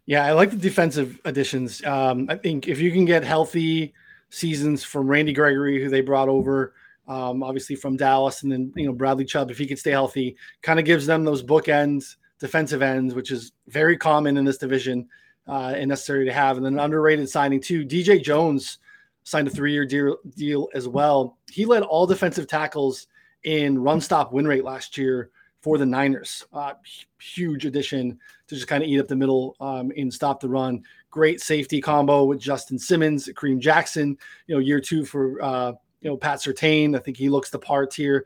Yeah, 0.08 0.26
I 0.26 0.32
like 0.32 0.50
the 0.50 0.58
defensive 0.58 1.20
additions. 1.26 1.86
Um, 1.86 2.26
I 2.28 2.38
think 2.38 2.68
if 2.68 2.80
you 2.80 2.92
can 2.92 3.06
get 3.06 3.24
healthy 3.24 3.94
seasons 4.32 4.84
from 4.84 5.08
Randy 5.08 5.34
Gregory, 5.34 5.84
who 5.84 5.90
they 5.92 6.02
brought 6.02 6.28
over, 6.28 6.74
um, 7.08 7.44
obviously 7.44 7.76
from 7.76 7.98
Dallas, 7.98 8.44
and 8.44 8.52
then 8.52 8.72
you 8.76 8.86
know 8.86 8.94
Bradley 8.94 9.26
Chubb, 9.26 9.52
if 9.52 9.58
he 9.58 9.68
could 9.68 9.80
stay 9.80 9.92
healthy, 9.92 10.36
kind 10.62 10.80
of 10.80 10.86
gives 10.86 11.06
them 11.06 11.24
those 11.24 11.44
bookends, 11.44 12.18
defensive 12.40 12.82
ends, 12.82 13.16
which 13.16 13.32
is 13.32 13.52
very 13.68 13.98
common 13.98 14.38
in 14.38 14.46
this 14.46 14.58
division 14.58 15.08
uh, 15.48 15.74
and 15.76 15.90
necessary 15.90 16.26
to 16.26 16.34
have. 16.34 16.58
And 16.58 16.66
then 16.66 16.80
underrated 16.80 17.30
signing 17.30 17.62
too, 17.62 17.86
DJ 17.86 18.22
Jones 18.22 18.80
signed 19.24 19.48
a 19.48 19.52
three-year 19.52 19.86
deal, 19.86 20.18
deal 20.36 20.70
as 20.74 20.88
well. 20.88 21.38
He 21.52 21.66
led 21.66 21.84
all 21.84 22.06
defensive 22.06 22.48
tackles 22.48 23.08
in 23.44 23.80
run 23.80 24.02
stop 24.02 24.32
win 24.34 24.48
rate 24.48 24.64
last 24.64 24.98
year 24.98 25.32
for 25.62 25.78
the 25.78 25.86
Niners. 25.86 26.46
Uh, 26.54 26.74
huge 27.20 27.66
addition 27.66 28.20
to 28.48 28.56
just 28.56 28.68
kind 28.68 28.84
of 28.84 28.90
eat 28.90 29.00
up 29.00 29.08
the 29.08 29.16
middle 29.16 29.56
um, 29.60 29.92
and 29.98 30.14
stop 30.14 30.40
the 30.40 30.50
run. 30.50 30.84
Great 31.10 31.42
safety 31.42 31.82
combo 31.82 32.24
with 32.24 32.40
Justin 32.40 32.78
Simmons, 32.78 33.28
Kareem 33.34 33.60
Jackson. 33.60 34.18
You 34.48 34.56
know, 34.56 34.60
year 34.60 34.80
two 34.80 35.04
for 35.04 35.42
uh, 35.42 35.74
you 36.02 36.10
know, 36.10 36.18
Pat 36.18 36.40
Surtain. 36.40 36.96
I 36.96 37.00
think 37.00 37.18
he 37.18 37.30
looks 37.30 37.50
the 37.50 37.60
part 37.60 37.94
here. 37.94 38.26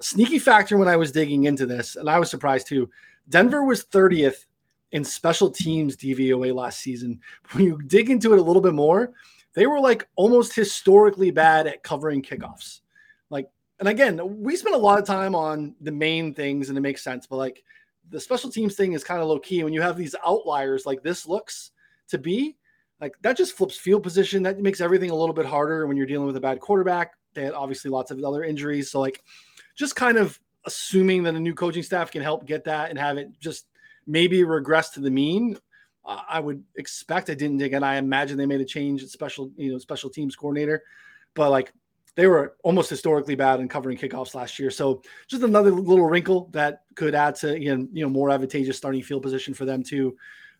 Sneaky 0.00 0.38
factor 0.38 0.76
when 0.76 0.88
I 0.88 0.96
was 0.96 1.12
digging 1.12 1.44
into 1.44 1.66
this, 1.66 1.96
and 1.96 2.08
I 2.08 2.18
was 2.18 2.30
surprised 2.30 2.68
too. 2.68 2.88
Denver 3.28 3.64
was 3.64 3.84
30th 3.84 4.46
in 4.92 5.04
special 5.04 5.50
teams 5.50 5.96
DVOA 5.96 6.54
last 6.54 6.80
season. 6.80 7.20
When 7.52 7.64
you 7.64 7.80
dig 7.86 8.10
into 8.10 8.32
it 8.32 8.38
a 8.38 8.42
little 8.42 8.62
bit 8.62 8.74
more, 8.74 9.12
they 9.54 9.66
were 9.66 9.80
like 9.80 10.08
almost 10.16 10.54
historically 10.54 11.30
bad 11.30 11.66
at 11.66 11.82
covering 11.82 12.22
kickoffs. 12.22 12.80
Like, 13.30 13.48
and 13.78 13.88
again, 13.88 14.20
we 14.42 14.56
spent 14.56 14.74
a 14.74 14.78
lot 14.78 14.98
of 14.98 15.04
time 15.04 15.34
on 15.34 15.74
the 15.80 15.92
main 15.92 16.34
things 16.34 16.68
and 16.68 16.78
it 16.78 16.82
makes 16.82 17.02
sense, 17.02 17.26
but 17.26 17.36
like 17.36 17.64
the 18.10 18.20
special 18.20 18.50
teams 18.50 18.74
thing 18.76 18.92
is 18.92 19.04
kind 19.04 19.20
of 19.20 19.28
low 19.28 19.38
key. 19.38 19.64
When 19.64 19.72
you 19.72 19.82
have 19.82 19.96
these 19.96 20.14
outliers 20.26 20.86
like 20.86 21.02
this 21.02 21.26
looks 21.26 21.72
to 22.08 22.18
be, 22.18 22.56
like 23.00 23.14
that 23.22 23.36
just 23.36 23.56
flips 23.56 23.76
field 23.76 24.02
position. 24.02 24.42
That 24.42 24.60
makes 24.60 24.80
everything 24.80 25.10
a 25.10 25.14
little 25.14 25.34
bit 25.34 25.46
harder 25.46 25.86
when 25.86 25.96
you're 25.96 26.06
dealing 26.06 26.26
with 26.26 26.36
a 26.36 26.40
bad 26.40 26.60
quarterback. 26.60 27.12
They 27.34 27.44
had 27.44 27.54
obviously 27.54 27.90
lots 27.90 28.10
of 28.10 28.22
other 28.22 28.44
injuries. 28.44 28.90
So 28.90 29.00
like 29.00 29.22
just 29.74 29.96
kind 29.96 30.18
of 30.18 30.38
assuming 30.66 31.22
that 31.22 31.34
a 31.34 31.40
new 31.40 31.54
coaching 31.54 31.82
staff 31.82 32.10
can 32.10 32.22
help 32.22 32.46
get 32.46 32.64
that 32.64 32.90
and 32.90 32.98
have 32.98 33.16
it 33.16 33.28
just 33.40 33.66
maybe 34.06 34.44
regress 34.44 34.90
to 34.90 35.00
the 35.00 35.10
mean. 35.10 35.56
I 36.04 36.40
would 36.40 36.64
expect 36.76 37.30
I 37.30 37.34
didn't 37.34 37.62
again. 37.62 37.84
I 37.84 37.96
imagine 37.96 38.36
they 38.36 38.46
made 38.46 38.60
a 38.60 38.64
change 38.64 39.02
at 39.02 39.10
special, 39.10 39.50
you 39.56 39.70
know, 39.70 39.78
special 39.78 40.10
teams 40.10 40.34
coordinator, 40.34 40.82
but 41.34 41.50
like 41.50 41.72
they 42.16 42.26
were 42.26 42.56
almost 42.64 42.90
historically 42.90 43.36
bad 43.36 43.60
in 43.60 43.68
covering 43.68 43.96
kickoffs 43.96 44.34
last 44.34 44.58
year. 44.58 44.70
So 44.70 45.02
just 45.28 45.44
another 45.44 45.70
little 45.70 46.06
wrinkle 46.06 46.48
that 46.52 46.82
could 46.96 47.14
add 47.14 47.36
to 47.36 47.50
again, 47.52 47.88
you 47.92 48.02
know, 48.02 48.10
more 48.10 48.30
advantageous 48.30 48.76
starting 48.76 49.02
field 49.02 49.22
position 49.22 49.54
for 49.54 49.64
them 49.64 49.84
too. 49.84 50.16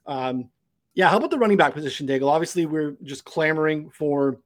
Um, 0.07 0.51
yeah, 0.95 1.09
how 1.09 1.17
about 1.17 1.31
the 1.31 1.39
running 1.39 1.57
back 1.57 1.75
position, 1.75 2.07
Daigle? 2.07 2.29
Obviously, 2.29 2.67
we're 2.67 2.97
just 3.03 3.25
clamoring 3.25 3.91
for 3.91 4.39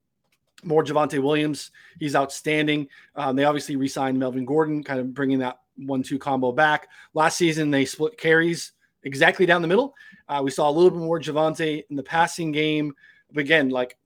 more 0.62 0.84
Javonte 0.84 1.22
Williams. 1.22 1.70
He's 1.98 2.14
outstanding. 2.14 2.88
Um, 3.16 3.36
they 3.36 3.44
obviously 3.44 3.76
re-signed 3.76 4.18
Melvin 4.18 4.44
Gordon, 4.44 4.82
kind 4.82 5.00
of 5.00 5.14
bringing 5.14 5.38
that 5.40 5.60
one-two 5.76 6.18
combo 6.18 6.52
back. 6.52 6.88
Last 7.14 7.36
season 7.36 7.70
they 7.70 7.84
split 7.84 8.16
carries 8.16 8.72
exactly 9.02 9.46
down 9.46 9.62
the 9.62 9.68
middle. 9.68 9.94
Uh, 10.28 10.40
we 10.44 10.50
saw 10.50 10.68
a 10.68 10.72
little 10.72 10.90
bit 10.90 11.00
more 11.00 11.20
Javonte 11.20 11.84
in 11.90 11.96
the 11.96 12.02
passing 12.02 12.52
game, 12.52 12.94
but 13.32 13.40
again, 13.40 13.68
like 13.68 13.98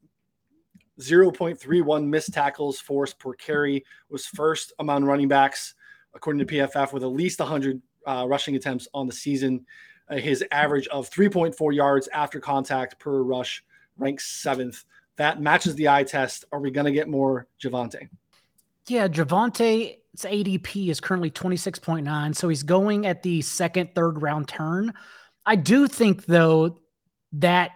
0.31 1.01 2.07
missed 2.07 2.33
tackles 2.33 2.81
forced 2.81 3.18
per 3.18 3.35
carry 3.35 3.85
was 4.09 4.27
first 4.27 4.72
among 4.79 5.05
running 5.05 5.29
backs 5.29 5.74
according 6.14 6.44
to 6.44 6.55
PFF 6.55 6.92
with 6.92 7.03
at 7.03 7.09
least 7.09 7.38
100 7.38 7.81
uh, 8.07 8.27
rushing 8.29 8.57
attempts 8.57 8.88
on 8.94 9.07
the 9.07 9.12
season. 9.12 9.64
Uh, 10.10 10.16
his 10.16 10.44
average 10.50 10.86
of 10.88 11.10
3.4 11.10 11.74
yards 11.74 12.08
after 12.08 12.40
contact 12.40 12.98
per 12.98 13.22
rush 13.22 13.62
ranks 13.98 14.26
seventh. 14.26 14.84
That 15.16 15.40
matches 15.40 15.74
the 15.74 15.88
eye 15.88 16.04
test. 16.04 16.44
Are 16.52 16.60
we 16.60 16.70
going 16.70 16.86
to 16.86 16.92
get 16.92 17.08
more 17.08 17.46
Javonte? 17.62 18.08
Yeah, 18.86 19.08
Javonte's 19.08 19.96
ADP 20.16 20.88
is 20.88 21.00
currently 21.00 21.30
26.9. 21.30 22.34
So 22.34 22.48
he's 22.48 22.62
going 22.62 23.06
at 23.06 23.22
the 23.22 23.42
second, 23.42 23.94
third 23.94 24.22
round 24.22 24.48
turn. 24.48 24.94
I 25.44 25.56
do 25.56 25.88
think, 25.88 26.26
though, 26.26 26.78
that 27.32 27.72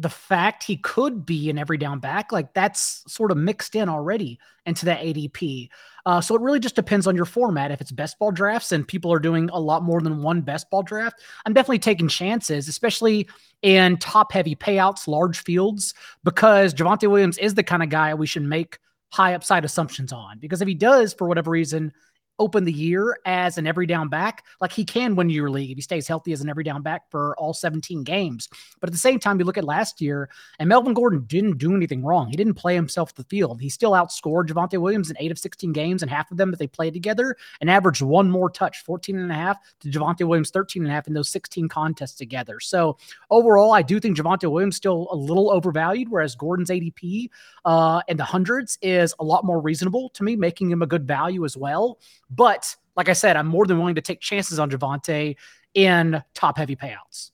the 0.00 0.08
fact 0.08 0.62
he 0.62 0.78
could 0.78 1.26
be 1.26 1.50
an 1.50 1.58
every 1.58 1.76
down 1.76 1.98
back, 1.98 2.32
like 2.32 2.54
that's 2.54 3.04
sort 3.06 3.30
of 3.30 3.36
mixed 3.36 3.74
in 3.74 3.88
already 3.88 4.38
into 4.64 4.86
that 4.86 5.00
ADP. 5.00 5.68
Uh, 6.06 6.20
so 6.20 6.34
it 6.34 6.40
really 6.40 6.58
just 6.58 6.74
depends 6.74 7.06
on 7.06 7.14
your 7.14 7.26
format. 7.26 7.70
If 7.70 7.82
it's 7.82 7.92
best 7.92 8.18
ball 8.18 8.30
drafts 8.30 8.72
and 8.72 8.88
people 8.88 9.12
are 9.12 9.18
doing 9.18 9.50
a 9.52 9.60
lot 9.60 9.82
more 9.82 10.00
than 10.00 10.22
one 10.22 10.40
best 10.40 10.70
ball 10.70 10.82
draft, 10.82 11.20
I'm 11.44 11.52
definitely 11.52 11.80
taking 11.80 12.08
chances, 12.08 12.66
especially 12.66 13.28
in 13.60 13.98
top 13.98 14.32
heavy 14.32 14.56
payouts, 14.56 15.06
large 15.06 15.42
fields, 15.42 15.92
because 16.24 16.72
Javonte 16.72 17.10
Williams 17.10 17.36
is 17.36 17.54
the 17.54 17.62
kind 17.62 17.82
of 17.82 17.90
guy 17.90 18.14
we 18.14 18.26
should 18.26 18.42
make 18.42 18.78
high 19.12 19.34
upside 19.34 19.66
assumptions 19.66 20.12
on. 20.12 20.38
Because 20.38 20.62
if 20.62 20.68
he 20.68 20.74
does, 20.74 21.12
for 21.12 21.28
whatever 21.28 21.50
reason, 21.50 21.92
open 22.40 22.64
the 22.64 22.72
year 22.72 23.16
as 23.26 23.58
an 23.58 23.66
every 23.66 23.86
down 23.86 24.08
back, 24.08 24.44
like 24.60 24.72
he 24.72 24.84
can 24.84 25.14
win 25.14 25.30
your 25.30 25.50
league 25.50 25.70
if 25.70 25.76
he 25.76 25.82
stays 25.82 26.08
healthy 26.08 26.32
as 26.32 26.40
an 26.40 26.48
every 26.48 26.64
down 26.64 26.82
back 26.82 27.08
for 27.10 27.36
all 27.36 27.54
17 27.54 28.02
games. 28.02 28.48
But 28.80 28.88
at 28.88 28.92
the 28.92 28.98
same 28.98 29.20
time, 29.20 29.38
you 29.38 29.44
look 29.44 29.58
at 29.58 29.64
last 29.64 30.00
year, 30.00 30.28
and 30.58 30.68
Melvin 30.68 30.94
Gordon 30.94 31.24
didn't 31.26 31.58
do 31.58 31.76
anything 31.76 32.02
wrong. 32.02 32.28
He 32.28 32.36
didn't 32.36 32.54
play 32.54 32.74
himself 32.74 33.14
the 33.14 33.24
field. 33.24 33.60
He 33.60 33.68
still 33.68 33.92
outscored 33.92 34.48
Javonte 34.48 34.80
Williams 34.80 35.10
in 35.10 35.16
eight 35.20 35.30
of 35.30 35.38
16 35.38 35.72
games, 35.72 36.02
and 36.02 36.10
half 36.10 36.30
of 36.30 36.38
them 36.38 36.50
that 36.50 36.58
they 36.58 36.66
played 36.66 36.94
together, 36.94 37.36
and 37.60 37.70
averaged 37.70 38.02
one 38.02 38.30
more 38.30 38.50
touch, 38.50 38.82
14 38.84 39.18
and 39.18 39.30
a 39.30 39.34
half 39.34 39.58
to 39.80 39.90
Javonte 39.90 40.26
Williams, 40.26 40.50
13 40.50 40.82
and 40.82 40.90
a 40.90 40.94
half 40.94 41.06
in 41.06 41.12
those 41.12 41.28
16 41.28 41.68
contests 41.68 42.14
together. 42.14 42.58
So 42.58 42.96
overall, 43.30 43.72
I 43.72 43.82
do 43.82 44.00
think 44.00 44.16
Javonte 44.16 44.50
Williams 44.50 44.76
still 44.76 45.08
a 45.10 45.16
little 45.16 45.50
overvalued, 45.50 46.08
whereas 46.08 46.34
Gordon's 46.34 46.70
ADP 46.70 47.28
uh, 47.66 48.00
in 48.08 48.16
the 48.16 48.24
hundreds 48.24 48.78
is 48.80 49.14
a 49.18 49.24
lot 49.24 49.44
more 49.44 49.60
reasonable 49.60 50.08
to 50.10 50.24
me, 50.24 50.36
making 50.36 50.70
him 50.70 50.80
a 50.82 50.86
good 50.86 51.06
value 51.06 51.44
as 51.44 51.56
well. 51.56 51.98
But 52.30 52.76
like 52.96 53.08
I 53.08 53.12
said, 53.12 53.36
I'm 53.36 53.46
more 53.46 53.66
than 53.66 53.78
willing 53.78 53.94
to 53.96 54.00
take 54.00 54.20
chances 54.20 54.58
on 54.58 54.70
Javonte 54.70 55.36
in 55.74 56.22
top 56.34 56.58
heavy 56.58 56.76
payouts. 56.76 57.30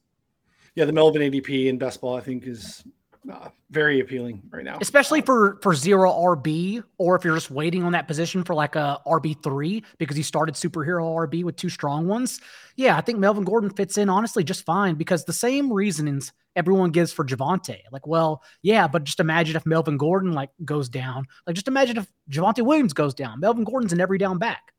Yeah, 0.74 0.84
the 0.84 0.92
Melvin 0.92 1.22
ADP 1.22 1.66
in 1.66 1.78
best 1.78 2.00
ball, 2.00 2.16
I 2.16 2.20
think, 2.20 2.46
is 2.46 2.84
uh, 3.32 3.48
very 3.70 4.00
appealing 4.00 4.42
right 4.50 4.64
now, 4.64 4.78
especially 4.80 5.20
for 5.20 5.58
for 5.62 5.74
zero 5.74 6.10
RB, 6.10 6.82
or 6.98 7.16
if 7.16 7.24
you're 7.24 7.34
just 7.34 7.50
waiting 7.50 7.82
on 7.82 7.92
that 7.92 8.06
position 8.06 8.44
for 8.44 8.54
like 8.54 8.76
a 8.76 9.00
RB 9.06 9.42
three 9.42 9.82
because 9.98 10.16
he 10.16 10.22
started 10.22 10.54
superhero 10.54 11.02
RB 11.26 11.42
with 11.44 11.56
two 11.56 11.68
strong 11.68 12.06
ones. 12.06 12.40
Yeah, 12.76 12.96
I 12.96 13.00
think 13.00 13.18
Melvin 13.18 13.44
Gordon 13.44 13.70
fits 13.70 13.98
in 13.98 14.08
honestly 14.08 14.44
just 14.44 14.64
fine 14.64 14.94
because 14.94 15.24
the 15.24 15.32
same 15.32 15.72
reasonings 15.72 16.32
everyone 16.54 16.90
gives 16.90 17.12
for 17.12 17.24
Javonte. 17.24 17.80
Like, 17.90 18.06
well, 18.06 18.42
yeah, 18.62 18.86
but 18.86 19.04
just 19.04 19.18
imagine 19.18 19.56
if 19.56 19.66
Melvin 19.66 19.96
Gordon 19.96 20.32
like 20.32 20.50
goes 20.64 20.88
down. 20.88 21.26
Like, 21.46 21.56
just 21.56 21.68
imagine 21.68 21.96
if 21.96 22.06
Javonte 22.30 22.64
Williams 22.64 22.92
goes 22.92 23.14
down. 23.14 23.40
Melvin 23.40 23.64
Gordon's 23.64 23.92
an 23.92 24.00
every 24.00 24.18
down 24.18 24.38
back. 24.38 24.72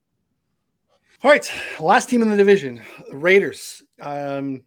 All 1.23 1.31
right, 1.31 1.51
last 1.79 2.09
team 2.09 2.21
in 2.21 2.29
the 2.29 2.37
division, 2.37 2.79
Raiders, 3.11 3.81
um, 3.99 4.61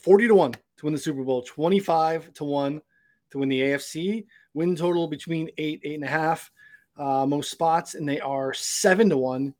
forty 0.00 0.26
to 0.26 0.34
one 0.34 0.52
to 0.52 0.86
win 0.86 0.94
the 0.94 0.98
Super 0.98 1.22
Bowl, 1.22 1.42
twenty-five 1.42 2.32
to 2.32 2.44
one 2.44 2.80
to 3.28 3.38
win 3.38 3.50
the 3.50 3.60
AFC. 3.60 4.24
Win 4.54 4.74
total 4.74 5.06
between 5.06 5.50
eight, 5.58 5.82
eight 5.84 5.96
and 5.96 6.04
a 6.04 6.08
half, 6.08 6.50
uh, 6.96 7.26
most 7.26 7.50
spots, 7.50 7.94
and 7.94 8.08
they 8.08 8.18
are 8.20 8.54
seven 8.54 9.10
to 9.10 9.18
one 9.18 9.52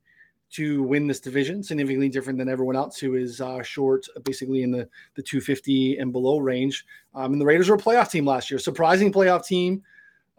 to 0.53 0.81
win 0.81 1.05
this 1.05 1.19
division. 1.19 1.61
Significantly 1.61 2.09
different 2.09 2.39
than 2.39 2.49
everyone 2.49 2.75
else 2.75 2.97
who 2.97 3.13
is 3.13 3.39
uh, 3.39 3.61
short, 3.61 4.07
basically 4.23 4.63
in 4.63 4.71
the 4.71 4.89
the 5.13 5.21
250 5.21 5.99
and 5.99 6.11
below 6.11 6.39
range. 6.39 6.83
Um, 7.13 7.33
and 7.33 7.41
the 7.41 7.45
Raiders 7.45 7.69
were 7.69 7.75
a 7.75 7.79
playoff 7.79 8.09
team 8.09 8.25
last 8.25 8.49
year, 8.49 8.57
surprising 8.57 9.13
playoff 9.13 9.45
team. 9.45 9.83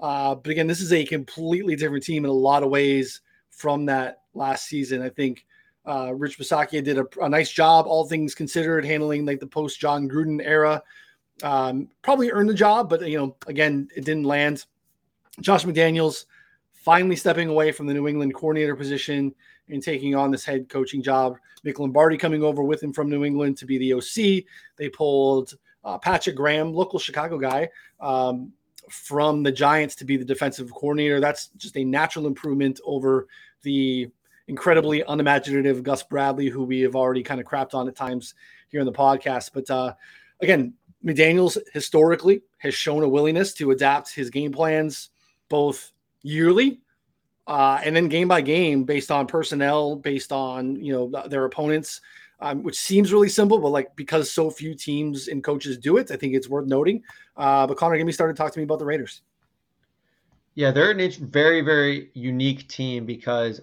Uh, 0.00 0.34
but 0.34 0.50
again, 0.50 0.66
this 0.66 0.80
is 0.80 0.92
a 0.92 1.04
completely 1.04 1.76
different 1.76 2.02
team 2.02 2.24
in 2.24 2.30
a 2.30 2.34
lot 2.34 2.64
of 2.64 2.70
ways 2.70 3.20
from 3.50 3.86
that 3.86 4.22
last 4.34 4.66
season. 4.66 5.00
I 5.00 5.08
think 5.08 5.46
uh, 5.86 6.12
Rich 6.14 6.38
Bisaccia 6.38 6.82
did 6.82 6.98
a, 6.98 7.06
a, 7.20 7.28
nice 7.28 7.50
job, 7.50 7.86
all 7.86 8.06
things 8.06 8.34
considered, 8.34 8.84
handling 8.84 9.26
like 9.26 9.40
the 9.40 9.46
post 9.46 9.78
Jon 9.78 10.08
Gruden 10.08 10.40
era. 10.42 10.82
Um, 11.42 11.88
probably 12.02 12.30
earned 12.30 12.48
the 12.48 12.54
job, 12.54 12.88
but 12.88 13.06
you 13.08 13.18
know, 13.18 13.36
again, 13.46 13.88
it 13.94 14.04
didn't 14.04 14.24
land. 14.24 14.64
Josh 15.40 15.64
McDaniels 15.64 16.24
finally 16.72 17.16
stepping 17.16 17.48
away 17.48 17.72
from 17.72 17.86
the 17.86 17.94
New 17.94 18.08
England 18.08 18.34
coordinator 18.34 18.76
position 18.76 19.34
and 19.68 19.82
taking 19.82 20.14
on 20.14 20.30
this 20.30 20.44
head 20.44 20.68
coaching 20.68 21.02
job. 21.02 21.36
Mick 21.64 21.78
Lombardi 21.78 22.16
coming 22.16 22.42
over 22.42 22.62
with 22.62 22.82
him 22.82 22.92
from 22.92 23.08
New 23.08 23.24
England 23.24 23.56
to 23.58 23.66
be 23.66 23.78
the 23.78 23.94
OC. 23.94 24.44
They 24.76 24.88
pulled 24.88 25.54
uh, 25.84 25.98
Patrick 25.98 26.36
Graham, 26.36 26.72
local 26.72 26.98
Chicago 26.98 27.38
guy, 27.38 27.68
um, 28.00 28.52
from 28.90 29.42
the 29.42 29.52
Giants 29.52 29.94
to 29.96 30.04
be 30.04 30.16
the 30.16 30.24
defensive 30.24 30.72
coordinator. 30.72 31.20
That's 31.20 31.48
just 31.56 31.76
a 31.76 31.84
natural 31.84 32.26
improvement 32.26 32.80
over 32.84 33.26
the 33.62 34.10
incredibly 34.48 35.02
unimaginative 35.08 35.82
Gus 35.82 36.02
Bradley, 36.02 36.48
who 36.48 36.64
we 36.64 36.80
have 36.80 36.96
already 36.96 37.22
kind 37.22 37.40
of 37.40 37.46
crapped 37.46 37.74
on 37.74 37.88
at 37.88 37.96
times 37.96 38.34
here 38.68 38.80
in 38.80 38.86
the 38.86 38.92
podcast. 38.92 39.50
But 39.54 39.70
uh, 39.70 39.94
again, 40.40 40.74
McDaniels 41.04 41.58
historically 41.72 42.42
has 42.58 42.74
shown 42.74 43.02
a 43.02 43.08
willingness 43.08 43.54
to 43.54 43.70
adapt 43.70 44.14
his 44.14 44.30
game 44.30 44.52
plans 44.52 45.10
both 45.48 45.92
yearly 46.22 46.80
uh, 47.46 47.80
and 47.84 47.94
then 47.94 48.08
game 48.08 48.28
by 48.28 48.40
game 48.40 48.84
based 48.84 49.10
on 49.10 49.26
personnel, 49.26 49.96
based 49.96 50.32
on 50.32 50.76
you 50.76 50.92
know 50.92 51.28
their 51.28 51.44
opponents, 51.44 52.00
um, 52.40 52.62
which 52.62 52.78
seems 52.78 53.12
really 53.12 53.28
simple, 53.28 53.58
but 53.58 53.68
like 53.68 53.94
because 53.96 54.32
so 54.32 54.50
few 54.50 54.74
teams 54.74 55.28
and 55.28 55.44
coaches 55.44 55.76
do 55.76 55.98
it, 55.98 56.10
I 56.10 56.16
think 56.16 56.34
it's 56.34 56.48
worth 56.48 56.66
noting. 56.66 57.02
Uh, 57.36 57.66
but 57.66 57.76
Connor, 57.76 57.96
get 57.96 58.06
me 58.06 58.12
started. 58.12 58.36
Talk 58.36 58.52
to 58.52 58.58
me 58.58 58.64
about 58.64 58.78
the 58.78 58.86
Raiders. 58.86 59.22
Yeah, 60.54 60.70
they're 60.70 60.96
a 60.96 61.08
very, 61.08 61.60
very 61.62 62.10
unique 62.14 62.68
team 62.68 63.04
because 63.04 63.60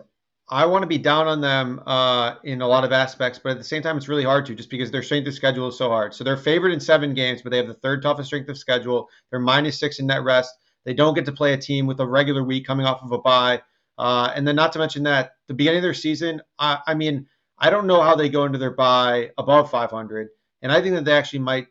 I 0.51 0.65
want 0.65 0.83
to 0.83 0.87
be 0.87 0.97
down 0.97 1.27
on 1.27 1.39
them 1.39 1.81
uh, 1.85 2.35
in 2.43 2.61
a 2.61 2.67
lot 2.67 2.83
of 2.83 2.91
aspects, 2.91 3.39
but 3.41 3.53
at 3.53 3.57
the 3.57 3.63
same 3.63 3.81
time, 3.81 3.95
it's 3.95 4.09
really 4.09 4.25
hard 4.25 4.45
to 4.47 4.55
just 4.55 4.69
because 4.69 4.91
their 4.91 5.01
strength 5.01 5.25
of 5.29 5.33
schedule 5.33 5.69
is 5.69 5.77
so 5.77 5.87
hard. 5.87 6.13
So 6.13 6.25
they're 6.25 6.35
favored 6.35 6.73
in 6.73 6.79
seven 6.81 7.13
games, 7.13 7.41
but 7.41 7.51
they 7.51 7.57
have 7.57 7.67
the 7.67 7.73
third 7.73 8.01
toughest 8.01 8.27
strength 8.27 8.49
of 8.49 8.57
schedule. 8.57 9.07
They're 9.29 9.39
minus 9.39 9.79
six 9.79 9.99
in 9.99 10.07
net 10.07 10.23
rest. 10.23 10.53
They 10.83 10.93
don't 10.93 11.13
get 11.13 11.25
to 11.25 11.31
play 11.31 11.53
a 11.53 11.57
team 11.57 11.87
with 11.87 12.01
a 12.01 12.05
regular 12.05 12.43
week 12.43 12.67
coming 12.67 12.85
off 12.85 13.01
of 13.01 13.13
a 13.13 13.17
bye. 13.17 13.61
Uh, 13.97 14.33
and 14.35 14.45
then, 14.45 14.57
not 14.57 14.73
to 14.73 14.79
mention 14.79 15.03
that 15.03 15.31
the 15.47 15.53
beginning 15.53 15.77
of 15.77 15.83
their 15.83 15.93
season, 15.93 16.41
I, 16.59 16.79
I 16.85 16.95
mean, 16.95 17.27
I 17.57 17.69
don't 17.69 17.87
know 17.87 18.01
how 18.01 18.15
they 18.15 18.27
go 18.27 18.43
into 18.43 18.57
their 18.57 18.71
bye 18.71 19.31
above 19.37 19.71
500. 19.71 20.27
And 20.63 20.71
I 20.71 20.81
think 20.81 20.95
that 20.95 21.05
they 21.05 21.13
actually 21.13 21.39
might 21.39 21.67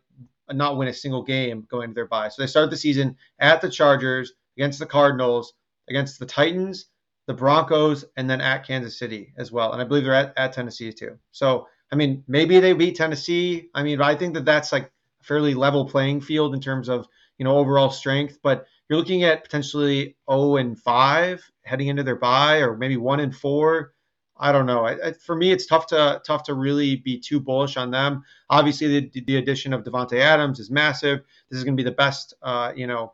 not 0.51 0.79
win 0.79 0.88
a 0.88 0.95
single 0.95 1.23
game 1.23 1.66
going 1.71 1.85
into 1.85 1.95
their 1.95 2.07
bye. 2.07 2.29
So 2.29 2.40
they 2.40 2.47
start 2.47 2.71
the 2.71 2.79
season 2.79 3.16
at 3.40 3.61
the 3.61 3.69
Chargers, 3.69 4.33
against 4.57 4.79
the 4.79 4.87
Cardinals, 4.87 5.53
against 5.88 6.19
the 6.19 6.27
Titans, 6.27 6.87
the 7.31 7.35
Broncos, 7.35 8.05
and 8.16 8.29
then 8.29 8.40
at 8.40 8.66
Kansas 8.66 8.99
City 8.99 9.33
as 9.38 9.53
well. 9.53 9.73
And 9.73 9.81
I 9.81 9.85
believe 9.85 10.03
they're 10.03 10.14
at, 10.14 10.33
at 10.37 10.53
Tennessee 10.53 10.93
too. 10.93 11.16
So, 11.31 11.69
I 11.93 11.95
mean, 11.95 12.25
maybe 12.27 12.59
they 12.59 12.73
beat 12.73 12.97
Tennessee. 12.97 13.69
I 13.73 13.85
mean, 13.85 14.03
I 14.03 14.16
think 14.16 14.35
that 14.35 14.45
that's 14.45 14.73
like 14.73 14.87
a 14.87 15.25
fairly 15.25 15.55
level 15.55 15.88
playing 15.88 16.23
field 16.23 16.55
in 16.55 16.61
terms 16.61 16.88
of, 16.88 17.07
you 17.38 17.45
know, 17.45 17.57
overall 17.57 17.90
strength. 17.90 18.40
But 18.43 18.66
you're 18.88 18.99
looking 18.99 19.23
at 19.23 19.45
potentially 19.45 20.16
0 20.29 20.57
and 20.57 20.77
5 20.77 21.51
heading 21.62 21.87
into 21.87 22.03
their 22.03 22.16
bye 22.16 22.57
or 22.57 22.77
maybe 22.77 22.97
1 22.97 23.21
and 23.21 23.37
4. 23.37 23.93
I 24.37 24.51
don't 24.51 24.66
know. 24.66 24.85
I, 24.85 25.09
I, 25.09 25.12
for 25.12 25.37
me, 25.37 25.53
it's 25.53 25.66
tough 25.66 25.87
to 25.88 26.21
tough 26.27 26.43
to 26.45 26.55
really 26.55 26.97
be 26.97 27.21
too 27.21 27.38
bullish 27.38 27.77
on 27.77 27.93
them. 27.93 28.25
Obviously, 28.49 28.88
the, 28.88 29.21
the 29.21 29.37
addition 29.37 29.73
of 29.73 29.85
Davante 29.85 30.19
Adams 30.19 30.59
is 30.59 30.69
massive. 30.69 31.21
This 31.49 31.59
is 31.59 31.64
going 31.64 31.77
to 31.77 31.81
be 31.81 31.88
the 31.88 31.95
best, 31.95 32.35
uh, 32.43 32.73
you 32.75 32.88
know, 32.88 33.12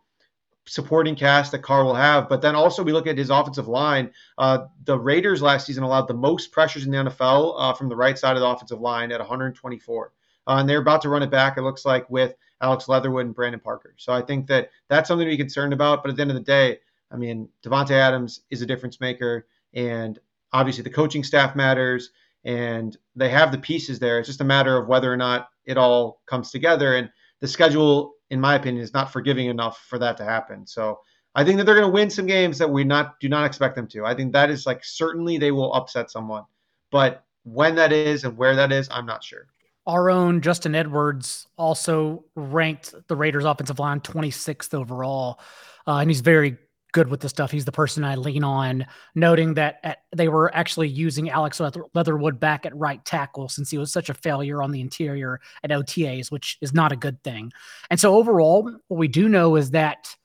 supporting 0.67 1.15
cast 1.15 1.53
that 1.53 1.61
Carr 1.61 1.85
will 1.85 1.95
have. 1.95 2.29
But 2.29 2.43
then 2.43 2.55
also 2.55 2.83
we 2.83 2.93
look 2.93 3.07
at 3.07 3.17
his 3.17 3.31
offensive 3.31 3.69
line. 3.69 4.11
Uh, 4.37 4.67
the 4.85 4.99
Raiders 4.99 5.41
last 5.43 5.67
season 5.67 5.85
allowed 5.85 6.09
the 6.09 6.15
most 6.15 6.53
pressures 6.53 6.85
in 6.85 6.91
the 6.91 6.99
NFL 6.99 7.55
uh, 7.57 7.73
from 7.73 7.89
the 7.89 7.97
right 7.97 8.19
side 8.19 8.37
of 8.37 8.41
the 8.41 8.49
offensive 8.49 8.81
line 8.81 9.13
at 9.13 9.21
124. 9.21 10.13
Uh, 10.49 10.57
and 10.59 10.69
they're 10.69 10.81
about 10.81 11.03
to 11.03 11.09
run 11.09 11.23
it 11.23 11.31
back, 11.31 11.57
it 11.57 11.63
looks 11.63 11.85
like, 11.85 12.09
with 12.11 12.35
Alex 12.61 12.89
Leatherwood 12.89 13.27
and 13.27 13.35
Brandon 13.35 13.61
Parker. 13.61 13.95
So 13.97 14.13
I 14.13 14.23
think 14.23 14.47
that 14.49 14.71
that's 14.89 15.09
something 15.09 15.27
to 15.27 15.31
be 15.31 15.37
concerned 15.37 15.73
about. 15.73 16.03
But 16.03 16.11
at 16.11 16.17
the 16.17 16.23
end 16.23 16.31
of 16.31 16.37
the 16.37 16.43
day, 16.43 16.79
I 17.11 17.17
mean, 17.17 17.49
Davante 17.63 17.93
Adams 17.93 18.43
is 18.51 18.63
a 18.63 18.67
difference 18.67 19.01
maker. 19.01 19.47
And 19.75 20.19
obviously 20.53 20.83
the 20.83 20.91
coaching 20.91 21.25
staff 21.25 21.55
matters. 21.55 22.11
And 22.45 22.97
they 23.17 23.29
have 23.29 23.51
the 23.51 23.59
pieces 23.59 23.99
there. 23.99 24.19
It's 24.19 24.29
just 24.29 24.41
a 24.41 24.45
matter 24.45 24.77
of 24.77 24.89
whether 24.89 25.13
or 25.13 25.17
not 25.17 25.49
it 25.65 25.77
all 25.77 26.23
comes 26.27 26.51
together. 26.51 26.97
And 26.97 27.11
the 27.41 27.49
schedule 27.49 28.15
in 28.31 28.41
my 28.41 28.55
opinion, 28.55 28.83
is 28.83 28.95
not 28.95 29.13
forgiving 29.13 29.47
enough 29.47 29.85
for 29.89 29.99
that 29.99 30.17
to 30.19 30.25
happen. 30.25 30.67
So 30.67 31.01
I 31.35 31.45
think 31.45 31.59
that 31.59 31.65
they're 31.65 31.75
going 31.75 31.87
to 31.87 31.93
win 31.93 32.11
some 32.11 32.27
games 32.27 32.59
that 32.59 32.71
we 32.71 32.85
not 32.85 33.21
do 33.21 33.29
not 33.29 33.45
expect 33.45 33.77
them 33.77 33.87
to. 33.89 34.05
I 34.05 34.15
think 34.15 34.33
that 34.33 34.51
is 34.51 34.67
like 34.67 34.85
certainly 34.85 35.39
they 35.39 35.53
will 35.53 35.73
upset 35.75 36.11
someone, 36.11 36.45
but 36.91 37.25
when 37.45 37.75
that 37.77 37.93
is 37.93 38.25
and 38.25 38.37
where 38.37 38.57
that 38.57 38.73
is, 38.73 38.89
I'm 38.91 39.07
not 39.07 39.23
sure. 39.23 39.47
Our 39.87 40.11
own 40.11 40.41
Justin 40.41 40.75
Edwards 40.75 41.47
also 41.57 42.25
ranked 42.35 42.93
the 43.07 43.15
Raiders 43.15 43.45
offensive 43.45 43.79
line 43.79 44.01
26th 44.01 44.75
overall. 44.75 45.39
Uh, 45.87 45.99
and 45.99 46.11
he's 46.11 46.23
very 46.23 46.59
good 46.97 47.09
with 47.09 47.21
the 47.21 47.29
stuff. 47.29 47.51
He's 47.51 47.67
the 47.67 47.73
person 47.73 48.05
I 48.05 48.15
lean 48.15 48.43
on, 48.43 48.87
noting 49.15 49.53
that 49.55 49.81
at, 49.85 49.99
they 50.17 50.29
were 50.29 50.53
actually 50.57 50.89
using 50.89 51.29
Alex 51.29 51.61
Leatherwood 51.61 52.41
back 52.41 52.65
at 52.65 52.75
right 52.75 53.05
tackle 53.05 53.51
since 53.51 53.71
he 53.71 53.77
was 53.77 53.93
such 53.93 54.09
a 54.09 54.15
failure 54.15 54.63
on 54.63 54.71
the 54.71 54.81
interior 54.81 55.39
at 55.63 55.69
OTAs, 55.69 56.33
which 56.33 56.57
is 56.63 56.73
not 56.73 56.93
a 56.93 56.97
good 56.97 57.23
thing. 57.23 57.53
And 57.91 58.01
so 58.01 58.17
overall, 58.17 58.63
what 58.89 58.97
we 58.97 59.09
do 59.09 59.29
know 59.29 59.57
is 59.57 59.73
that 59.73 60.17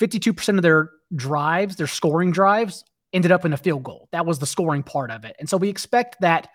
52% 0.00 0.56
of 0.56 0.62
their 0.62 0.90
drives, 1.14 1.76
their 1.76 1.86
scoring 1.86 2.32
drives, 2.32 2.82
ended 3.12 3.30
up 3.30 3.44
in 3.44 3.52
a 3.52 3.56
field 3.56 3.84
goal. 3.84 4.08
That 4.10 4.26
was 4.26 4.40
the 4.40 4.46
scoring 4.46 4.82
part 4.82 5.12
of 5.12 5.24
it. 5.24 5.36
And 5.38 5.48
so 5.48 5.56
we 5.56 5.68
expect 5.68 6.16
that 6.22 6.48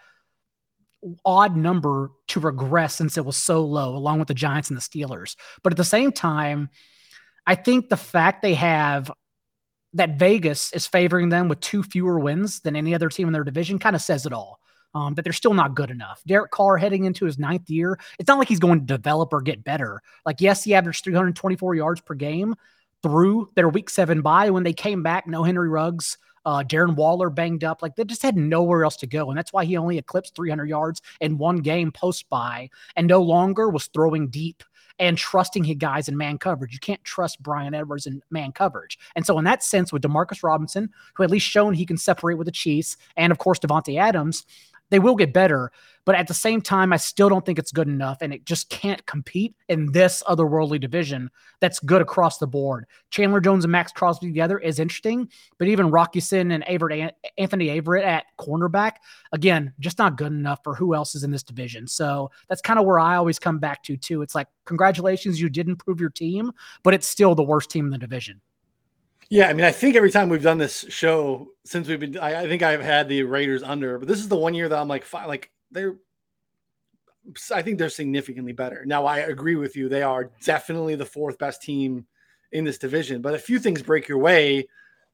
odd 1.24 1.56
number 1.56 2.12
to 2.28 2.42
regress 2.42 2.94
since 2.96 3.18
it 3.18 3.26
was 3.26 3.38
so 3.38 3.64
low, 3.64 3.96
along 3.96 4.20
with 4.20 4.28
the 4.28 4.34
Giants 4.34 4.70
and 4.70 4.78
the 4.78 4.82
Steelers. 4.82 5.38
But 5.64 5.72
at 5.72 5.78
the 5.78 5.86
same 5.86 6.12
time, 6.12 6.70
I 7.48 7.56
think 7.56 7.88
the 7.88 7.96
fact 7.96 8.42
they 8.42 8.54
have 8.56 9.10
that 9.94 10.18
Vegas 10.18 10.72
is 10.74 10.88
favoring 10.88 11.30
them 11.30 11.48
with 11.48 11.60
two 11.60 11.84
fewer 11.84 12.20
wins 12.20 12.62
than 12.62 12.76
any 12.76 12.96
other 12.96 13.10
team 13.10 13.28
in 13.28 13.34
their 13.34 13.44
division 13.44 13.80
kind 13.80 13.96
of 13.96 14.02
says 14.02 14.26
it 14.26 14.34
all. 14.34 14.60
Um, 14.94 15.14
that 15.14 15.22
they're 15.22 15.32
still 15.32 15.54
not 15.54 15.74
good 15.74 15.90
enough. 15.90 16.22
Derek 16.28 16.52
Carr 16.52 16.76
heading 16.76 17.06
into 17.06 17.24
his 17.24 17.40
ninth 17.40 17.70
year, 17.70 17.98
it's 18.20 18.28
not 18.28 18.38
like 18.38 18.50
he's 18.50 18.60
going 18.60 18.82
to 18.82 18.86
develop 18.86 19.32
or 19.32 19.40
get 19.40 19.64
better. 19.64 20.02
Like, 20.26 20.42
yes, 20.42 20.66
he 20.66 20.76
averaged 20.76 21.06
324 21.06 21.76
yards 21.76 22.02
per 22.02 22.14
game 22.14 22.56
through 23.02 23.50
their 23.56 23.70
week 23.70 23.90
seven 23.90 24.22
bye. 24.22 24.50
When 24.50 24.64
they 24.64 24.74
came 24.74 25.02
back, 25.02 25.28
no 25.28 25.44
Henry 25.44 25.70
Ruggs, 25.70 26.18
uh, 26.46 26.64
Darren 26.68 26.98
Waller 26.98 27.30
banged 27.30 27.64
up. 27.64 27.82
Like, 27.82 27.96
they 27.96 28.04
just 28.04 28.22
had 28.22 28.36
nowhere 28.36 28.84
else 28.84 28.98
to 28.98 29.08
go. 29.08 29.30
And 29.30 29.38
that's 29.38 29.54
why 29.54 29.64
he 29.64 29.78
only 29.78 29.98
eclipsed 29.98 30.36
300 30.36 30.68
yards 30.68 31.02
in 31.22 31.38
one 31.38 31.60
game 31.60 31.94
post 31.94 32.30
bye 32.30 32.70
and 32.98 33.08
no 33.08 33.22
longer 33.22 33.70
was 33.70 33.88
throwing 33.88 34.28
deep 34.28 34.62
and 35.02 35.18
trusting 35.18 35.64
his 35.64 35.78
guys 35.78 36.08
in 36.08 36.16
man 36.16 36.38
coverage. 36.38 36.72
You 36.72 36.80
can't 36.80 37.04
trust 37.04 37.42
Bryan 37.42 37.74
Edwards 37.74 38.06
in 38.06 38.22
man 38.30 38.52
coverage. 38.52 39.00
And 39.16 39.26
so, 39.26 39.38
in 39.40 39.44
that 39.46 39.64
sense, 39.64 39.92
with 39.92 40.04
Demarcus 40.04 40.44
Robinson, 40.44 40.90
who 41.16 41.24
at 41.24 41.32
least 41.32 41.48
shown 41.48 41.74
he 41.74 41.88
can 41.88 41.98
separate 41.98 42.38
with 42.38 42.46
the 42.46 42.52
Chiefs, 42.52 42.96
and 43.18 43.32
of 43.32 43.40
course, 43.40 43.60
Davante 43.60 44.00
Adams, 44.00 44.46
they 44.92 45.00
will 45.00 45.16
get 45.16 45.34
better. 45.34 45.72
But 46.04 46.16
at 46.16 46.28
the 46.28 46.34
same 46.34 46.62
time, 46.62 46.92
I 46.94 46.98
still 46.98 47.30
don't 47.30 47.46
think 47.46 47.60
it's 47.60 47.72
good 47.72 47.88
enough, 47.88 48.18
and 48.22 48.34
it 48.34 48.44
just 48.44 48.70
can't 48.70 49.06
compete 49.06 49.56
in 49.70 49.92
this 49.92 50.24
otherworldly 50.28 50.80
division 50.80 51.30
that's 51.60 51.80
good 51.80 52.02
across 52.02 52.40
the 52.40 52.48
board. 52.48 52.86
Chandler 53.12 53.40
Jones 53.40 53.66
and 53.66 53.72
Maxx 53.72 53.92
Crosby 53.92 54.26
together 54.26 54.58
is 54.58 54.80
interesting, 54.80 55.30
but 55.60 55.68
even 55.68 55.92
Rock 55.92 56.16
Ya-Sin 56.16 56.52
and 56.52 56.66
Averett, 56.66 57.12
Anthony 57.38 57.68
Averett 57.68 58.04
at 58.04 58.26
cornerback, 58.40 58.94
again, 59.32 59.74
just 59.80 60.00
not 60.00 60.18
good 60.18 60.32
enough 60.32 60.60
for 60.64 60.74
who 60.74 60.96
else 60.96 61.14
is 61.14 61.24
in 61.24 61.30
this 61.30 61.44
division. 61.44 61.88
So 61.88 62.32
that's 62.50 62.62
kind 62.62 62.80
of 62.80 62.86
where 62.86 63.00
I 63.00 63.16
always 63.16 63.38
come 63.38 63.60
back 63.60 63.84
to 63.84 63.96
too. 63.96 64.24
It's 64.24 64.34
like, 64.34 64.48
congratulations, 64.66 65.40
you 65.40 65.50
did 65.50 65.68
improve 65.68 66.00
your 66.00 66.10
team, 66.10 66.52
but 66.82 66.96
it's 66.96 67.08
still 67.08 67.36
the 67.36 67.44
worst 67.44 67.70
team 67.70 67.86
in 67.86 67.92
the 67.92 68.00
division. 68.00 68.42
Yeah, 69.32 69.48
I 69.48 69.54
mean, 69.54 69.64
I 69.64 69.72
think 69.72 69.96
every 69.96 70.12
time 70.12 70.28
we've 70.28 70.44
done 70.44 70.58
this 70.58 70.84
show 70.90 71.54
since 71.64 71.88
we've 71.88 72.02
been, 72.02 72.18
I, 72.18 72.42
I, 72.42 72.48
think 72.50 72.64
I've 72.64 72.82
had 72.82 73.08
the 73.08 73.24
Raiders 73.24 73.64
under, 73.64 73.98
but 73.98 74.10
this 74.10 74.20
is 74.20 74.28
the 74.28 74.36
one 74.36 74.54
year 74.54 74.68
that 74.68 74.78
I'm 74.78 74.90
like, 74.90 75.06
like 75.14 75.50
they're, 75.72 75.96
I 77.50 77.62
think 77.62 77.78
they're 77.78 77.88
significantly 77.88 78.52
better. 78.52 78.84
Now, 78.86 79.06
I 79.06 79.20
agree 79.20 79.56
with 79.56 79.78
you; 79.78 79.88
they 79.88 80.04
are 80.04 80.32
definitely 80.44 80.96
the 80.96 81.06
fourth 81.06 81.38
best 81.38 81.62
team 81.62 82.06
in 82.52 82.66
this 82.66 82.78
division. 82.78 83.22
But 83.22 83.34
a 83.34 83.40
few 83.40 83.58
things 83.58 83.82
break 83.82 84.10
your 84.10 84.18
way, 84.18 84.68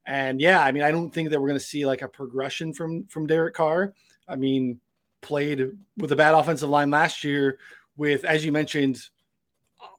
and 0.08 0.42
yeah, 0.42 0.64
I 0.64 0.72
mean, 0.72 0.82
I 0.82 0.90
don't 0.90 1.14
think 1.14 1.30
that 1.30 1.40
we're 1.40 1.50
going 1.50 1.60
to 1.60 1.66
see 1.66 1.86
like 1.86 2.02
a 2.02 2.08
progression 2.08 2.74
from 2.74 3.06
from 3.10 3.28
Derek 3.28 3.54
Carr. 3.54 3.94
I 4.28 4.36
mean, 4.36 4.80
played 5.22 5.78
with 5.98 6.12
a 6.12 6.16
bad 6.16 6.34
offensive 6.34 6.70
line 6.70 6.90
last 6.90 7.24
year, 7.24 7.60
with 7.98 8.26
as 8.26 8.44
you 8.44 8.52
mentioned, 8.52 9.00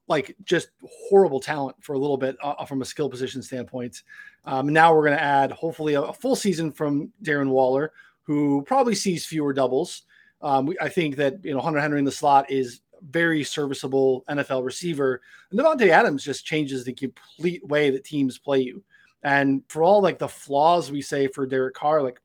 like 0.08 0.34
just 0.44 0.70
horrible 1.08 1.40
talent 1.40 1.76
for 1.80 1.92
a 1.92 1.98
little 1.98 2.16
bit 2.16 2.36
uh, 2.42 2.64
from 2.64 2.82
a 2.82 2.84
skill 2.84 3.08
position 3.08 3.42
standpoint. 3.42 4.02
Um, 4.44 4.68
now 4.72 4.94
we're 4.94 5.04
going 5.04 5.16
to 5.16 5.22
add 5.22 5.52
hopefully 5.52 5.94
a, 5.94 6.02
a, 6.02 6.12
full 6.12 6.34
season 6.34 6.72
from 6.72 7.12
Darren 7.22 7.50
Waller, 7.50 7.92
who 8.22 8.62
probably 8.62 8.94
sees 8.94 9.26
fewer 9.26 9.52
doubles. 9.52 10.02
Um, 10.40 10.66
we, 10.66 10.78
I 10.80 10.88
think 10.88 11.16
that 11.16 11.44
you 11.44 11.52
know 11.52 11.60
Hunter 11.60 11.80
Henry 11.80 11.98
in 11.98 12.04
the 12.04 12.12
slot 12.12 12.50
is 12.50 12.80
very 13.10 13.44
serviceable 13.44 14.24
NFL 14.28 14.64
receiver, 14.64 15.20
and 15.50 15.60
Davante 15.60 15.88
Adams 15.88 16.24
just 16.24 16.46
changes 16.46 16.84
the 16.84 16.92
complete 16.92 17.66
way 17.66 17.90
that 17.90 18.04
teams 18.04 18.38
play 18.38 18.60
you. 18.60 18.82
And 19.22 19.62
for 19.68 19.82
all 19.82 20.00
like 20.00 20.18
the 20.18 20.28
flaws 20.28 20.90
we 20.90 21.02
say 21.02 21.26
for 21.26 21.46
Derek 21.46 21.74
Carr, 21.74 22.02
like 22.02 22.20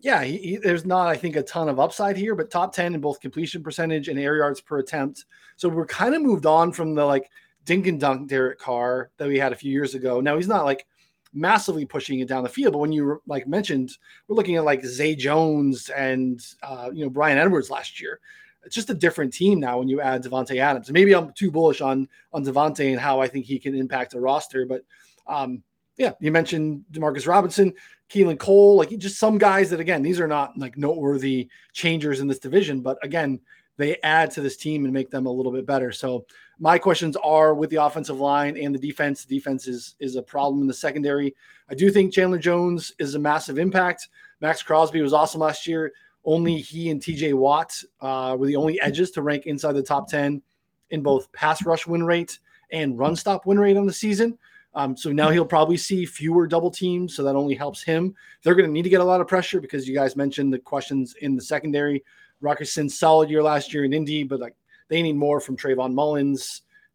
yeah, 0.00 0.22
he, 0.22 0.38
he, 0.38 0.56
there's 0.56 0.86
not, 0.86 1.08
I 1.08 1.16
think, 1.16 1.36
a 1.36 1.42
ton 1.42 1.68
of 1.68 1.78
upside 1.78 2.16
here, 2.16 2.34
but 2.34 2.50
top 2.50 2.74
10 2.74 2.94
in 2.94 3.00
both 3.00 3.20
completion 3.20 3.62
percentage 3.62 4.08
and 4.08 4.18
air 4.18 4.36
yards 4.36 4.60
per 4.60 4.78
attempt. 4.78 5.26
So 5.56 5.68
we're 5.68 5.86
kind 5.86 6.14
of 6.14 6.22
moved 6.22 6.46
on 6.46 6.72
from 6.72 6.94
the 6.94 7.04
like 7.04 7.30
dink 7.64 7.86
and 7.86 8.00
dunk 8.00 8.28
Derek 8.28 8.58
Carr 8.58 9.10
that 9.18 9.28
we 9.28 9.38
had 9.38 9.52
a 9.52 9.56
few 9.56 9.70
years 9.70 9.94
ago. 9.94 10.20
Now 10.20 10.36
he's 10.36 10.48
not 10.48 10.64
like 10.64 10.86
massively 11.32 11.84
pushing 11.84 12.20
it 12.20 12.28
down 12.28 12.42
the 12.42 12.48
field, 12.48 12.72
but 12.72 12.78
when 12.78 12.92
you 12.92 13.20
like 13.26 13.46
mentioned, 13.46 13.90
we're 14.26 14.36
looking 14.36 14.56
at 14.56 14.64
like 14.64 14.84
Zay 14.84 15.14
Jones 15.14 15.90
and 15.90 16.40
uh, 16.62 16.90
you 16.92 17.04
know 17.04 17.10
Bryan 17.10 17.38
Edwards 17.38 17.70
last 17.70 18.00
year. 18.00 18.20
It's 18.64 18.74
just 18.74 18.90
a 18.90 18.94
different 18.94 19.32
team 19.32 19.60
now 19.60 19.78
when 19.78 19.88
you 19.88 20.00
add 20.00 20.22
Davante 20.22 20.60
Adams. 20.60 20.90
Maybe 20.90 21.14
I'm 21.14 21.32
too 21.32 21.50
bullish 21.50 21.80
on 21.80 22.08
on 22.32 22.44
Davante 22.44 22.90
and 22.90 23.00
how 23.00 23.20
I 23.20 23.28
think 23.28 23.44
he 23.44 23.58
can 23.58 23.74
impact 23.74 24.12
the 24.12 24.20
roster, 24.20 24.64
but 24.66 24.82
um, 25.26 25.62
yeah, 25.96 26.12
you 26.20 26.32
mentioned 26.32 26.84
Demarcus 26.90 27.26
Robinson. 27.26 27.74
Keelan 28.10 28.38
Cole, 28.38 28.76
like 28.76 28.96
just 28.98 29.18
some 29.18 29.38
guys 29.38 29.70
that 29.70 29.80
again, 29.80 30.02
these 30.02 30.20
are 30.20 30.26
not 30.26 30.58
like 30.58 30.76
noteworthy 30.76 31.48
changers 31.72 32.20
in 32.20 32.26
this 32.26 32.38
division, 32.38 32.80
but 32.80 32.98
again, 33.02 33.40
they 33.76 33.96
add 34.02 34.30
to 34.32 34.42
this 34.42 34.56
team 34.56 34.84
and 34.84 34.92
make 34.92 35.10
them 35.10 35.26
a 35.26 35.32
little 35.32 35.52
bit 35.52 35.64
better. 35.64 35.90
So 35.90 36.26
my 36.58 36.76
questions 36.76 37.16
are 37.16 37.54
with 37.54 37.70
the 37.70 37.82
offensive 37.82 38.20
line 38.20 38.58
and 38.58 38.74
the 38.74 38.78
defense. 38.78 39.24
The 39.24 39.36
defense 39.36 39.66
is 39.66 39.94
is 40.00 40.16
a 40.16 40.22
problem 40.22 40.60
in 40.60 40.66
the 40.66 40.74
secondary. 40.74 41.34
I 41.70 41.74
do 41.74 41.90
think 41.90 42.12
Chandler 42.12 42.38
Jones 42.38 42.92
is 42.98 43.14
a 43.14 43.18
massive 43.18 43.58
impact. 43.58 44.08
Maxx 44.40 44.62
Crosby 44.62 45.00
was 45.00 45.12
awesome 45.12 45.40
last 45.40 45.66
year. 45.66 45.92
Only 46.24 46.58
he 46.58 46.90
and 46.90 47.00
TJ 47.00 47.32
Watt 47.34 47.82
uh, 48.00 48.36
were 48.38 48.46
the 48.46 48.56
only 48.56 48.78
edges 48.80 49.10
to 49.12 49.22
rank 49.22 49.46
inside 49.46 49.72
the 49.72 49.82
top 49.82 50.08
10 50.08 50.42
in 50.90 51.02
both 51.02 51.32
pass 51.32 51.64
rush 51.64 51.86
win 51.86 52.04
rate 52.04 52.38
and 52.72 52.98
run 52.98 53.16
stop 53.16 53.46
win 53.46 53.58
rate 53.58 53.76
on 53.76 53.86
the 53.86 53.92
season. 53.92 54.36
Um, 54.74 54.96
so 54.96 55.10
now 55.10 55.30
he'll 55.30 55.44
probably 55.44 55.76
see 55.76 56.06
fewer 56.06 56.46
double 56.46 56.70
teams, 56.70 57.14
so 57.14 57.24
that 57.24 57.34
only 57.34 57.54
helps 57.54 57.82
him. 57.82 58.14
They're 58.42 58.54
going 58.54 58.68
to 58.68 58.72
need 58.72 58.82
to 58.82 58.88
get 58.88 59.00
a 59.00 59.04
lot 59.04 59.20
of 59.20 59.26
pressure 59.26 59.60
because 59.60 59.88
you 59.88 59.94
guys 59.94 60.14
mentioned 60.14 60.52
the 60.52 60.58
questions 60.58 61.14
in 61.20 61.34
the 61.34 61.42
secondary. 61.42 62.04
Rock 62.40 62.60
Ya-Sin's 62.60 62.98
solid 62.98 63.30
year 63.30 63.42
last 63.42 63.74
year 63.74 63.84
in 63.84 63.92
Indy, 63.92 64.22
but 64.22 64.40
like 64.40 64.54
they 64.88 65.02
need 65.02 65.16
more 65.16 65.40
from 65.40 65.56
Trayvon 65.56 65.92
Mullen, 65.92 66.36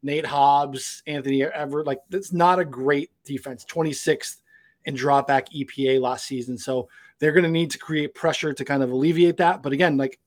Nate 0.04 0.26
Hobbs, 0.26 1.04
Anthony 1.06 1.42
Averett. 1.42 1.86
Like 1.86 2.00
that's 2.10 2.32
not 2.32 2.60
a 2.60 2.66
great 2.66 3.12
defense. 3.26 3.66
26th 3.66 4.38
in 4.86 4.96
drop 4.96 5.28
back 5.28 5.50
EPA 5.50 6.00
last 6.00 6.26
season, 6.26 6.58
so 6.58 6.88
they're 7.20 7.34
going 7.34 7.44
to 7.44 7.50
need 7.50 7.72
to 7.72 7.78
create 7.78 8.16
pressure 8.16 8.54
to 8.54 8.66
kind 8.66 8.84
of 8.84 8.92
alleviate 8.92 9.38
that. 9.38 9.62
But 9.62 9.74
again, 9.74 9.98
like 9.98 10.20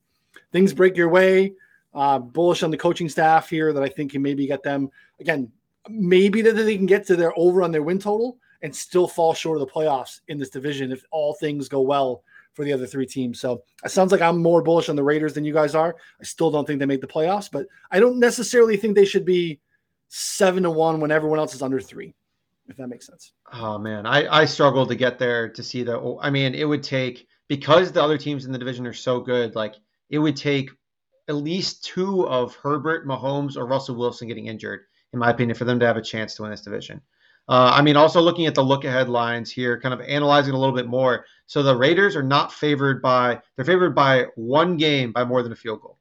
things 0.53 0.75
break 0.75 0.97
your 0.97 1.09
way. 1.09 1.55
Uh, 1.95 2.19
bullish 2.19 2.63
on 2.63 2.71
the 2.71 2.77
coaching 2.77 3.09
staff 3.09 3.49
here 3.49 3.73
that 3.73 3.83
I 3.83 3.89
think 3.89 4.13
can 4.13 4.21
maybe 4.21 4.47
get 4.47 4.63
them 4.63 4.91
again 5.19 5.51
maybe 5.91 6.43
that 6.43 6.53
they 6.53 6.77
can 6.77 6.87
get 6.87 7.07
to 7.07 7.17
their 7.17 7.33
over 7.39 7.63
on 7.63 7.73
their 7.73 7.83
win 7.83 7.99
total 7.99 8.39
and 8.63 8.75
still 8.75 9.07
fall 9.07 9.35
short 9.35 9.61
of 9.61 9.67
the 9.67 9.73
playoffs 9.73 10.21
in 10.29 10.39
this 10.39 10.51
division 10.51 10.93
if 10.93 11.05
all 11.11 11.35
things 11.35 11.69
go 11.69 11.81
well 11.81 12.23
for 12.55 12.65
the 12.65 12.73
other 12.73 12.87
three 12.87 13.07
teams. 13.07 13.41
So 13.41 13.63
it 13.85 13.91
sounds 13.91 14.11
like 14.11 14.21
I'm 14.21 14.43
more 14.43 14.63
bullish 14.63 14.89
on 14.89 14.97
the 14.97 15.05
Raiders 15.05 15.33
than 15.33 15.45
you 15.45 15.53
guys 15.53 15.75
are. 15.75 15.95
I 16.21 16.25
still 16.25 16.51
don't 16.51 16.67
think 16.67 16.81
they 16.81 16.87
make 16.87 17.01
the 17.01 17.07
playoffs, 17.07 17.49
but 17.51 17.67
I 17.91 18.01
don't 18.01 18.19
necessarily 18.19 18.77
think 18.77 18.95
they 18.97 19.05
should 19.05 19.25
be 19.25 19.61
seven 20.09 20.65
to 20.65 20.71
one 20.71 21.01
when 21.01 21.13
everyone 21.13 21.39
else 21.39 21.55
is 21.55 21.63
under 21.63 21.81
three, 21.81 22.15
if 22.67 22.77
that 22.77 22.89
makes 22.89 23.07
sense. 23.07 23.33
Oh 23.53 23.79
man, 23.79 24.07
I 24.07 24.41
I 24.41 24.45
struggle 24.45 24.87
to 24.87 24.97
get 24.97 25.19
there 25.19 25.49
to 25.51 25.63
see 25.63 25.85
the. 25.85 26.19
I 26.21 26.31
mean, 26.31 26.55
it 26.55 26.65
would 26.65 26.83
take 26.83 27.29
because 27.47 27.93
the 27.93 28.03
other 28.03 28.19
teams 28.19 28.45
in 28.45 28.53
the 28.53 28.59
division 28.59 28.87
are 28.87 28.93
so 28.93 29.21
good. 29.21 29.55
Like 29.55 29.77
it 30.11 30.19
would 30.19 30.37
take 30.37 30.71
at 31.29 31.37
least 31.37 31.85
two 31.85 32.27
of 32.27 32.57
Herbert, 32.57 33.07
Mahomes, 33.07 33.57
or 33.57 33.67
Russell 33.67 33.97
Wilson 33.97 34.27
getting 34.27 34.47
injured 34.47 34.87
in 35.13 35.19
my 35.19 35.31
opinion, 35.31 35.57
for 35.57 35.65
them 35.65 35.81
to 35.81 35.87
have 35.87 35.97
a 35.97 36.03
chance 36.03 36.35
to 36.35 36.43
win 36.43 36.51
this 36.51 36.63
division. 36.63 37.01
Uh, 37.49 37.73
I 37.75 37.81
mean, 37.81 37.97
also 37.97 38.21
looking 38.21 38.47
at 38.47 38.55
the 38.55 38.63
look 38.63 38.85
ahead 38.85 39.09
lines 39.09 39.51
here, 39.51 39.81
kind 39.81 39.95
of 39.95 40.03
analyzing 40.03 40.53
a 40.53 40.59
little 40.59 40.75
bit 40.75 40.87
more. 40.87 41.25
So 41.47 41.63
the 41.63 41.75
Raiders 41.75 42.15
are 42.15 42.23
not 42.23 42.53
favored 42.53 43.01
by, 43.01 43.41
they're 43.57 43.65
favored 43.65 43.95
by 43.95 44.27
one 44.37 44.77
game 44.77 45.13
by 45.13 45.25
more 45.25 45.43
than 45.43 45.53
a 45.53 45.57
field 45.57 45.81
goal. 45.81 45.99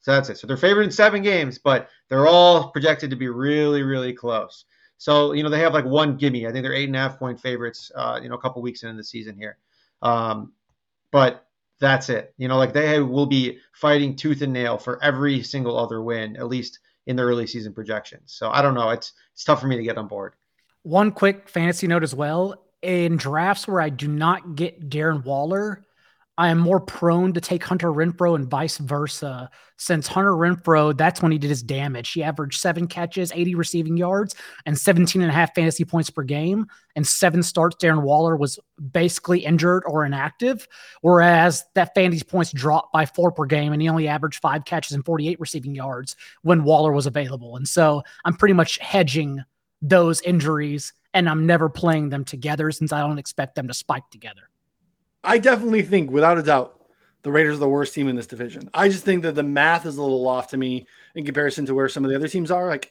So 0.00 0.12
that's 0.12 0.30
it. 0.30 0.38
So 0.38 0.46
they're 0.46 0.56
favored 0.56 0.82
in 0.82 0.90
seven 0.90 1.22
games, 1.22 1.58
but 1.58 1.88
they're 2.08 2.26
all 2.26 2.70
projected 2.70 3.10
to 3.10 3.16
be 3.16 3.28
really, 3.28 3.82
really 3.82 4.14
close. 4.14 4.64
So, 4.96 5.32
you 5.32 5.42
know, 5.42 5.50
they 5.50 5.60
have 5.60 5.74
like 5.74 5.84
one 5.84 6.16
gimme. 6.16 6.46
I 6.46 6.52
think 6.52 6.62
they're 6.62 6.72
eight 6.72 6.88
and 6.88 6.96
a 6.96 7.00
half 7.00 7.18
point 7.18 7.38
favorites, 7.38 7.92
uh, 7.94 8.18
you 8.22 8.28
know, 8.28 8.34
a 8.36 8.40
couple 8.40 8.62
weeks 8.62 8.82
into 8.82 8.96
the 8.96 9.04
season 9.04 9.36
here. 9.36 9.58
Um, 10.00 10.52
but 11.10 11.46
that's 11.80 12.08
it. 12.08 12.32
You 12.38 12.48
know, 12.48 12.56
like 12.56 12.72
they 12.72 13.00
will 13.00 13.26
be 13.26 13.58
fighting 13.72 14.16
tooth 14.16 14.40
and 14.40 14.52
nail 14.52 14.78
for 14.78 15.02
every 15.02 15.42
single 15.42 15.76
other 15.76 16.00
win, 16.00 16.36
at 16.36 16.48
least 16.48 16.78
in 17.06 17.16
the 17.16 17.22
early 17.22 17.46
season 17.46 17.72
projections. 17.72 18.32
So 18.32 18.50
I 18.50 18.62
don't 18.62 18.74
know. 18.74 18.90
It's 18.90 19.12
it's 19.32 19.44
tough 19.44 19.60
for 19.60 19.66
me 19.66 19.76
to 19.76 19.82
get 19.82 19.98
on 19.98 20.08
board. 20.08 20.34
One 20.82 21.12
quick 21.12 21.48
fantasy 21.48 21.86
note 21.86 22.02
as 22.02 22.14
well. 22.14 22.64
In 22.82 23.16
drafts 23.16 23.68
where 23.68 23.80
I 23.80 23.90
do 23.90 24.08
not 24.08 24.56
get 24.56 24.88
Darren 24.90 25.24
Waller, 25.24 25.84
I 26.42 26.48
am 26.48 26.58
more 26.58 26.80
prone 26.80 27.32
to 27.34 27.40
take 27.40 27.62
Hunter 27.62 27.92
Renfrow 27.92 28.34
and 28.34 28.50
vice 28.50 28.78
versa. 28.78 29.48
Since 29.76 30.08
Hunter 30.08 30.32
Renfrow, 30.32 30.98
that's 30.98 31.22
when 31.22 31.30
he 31.30 31.38
did 31.38 31.50
his 31.50 31.62
damage. 31.62 32.10
He 32.10 32.24
averaged 32.24 32.58
seven 32.58 32.88
catches, 32.88 33.30
80 33.30 33.54
receiving 33.54 33.96
yards, 33.96 34.34
and 34.66 34.76
17 34.76 35.22
and 35.22 35.30
a 35.30 35.32
half 35.32 35.54
fantasy 35.54 35.84
points 35.84 36.10
per 36.10 36.24
game. 36.24 36.66
And 36.96 37.06
seven 37.06 37.44
starts, 37.44 37.76
Darren 37.76 38.02
Waller 38.02 38.34
was 38.34 38.58
basically 38.90 39.44
injured 39.44 39.84
or 39.86 40.04
inactive. 40.04 40.66
Whereas 41.00 41.64
that 41.76 41.94
fantasy 41.94 42.24
points 42.24 42.50
dropped 42.50 42.92
by 42.92 43.06
four 43.06 43.30
per 43.30 43.44
game, 43.46 43.72
and 43.72 43.80
he 43.80 43.88
only 43.88 44.08
averaged 44.08 44.40
five 44.40 44.64
catches 44.64 44.96
and 44.96 45.04
48 45.04 45.38
receiving 45.38 45.76
yards 45.76 46.16
when 46.42 46.64
Waller 46.64 46.90
was 46.90 47.06
available. 47.06 47.54
And 47.54 47.68
so 47.68 48.02
I'm 48.24 48.34
pretty 48.34 48.54
much 48.54 48.78
hedging 48.78 49.44
those 49.80 50.20
injuries, 50.22 50.92
and 51.14 51.28
I'm 51.28 51.46
never 51.46 51.68
playing 51.68 52.08
them 52.08 52.24
together 52.24 52.72
since 52.72 52.92
I 52.92 52.98
don't 52.98 53.18
expect 53.18 53.54
them 53.54 53.68
to 53.68 53.74
spike 53.74 54.10
together. 54.10 54.48
I 55.24 55.38
definitely 55.38 55.82
think, 55.82 56.10
without 56.10 56.38
a 56.38 56.42
doubt, 56.42 56.80
the 57.22 57.30
Raiders 57.30 57.56
are 57.56 57.60
the 57.60 57.68
worst 57.68 57.94
team 57.94 58.08
in 58.08 58.16
this 58.16 58.26
division. 58.26 58.68
I 58.74 58.88
just 58.88 59.04
think 59.04 59.22
that 59.22 59.34
the 59.34 59.42
math 59.42 59.86
is 59.86 59.96
a 59.96 60.02
little 60.02 60.26
off 60.28 60.48
to 60.48 60.56
me 60.56 60.86
in 61.14 61.24
comparison 61.24 61.66
to 61.66 61.74
where 61.74 61.88
some 61.88 62.04
of 62.04 62.10
the 62.10 62.16
other 62.16 62.28
teams 62.28 62.50
are. 62.50 62.66
Like 62.66 62.90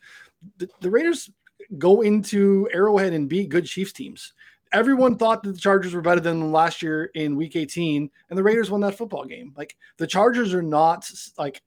the, 0.58 0.70
the 0.80 0.90
Raiders 0.90 1.30
go 1.78 2.02
into 2.02 2.70
Arrowhead 2.74 3.14
and 3.14 3.30
beat 3.30 3.50
good 3.50 3.66
Chiefs 3.66 3.92
teams. 3.92 4.34
Everyone 4.74 5.18
thought 5.18 5.44
that 5.44 5.52
the 5.52 5.60
Chargers 5.60 5.94
were 5.94 6.02
better 6.02 6.22
than 6.22 6.54
last 6.54 6.82
year 6.82 7.06
in 7.14 7.36
Week 7.36 7.58
18, 7.58 8.10
and 8.30 8.38
the 8.40 8.44
Raiders 8.44 8.72
won 8.72 8.80
that 8.82 8.98
football 8.98 9.26
game. 9.26 9.54
Like 9.58 9.76
the 9.98 10.08
Chargers 10.08 10.54
are 10.54 10.62
not 10.62 11.12
like 11.38 11.62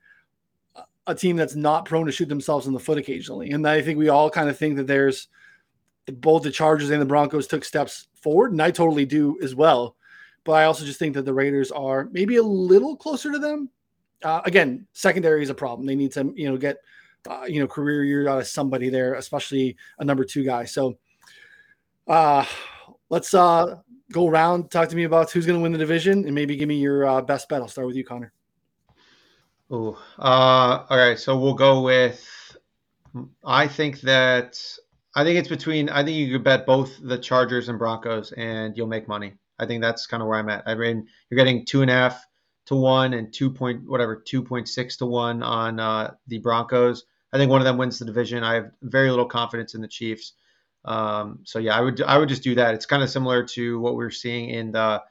a 1.07 1.15
team 1.15 1.37
that's 1.37 1.55
not 1.55 1.85
prone 1.85 2.07
to 2.07 2.13
shoot 2.13 2.31
themselves 2.31 2.67
in 2.67 2.73
the 2.73 2.81
foot 2.81 2.97
occasionally. 2.97 3.51
And 3.51 3.69
I 3.69 3.83
think 3.83 3.99
we 3.99 4.09
all 4.09 4.31
kind 4.31 4.49
of 4.49 4.57
think 4.57 4.77
that 4.77 4.87
there's 4.87 5.29
both 6.07 6.43
the 6.43 6.51
Chargers 6.51 6.89
and 6.89 7.01
the 7.01 7.07
Broncos 7.07 7.47
took 7.47 7.65
steps 7.65 8.09
forward, 8.15 8.53
and 8.53 8.63
I 8.63 8.71
totally 8.71 9.05
do 9.05 9.39
as 9.43 9.55
well. 9.55 9.97
But 10.45 10.53
I 10.53 10.65
also 10.65 10.85
just 10.85 10.99
think 10.99 11.15
that 11.15 11.25
the 11.25 11.35
Raiders 11.35 11.71
are 11.71 12.09
maybe 12.13 12.37
a 12.37 12.43
little 12.43 12.97
closer 12.97 13.33
to 13.33 13.39
them. 13.39 13.71
Uh, 14.23 14.41
again, 14.45 14.87
secondary 14.93 15.43
is 15.43 15.51
a 15.51 15.55
problem. 15.55 15.87
They 15.87 15.97
need 15.97 16.13
to, 16.13 16.33
you 16.37 16.49
know, 16.51 16.57
get, 16.57 16.79
uh, 17.29 17.45
you 17.49 17.61
know, 17.61 17.67
career 17.67 18.05
year 18.05 18.29
out 18.29 18.41
of 18.41 18.47
somebody 18.47 18.89
there, 18.89 19.15
especially 19.15 19.77
a 19.99 20.05
number 20.05 20.25
two 20.25 20.45
guy. 20.45 20.65
So, 20.65 20.99
uh, 22.07 22.45
let's 23.09 23.33
uh, 23.35 23.77
go 24.13 24.29
around. 24.29 24.71
Talk 24.71 24.89
to 24.91 24.97
me 24.97 25.05
about 25.05 25.31
who's 25.31 25.47
going 25.47 25.59
to 25.59 25.63
win 25.63 25.73
the 25.73 25.79
division, 25.79 26.25
and 26.25 26.35
maybe 26.35 26.57
give 26.57 26.69
me 26.69 26.77
your 26.77 27.07
uh, 27.07 27.23
best 27.23 27.49
bet. 27.49 27.63
I'll 27.63 27.69
start 27.69 27.87
with 27.87 27.97
you, 27.97 28.05
Connor. 28.05 28.33
Oh, 29.71 29.99
uh, 30.19 30.85
all 30.89 30.99
right. 30.99 31.19
So 31.19 31.39
we'll 31.39 31.55
go 31.55 31.83
with. 31.83 32.57
I 33.45 33.69
think 33.69 34.01
that 34.01 34.61
I 35.15 35.25
think 35.25 35.39
it's 35.39 35.49
between. 35.49 35.89
I 35.89 36.05
think 36.05 36.17
you 36.17 36.31
could 36.33 36.45
bet 36.45 36.67
both 36.67 36.99
the 37.03 37.19
Chargers 37.19 37.69
and 37.69 37.79
Broncos, 37.79 38.33
and 38.33 38.77
you'll 38.77 38.87
make 38.87 39.09
money. 39.09 39.35
I 39.59 39.67
think 39.67 39.83
that's 39.83 40.07
kind 40.07 40.23
of 40.23 40.29
where 40.29 40.39
I'm 40.39 40.49
at. 40.49 40.65
I 40.67 40.75
mean, 40.75 41.07
you're 41.31 41.37
getting 41.37 41.65
two 41.65 41.83
and 41.83 41.91
a 41.91 41.95
half 41.95 42.25
to 42.67 42.75
one 42.75 43.13
and 43.13 43.33
two 43.33 43.51
point 43.51 43.89
whatever 43.89 44.17
two 44.17 44.43
point 44.43 44.69
six 44.69 44.97
to 44.99 45.07
one 45.07 45.43
on 45.43 45.81
uh, 45.81 46.15
the 46.27 46.39
Broncos. 46.39 47.05
I 47.33 47.39
think 47.39 47.51
one 47.51 47.61
of 47.61 47.65
them 47.65 47.77
wins 47.77 47.99
the 47.99 48.05
division. 48.05 48.45
I 48.45 48.55
have 48.55 48.71
very 48.83 49.11
little 49.11 49.27
confidence 49.27 49.75
in 49.75 49.81
the 49.81 49.89
Chiefs. 49.89 50.33
Um, 50.85 51.41
so 51.45 51.59
yeah, 51.59 51.77
I 51.77 51.81
would 51.81 52.01
I 52.03 52.19
would 52.19 52.29
just 52.29 52.43
do 52.43 52.55
that. 52.57 52.75
It's 52.75 52.87
kind 52.87 53.03
of 53.03 53.11
similar 53.11 53.45
to 53.45 53.81
what 53.81 53.97
we 53.97 54.05
are 54.05 54.11
seeing 54.11 54.51
in 54.51 54.73
the 54.73 55.03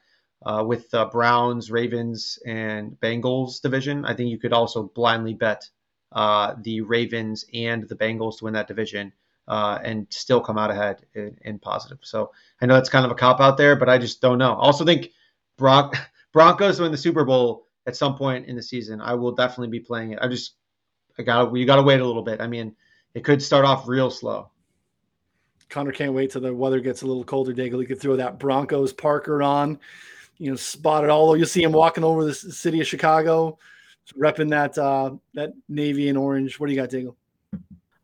uh, 0.46 0.64
with 0.66 0.90
the 0.92 1.06
Browns, 1.06 1.72
Ravens, 1.72 2.38
and 2.46 2.98
Bengals 3.00 3.62
division. 3.62 4.06
I 4.06 4.14
think 4.14 4.30
you 4.30 4.38
could 4.38 4.54
also 4.54 4.84
blindly 4.84 5.34
bet 5.34 5.70
uh, 6.12 6.56
the 6.62 6.82
Ravens 6.82 7.46
and 7.54 7.88
the 7.88 7.96
Bengals 7.96 8.38
to 8.38 8.46
win 8.46 8.54
that 8.54 8.68
division 8.68 9.14
uh, 9.48 9.80
and 9.84 10.08
still 10.10 10.40
come 10.40 10.58
out 10.58 10.72
ahead 10.72 11.06
in, 11.16 11.38
in, 11.42 11.60
positive. 11.60 12.00
So 12.02 12.32
I 12.62 12.66
know 12.66 12.76
that's 12.76 12.90
kind 12.90 13.06
of 13.06 13.12
a 13.12 13.16
cop 13.16 13.42
out 13.42 13.58
there, 13.58 13.76
but 13.76 13.90
I 13.90 13.98
just 13.98 14.22
don't 14.22 14.38
know. 14.38 14.54
Also 14.54 14.86
think 14.86 15.10
Bron- 15.58 15.92
Broncos 16.34 16.80
win 16.80 16.92
the 16.92 16.98
Super 16.98 17.26
Bowl 17.26 17.68
at 17.86 17.96
some 17.96 18.16
point 18.16 18.48
in 18.48 18.56
the 18.56 18.64
season. 18.64 19.02
I 19.02 19.14
will 19.14 19.34
definitely 19.34 19.68
be 19.68 19.80
playing 19.80 20.12
it. 20.12 20.20
I 20.22 20.28
just 20.28 20.56
I 21.20 21.24
got 21.24 21.56
you 21.56 21.66
got 21.66 21.76
to 21.76 21.84
wait 21.84 22.00
a 22.00 22.06
little 22.06 22.24
bit. 22.24 22.42
I 22.42 22.48
mean, 22.48 22.76
it 23.14 23.24
could 23.24 23.42
start 23.42 23.66
off 23.66 23.88
real 23.88 24.10
slow. 24.10 24.50
Connor 25.70 25.92
can't 25.92 26.14
wait 26.14 26.32
till 26.32 26.42
the 26.42 26.54
weather 26.54 26.80
gets 26.80 27.02
a 27.02 27.08
little 27.08 27.24
colder. 27.24 27.54
Daigle, 27.54 27.80
he 27.80 27.86
could 27.86 28.00
throw 28.00 28.16
that 28.16 28.40
Broncos 28.40 28.94
Parker 28.94 29.42
on, 29.42 29.80
you 30.38 30.52
know, 30.52 30.56
spot 30.56 31.04
it 31.04 31.10
all. 31.10 31.36
You'll 31.36 31.48
see 31.48 31.64
him 31.64 31.72
walking 31.72 32.04
over 32.04 32.24
the 32.24 32.34
city 32.34 32.80
of 32.80 32.88
Chicago, 32.88 33.58
repping 34.18 34.50
that 34.52 34.78
uh, 34.78 35.12
that 35.34 35.54
navy 35.68 36.10
and 36.10 36.18
orange. 36.18 36.60
What 36.60 36.68
do 36.68 36.74
you 36.74 36.80
got, 36.80 36.90
Daigle? 36.90 37.16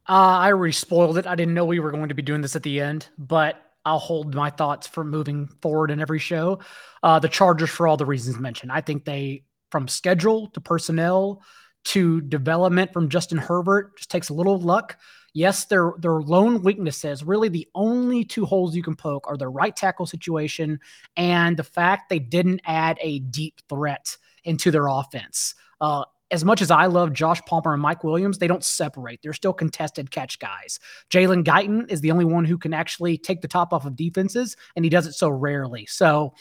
Uh, 0.10 0.41
I 0.41 0.51
already 0.51 0.74
spoiled 0.74 1.20
it. 1.20 1.28
I 1.28 1.36
didn't 1.36 1.53
know 1.53 1.66
we 1.66 1.80
were 1.80 1.91
going 1.91 2.10
to 2.10 2.16
be 2.16 2.24
doing 2.24 2.41
this 2.41 2.55
at 2.55 2.64
the 2.64 2.82
end, 2.82 3.07
but 3.20 3.62
I'll 3.86 3.99
hold 3.99 4.34
my 4.34 4.49
thoughts 4.49 4.88
for 4.88 5.03
moving 5.03 5.47
forward 5.62 5.91
in 5.91 6.01
every 6.01 6.18
show. 6.18 6.60
Uh, 7.03 7.20
the 7.20 7.30
Chargers, 7.30 7.70
for 7.70 7.88
all 7.88 7.95
the 7.95 8.07
reasons 8.07 8.39
mentioned, 8.39 8.72
I 8.72 8.82
think 8.82 9.05
they, 9.05 9.43
from 9.70 9.88
schedule 9.88 10.47
to 10.47 10.62
personnel 10.62 11.43
to 11.86 12.22
development 12.22 12.91
from 12.91 13.07
Justin 13.10 13.38
Herbert, 13.38 13.97
just 13.97 14.10
takes 14.10 14.30
a 14.30 14.34
little 14.34 14.60
luck. 14.60 14.97
Yes, 15.34 15.66
their 15.66 15.93
their 15.99 16.22
lone 16.22 16.64
weaknesses, 16.64 17.24
really 17.24 17.47
the 17.47 17.68
only 17.76 18.26
two 18.26 18.45
holes 18.45 18.76
you 18.76 18.82
can 18.82 18.95
poke 18.95 19.28
are 19.28 19.38
their 19.38 19.51
right 19.51 19.76
tackle 19.76 20.07
situation 20.07 20.80
and 21.18 21.55
the 21.55 21.64
fact 21.64 22.10
they 22.10 22.18
didn't 22.18 22.62
add 22.66 22.97
a 22.99 23.20
deep 23.20 23.62
threat 23.70 24.18
into 24.43 24.72
their 24.72 24.88
offense. 24.88 25.53
Uh, 25.80 26.03
as 26.32 26.45
much 26.45 26.61
as 26.61 26.69
I 26.69 26.86
love 26.86 27.13
Josh 27.13 27.41
Palmer 27.45 27.73
and 27.73 27.82
Mike 27.82 28.03
Williams, 28.03 28.38
they 28.38 28.47
don't 28.47 28.63
separate. 28.63 29.19
They're 29.21 29.34
still 29.34 29.53
contested 29.53 30.11
catch 30.11 30.39
guys. 30.39 30.80
Jalen 31.09 31.43
Guyton 31.43 31.89
is 31.89 32.01
the 32.01 32.11
only 32.11 32.25
one 32.25 32.45
who 32.45 32.57
can 32.57 32.73
actually 32.73 33.17
take 33.17 33.41
the 33.41 33.47
top 33.47 33.73
off 33.73 33.86
of 33.86 33.95
defenses, 33.95 34.55
and 34.75 34.86
he 34.86 34.89
does 34.89 35.07
it 35.07 35.13
so 35.13 35.30
rarely. 35.30 35.86
So 35.88 36.34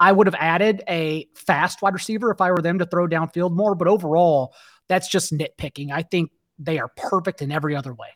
I 0.00 0.12
would 0.12 0.26
have 0.26 0.36
added 0.38 0.82
a 0.88 1.28
fast 1.34 1.80
wide 1.80 1.94
receiver 1.94 2.30
if 2.30 2.40
I 2.40 2.50
were 2.50 2.60
them 2.62 2.78
to 2.80 2.86
throw 2.86 3.06
downfield 3.06 3.52
more. 3.52 3.74
But 3.74 3.88
overall, 3.88 4.52
that's 4.88 5.08
just 5.08 5.32
nitpicking. 5.32 5.90
I 5.92 6.02
think 6.02 6.30
they 6.58 6.78
are 6.78 6.88
perfect 6.96 7.42
in 7.42 7.52
every 7.52 7.76
other 7.76 7.94
way. 7.94 8.08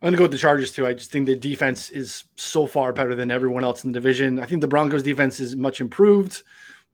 I'm 0.00 0.08
gonna 0.08 0.18
go 0.18 0.24
with 0.24 0.32
the 0.32 0.38
Chargers 0.38 0.72
too. 0.72 0.86
I 0.86 0.92
just 0.92 1.10
think 1.10 1.26
the 1.26 1.36
defense 1.36 1.88
is 1.90 2.24
so 2.36 2.66
far 2.66 2.92
better 2.92 3.14
than 3.14 3.30
everyone 3.30 3.64
else 3.64 3.84
in 3.84 3.92
the 3.92 3.98
division. 3.98 4.38
I 4.38 4.44
think 4.44 4.60
the 4.60 4.68
Broncos 4.68 5.02
defense 5.02 5.40
is 5.40 5.56
much 5.56 5.80
improved 5.80 6.42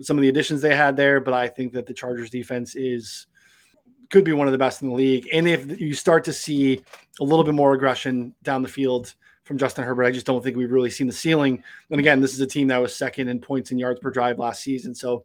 some 0.02 0.16
of 0.16 0.22
the 0.22 0.28
additions 0.28 0.60
they 0.60 0.74
had 0.74 0.96
there, 0.96 1.20
but 1.20 1.34
I 1.34 1.48
think 1.48 1.72
that 1.72 1.86
the 1.86 1.94
Chargers 1.94 2.30
defense 2.30 2.74
is 2.74 3.26
could 4.10 4.24
be 4.24 4.32
one 4.32 4.48
of 4.48 4.52
the 4.52 4.58
best 4.58 4.82
in 4.82 4.88
the 4.88 4.94
league. 4.94 5.28
And 5.32 5.46
if 5.46 5.80
you 5.80 5.94
start 5.94 6.24
to 6.24 6.32
see 6.32 6.82
a 7.20 7.24
little 7.24 7.44
bit 7.44 7.54
more 7.54 7.74
aggression 7.74 8.34
down 8.42 8.62
the 8.62 8.68
field 8.68 9.14
from 9.44 9.56
Justin 9.56 9.84
Herbert, 9.84 10.04
I 10.04 10.10
just 10.10 10.26
don't 10.26 10.42
think 10.42 10.56
we've 10.56 10.72
really 10.72 10.90
seen 10.90 11.06
the 11.06 11.12
ceiling. 11.12 11.62
And 11.90 12.00
again, 12.00 12.20
this 12.20 12.34
is 12.34 12.40
a 12.40 12.46
team 12.46 12.66
that 12.68 12.82
was 12.82 12.94
second 12.94 13.28
in 13.28 13.40
points 13.40 13.70
and 13.70 13.78
yards 13.78 14.00
per 14.00 14.10
drive 14.10 14.38
last 14.38 14.62
season. 14.62 14.96
So 14.96 15.24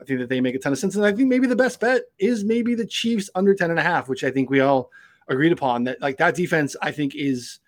I 0.00 0.04
think 0.04 0.20
that 0.20 0.28
they 0.28 0.40
make 0.40 0.54
a 0.54 0.60
ton 0.60 0.72
of 0.72 0.78
sense. 0.78 0.94
And 0.94 1.04
I 1.04 1.12
think 1.12 1.28
maybe 1.28 1.48
the 1.48 1.56
best 1.56 1.80
bet 1.80 2.02
is 2.18 2.44
maybe 2.44 2.76
the 2.76 2.86
Chiefs 2.86 3.30
under 3.34 3.52
10 3.52 3.70
and 3.70 3.80
a 3.80 3.82
half, 3.82 4.08
which 4.08 4.22
I 4.22 4.30
think 4.30 4.48
we 4.48 4.60
all 4.60 4.90
agreed 5.28 5.52
upon 5.52 5.84
that 5.84 6.00
like 6.00 6.16
that 6.18 6.36
defense, 6.36 6.76
I 6.80 6.92
think 6.92 7.16
is 7.16 7.58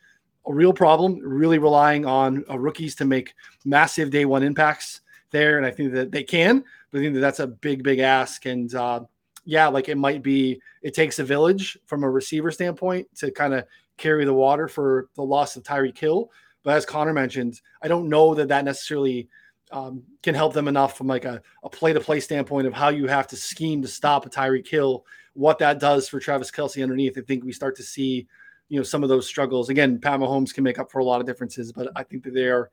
a 0.47 0.55
real 0.55 0.73
problem, 0.73 1.19
really 1.19 1.59
relying 1.59 2.07
on 2.07 2.45
uh, 2.49 2.59
rookies 2.59 2.95
to 2.97 3.05
make 3.05 3.35
massive 3.65 4.11
day 4.11 4.25
one 4.25 4.43
impacts 4.43 5.02
there, 5.33 5.57
and 5.57 5.67
I 5.67 5.71
think 5.71 5.93
that 5.95 6.13
they 6.13 6.23
can. 6.23 6.65
But 6.91 6.99
I 6.99 7.03
think 7.03 7.15
that 7.15 7.21
that's 7.21 7.41
a 7.41 7.47
big, 7.47 7.83
big 7.83 7.99
ask. 7.99 8.47
And 8.47 8.73
uh, 8.75 9.01
yeah, 9.45 9.67
like 9.67 9.89
it 9.89 9.99
might 9.99 10.23
be, 10.23 10.61
it 10.83 10.95
takes 10.95 11.19
a 11.19 11.25
village 11.25 11.77
from 11.87 12.05
a 12.05 12.11
receiver 12.11 12.51
standpoint 12.51 13.09
to 13.17 13.31
kind 13.33 13.55
of 13.55 13.65
carry 13.99 14.25
the 14.25 14.33
water 14.33 14.69
for 14.69 15.09
the 15.17 15.23
loss 15.23 15.57
of 15.57 15.63
Tyreek 15.63 15.99
Hill. 15.99 16.31
But 16.63 16.77
as 16.77 16.87
Connor 16.87 17.13
mentioned, 17.13 17.61
I 17.83 17.89
don't 17.89 18.09
know 18.09 18.35
that 18.35 18.49
that 18.49 18.65
necessarily 18.65 19.29
um, 19.73 20.03
can 20.23 20.35
help 20.35 20.53
them 20.53 20.69
enough 20.69 20.97
from 20.97 21.09
like 21.09 21.25
a, 21.25 21.43
a 21.65 21.69
play-to-play 21.69 22.21
standpoint 22.21 22.67
of 22.67 22.73
how 22.73 22.91
you 22.91 23.09
have 23.09 23.27
to 23.29 23.37
scheme 23.37 23.83
to 23.83 23.89
stop 23.89 24.27
a 24.27 24.31
Tyreek 24.31 24.69
Hill. 24.69 25.05
What 25.35 25.59
that 25.59 25.81
does 25.81 26.09
for 26.09 26.21
Travis 26.21 26.51
Kelce 26.51 26.83
underneath, 26.83 27.17
I 27.17 27.23
think 27.23 27.43
we 27.43 27.53
start 27.53 27.75
to 27.77 27.83
see, 27.83 28.27
you 28.69 28.79
know, 28.79 28.83
some 28.85 29.03
of 29.03 29.09
those 29.09 29.27
struggles. 29.27 29.71
Again, 29.71 29.99
Pat 29.99 30.21
Mahomes 30.21 30.55
can 30.55 30.63
make 30.63 30.79
up 30.79 30.93
for 30.93 30.99
a 30.99 31.05
lot 31.05 31.21
of 31.21 31.27
differences, 31.27 31.73
but 31.73 31.91
I 31.97 32.03
think 32.03 32.23
that 32.25 32.35
they 32.35 32.49
are 32.49 32.71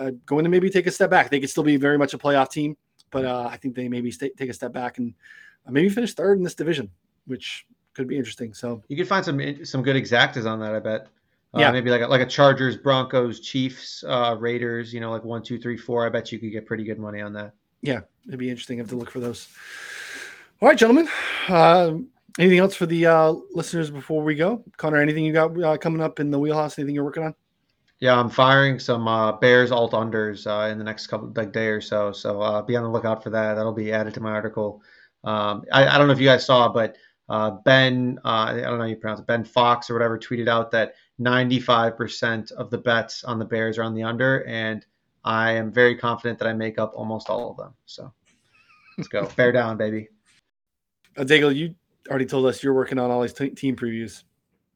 uh, 0.00 0.10
going 0.26 0.44
to 0.44 0.50
maybe 0.50 0.70
take 0.70 0.86
a 0.86 0.90
step 0.90 1.10
back. 1.10 1.30
They 1.30 1.40
could 1.40 1.50
still 1.50 1.62
be 1.62 1.76
very 1.76 1.98
much 1.98 2.14
a 2.14 2.18
playoff 2.18 2.50
team, 2.50 2.76
but 3.10 3.24
uh, 3.24 3.48
I 3.50 3.56
think 3.56 3.74
they 3.74 3.88
maybe 3.88 4.10
stay, 4.10 4.30
take 4.30 4.50
a 4.50 4.54
step 4.54 4.72
back 4.72 4.98
and 4.98 5.14
uh, 5.66 5.70
maybe 5.70 5.88
finish 5.88 6.14
third 6.14 6.38
in 6.38 6.44
this 6.44 6.54
division, 6.54 6.90
which 7.26 7.66
could 7.94 8.08
be 8.08 8.16
interesting. 8.16 8.54
So 8.54 8.82
you 8.88 8.96
could 8.96 9.08
find 9.08 9.24
some 9.24 9.64
some 9.64 9.82
good 9.82 9.96
exactas 9.96 10.46
on 10.50 10.60
that. 10.60 10.74
I 10.74 10.80
bet. 10.80 11.08
Uh, 11.52 11.58
yeah, 11.58 11.72
maybe 11.72 11.90
like 11.90 12.02
a, 12.02 12.06
like 12.06 12.20
a 12.20 12.26
Chargers, 12.26 12.76
Broncos, 12.76 13.40
Chiefs, 13.40 14.04
uh, 14.06 14.36
Raiders. 14.38 14.94
You 14.94 15.00
know, 15.00 15.10
like 15.10 15.24
one, 15.24 15.42
two, 15.42 15.58
three, 15.58 15.76
four. 15.76 16.06
I 16.06 16.08
bet 16.08 16.32
you 16.32 16.38
could 16.38 16.52
get 16.52 16.64
pretty 16.64 16.84
good 16.84 16.98
money 16.98 17.20
on 17.20 17.32
that. 17.34 17.52
Yeah, 17.82 18.00
it'd 18.26 18.38
be 18.38 18.50
interesting. 18.50 18.78
I 18.78 18.82
have 18.82 18.90
to 18.90 18.96
look 18.96 19.10
for 19.10 19.20
those. 19.20 19.48
All 20.60 20.68
right, 20.68 20.78
gentlemen. 20.78 21.08
Uh, 21.48 21.94
anything 22.38 22.58
else 22.58 22.74
for 22.74 22.86
the 22.86 23.06
uh, 23.06 23.34
listeners 23.52 23.90
before 23.90 24.22
we 24.22 24.34
go? 24.34 24.62
Connor, 24.76 24.98
anything 24.98 25.24
you 25.24 25.32
got 25.32 25.60
uh, 25.60 25.76
coming 25.76 26.00
up 26.00 26.20
in 26.20 26.30
the 26.30 26.38
wheelhouse? 26.38 26.78
Anything 26.78 26.94
you're 26.94 27.04
working 27.04 27.24
on? 27.24 27.34
Yeah, 28.00 28.18
I'm 28.18 28.30
firing 28.30 28.78
some 28.78 29.06
uh, 29.06 29.32
Bears 29.32 29.70
alt 29.70 29.92
unders 29.92 30.46
uh, 30.46 30.70
in 30.70 30.78
the 30.78 30.84
next 30.84 31.06
couple 31.08 31.32
like 31.36 31.52
day 31.52 31.66
or 31.66 31.80
so. 31.80 32.12
So 32.12 32.40
uh, 32.40 32.62
be 32.62 32.76
on 32.76 32.82
the 32.82 32.90
lookout 32.90 33.22
for 33.22 33.30
that. 33.30 33.54
That'll 33.54 33.72
be 33.72 33.92
added 33.92 34.14
to 34.14 34.20
my 34.20 34.30
article. 34.30 34.82
Um, 35.22 35.64
I, 35.70 35.86
I, 35.86 35.98
don't 35.98 36.06
know 36.06 36.14
if 36.14 36.20
you 36.20 36.26
guys 36.26 36.46
saw, 36.46 36.68
but 36.70 36.96
uh, 37.28 37.50
Ben, 37.50 38.18
uh, 38.24 38.28
I 38.28 38.60
don't 38.62 38.78
know 38.78 38.84
how 38.84 38.88
you 38.88 38.96
pronounce 38.96 39.20
it, 39.20 39.26
Ben 39.26 39.44
Fawkes 39.44 39.90
or 39.90 39.94
whatever, 39.94 40.18
tweeted 40.18 40.48
out 40.48 40.70
that 40.70 40.94
95% 41.20 42.52
of 42.52 42.70
the 42.70 42.78
bets 42.78 43.22
on 43.24 43.38
the 43.38 43.44
Bears 43.44 43.76
are 43.76 43.82
on 43.82 43.94
the 43.94 44.02
under, 44.02 44.46
and 44.46 44.86
I 45.22 45.52
am 45.52 45.70
very 45.70 45.94
confident 45.94 46.38
that 46.38 46.48
I 46.48 46.54
make 46.54 46.78
up 46.78 46.92
almost 46.94 47.28
all 47.28 47.50
of 47.50 47.58
them. 47.58 47.74
So. 47.84 48.10
Let's 49.00 49.08
go. 49.08 49.26
Bear 49.36 49.50
down, 49.50 49.78
baby. 49.78 50.08
Uh, 51.16 51.22
Daigle, 51.22 51.54
you 51.56 51.74
already 52.10 52.26
told 52.26 52.44
us 52.44 52.62
you're 52.62 52.74
working 52.74 52.98
on 52.98 53.10
all 53.10 53.22
these 53.22 53.32
t- 53.32 53.48
team 53.48 53.74
previews. 53.74 54.24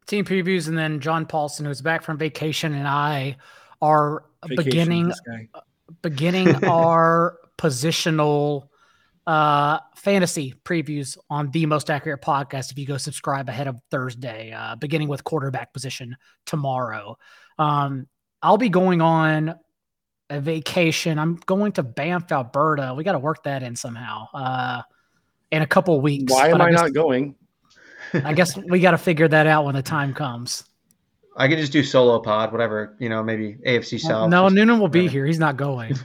Team 0.07 0.25
previews, 0.25 0.69
and 0.69 0.77
then 0.77 1.01
John 1.01 1.25
Paulsen, 1.27 1.65
who's 1.65 1.81
back 1.81 2.03
from 2.03 2.19
vacation, 2.19 2.75
and 2.75 2.87
I 2.87 3.37
are 3.81 4.25
Vacation, 4.47 4.65
beginning 4.65 5.13
beginning 6.03 6.65
our 6.65 7.39
positional 7.59 8.69
uh 9.27 9.79
fantasy 9.97 10.55
previews 10.65 11.17
on 11.31 11.51
the 11.53 11.65
most 11.67 11.89
accurate 11.91 12.21
podcast. 12.21 12.71
If 12.71 12.79
you 12.79 12.87
go 12.87 12.99
subscribe 12.99 13.49
ahead 13.49 13.67
of 13.67 13.81
thursday 13.91 14.53
uh 14.53 14.77
beginning 14.77 15.09
with 15.09 15.25
quarterback 15.25 15.73
position 15.73 16.17
tomorrow. 16.45 17.17
Um 17.59 18.07
i'll 18.43 18.59
be 18.59 18.69
going 18.69 19.01
on 19.01 19.55
a 20.29 20.41
vacation. 20.41 21.19
I'm 21.19 21.37
going 21.47 21.73
to 21.73 21.83
banff 21.83 22.31
alberta. 22.33 22.95
We 22.95 23.05
got 23.05 23.13
to 23.13 23.19
work 23.19 23.45
that 23.45 23.63
in 23.63 23.77
somehow 23.77 24.29
uh 24.35 24.83
in 25.51 25.63
a 25.63 25.67
couple 25.67 25.99
weeks 26.03 26.31
Why 26.33 26.49
am 26.49 26.59
but 26.59 26.61
I 26.63 26.71
guess- 26.71 26.81
not 26.81 26.93
going? 26.93 27.35
I 28.25 28.33
guess 28.33 28.57
we 28.57 28.81
got 28.81 28.93
to 28.93 28.99
figure 28.99 29.29
that 29.29 29.47
out 29.47 29.65
when 29.65 29.75
the 29.75 29.83
time 29.83 30.15
comes 30.15 30.65
I 31.37 31.49
could 31.49 31.59
just 31.59 31.73
do 31.73 31.83
solo 31.83 32.21
pod, 32.21 32.53
whatever. 32.53 32.95
You 33.01 33.09
know, 33.09 33.21
maybe 33.21 33.57
AFC 33.67 33.99
South. 33.99 34.31
no 34.31 34.49
noonan 34.49 34.79
will 34.79 34.87
be 34.87 35.09
here 35.09 35.27
he's 35.27 35.41
not 35.41 35.57
going 35.57 35.93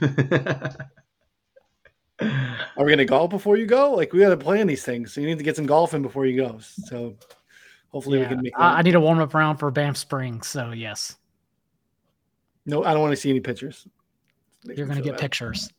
Are 2.20 2.84
we 2.84 2.90
gonna 2.90 3.04
golf 3.04 3.30
before 3.30 3.56
you 3.56 3.64
go? 3.64 3.92
Like 3.92 4.12
we 4.12 4.18
got 4.18 4.30
to 4.30 4.36
plan 4.36 4.66
these 4.66 4.82
things. 4.82 5.12
So 5.12 5.20
you 5.20 5.28
need 5.28 5.38
to 5.38 5.44
get 5.44 5.54
some 5.54 5.66
golfing 5.66 6.02
before 6.02 6.26
you 6.26 6.36
go. 6.36 6.58
So 6.58 7.14
hopefully 7.92 8.18
we 8.18 8.24
Yeah, 8.24 8.28
can 8.30 8.42
make. 8.42 8.52
That. 8.54 8.60
I, 8.60 8.78
I 8.78 8.82
need 8.82 8.96
a 8.96 9.00
warm-up 9.00 9.32
round 9.32 9.60
for 9.60 9.70
banff 9.70 9.96
springs 9.96 10.48
so 10.48 10.72
yes 10.72 11.16
no, 12.66 12.84
I 12.84 12.92
don't 12.92 13.02
want 13.02 13.12
to 13.12 13.16
see 13.16 13.30
any 13.30 13.40
pictures. 13.40 13.86
Makes 14.64 14.78
you're 14.78 14.86
going 14.86 14.98
to 14.98 15.04
get 15.04 15.12
bad. 15.12 15.20
pictures 15.20 15.70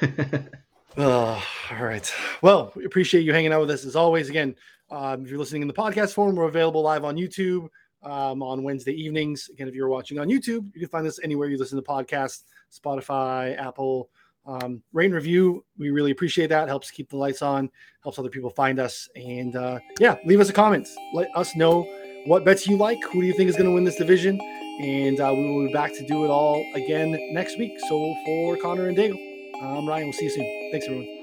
Oh, 0.96 1.42
all 1.70 1.84
right. 1.84 2.12
Well, 2.42 2.70
we 2.76 2.84
appreciate 2.84 3.22
you 3.22 3.32
hanging 3.32 3.52
out 3.52 3.62
with 3.62 3.70
us 3.70 3.84
as 3.86 3.96
always. 3.96 4.28
Again, 4.28 4.54
um, 4.92 5.24
if 5.24 5.30
you're 5.30 5.38
listening 5.38 5.62
in 5.62 5.68
the 5.68 5.74
podcast 5.74 6.12
form, 6.12 6.36
we're 6.36 6.48
available 6.48 6.82
live 6.82 7.04
on 7.04 7.16
YouTube 7.16 7.68
um, 8.02 8.42
on 8.42 8.62
Wednesday 8.62 8.92
evenings. 8.92 9.48
Again, 9.52 9.68
if 9.68 9.74
you're 9.74 9.88
watching 9.88 10.18
on 10.18 10.28
YouTube, 10.28 10.70
you 10.74 10.80
can 10.80 10.88
find 10.88 11.06
us 11.06 11.18
anywhere 11.24 11.48
you 11.48 11.58
listen 11.58 11.82
to 11.82 11.82
podcasts, 11.82 12.44
Spotify, 12.72 13.58
Apple. 13.58 14.10
Um, 14.44 14.82
rate 14.92 15.06
and 15.06 15.14
review. 15.14 15.64
We 15.78 15.90
really 15.90 16.10
appreciate 16.10 16.48
that. 16.48 16.66
Helps 16.66 16.90
keep 16.90 17.08
the 17.08 17.16
lights 17.16 17.42
on, 17.42 17.70
helps 18.02 18.18
other 18.18 18.28
people 18.28 18.50
find 18.50 18.80
us. 18.80 19.08
And 19.14 19.54
uh, 19.54 19.78
yeah, 20.00 20.16
leave 20.26 20.40
us 20.40 20.48
a 20.48 20.52
comment. 20.52 20.88
Let 21.14 21.28
us 21.36 21.54
know 21.54 21.84
what 22.26 22.44
bets 22.44 22.66
you 22.66 22.76
like. 22.76 22.98
Who 23.12 23.20
do 23.20 23.26
you 23.26 23.34
think 23.34 23.48
is 23.48 23.56
going 23.56 23.68
to 23.68 23.74
win 23.74 23.84
this 23.84 23.96
division? 23.96 24.40
And 24.80 25.20
uh, 25.20 25.32
we 25.32 25.48
will 25.48 25.66
be 25.68 25.72
back 25.72 25.94
to 25.94 26.06
do 26.06 26.24
it 26.24 26.28
all 26.28 26.64
again 26.74 27.16
next 27.32 27.56
week. 27.56 27.78
So 27.88 28.14
for 28.26 28.56
Connor 28.56 28.88
and 28.88 28.96
Daigle, 28.96 29.18
I'm 29.62 29.88
Ryan. 29.88 30.06
We'll 30.06 30.12
see 30.12 30.24
you 30.24 30.30
soon. 30.30 30.70
Thanks, 30.72 30.86
everyone. 30.86 31.21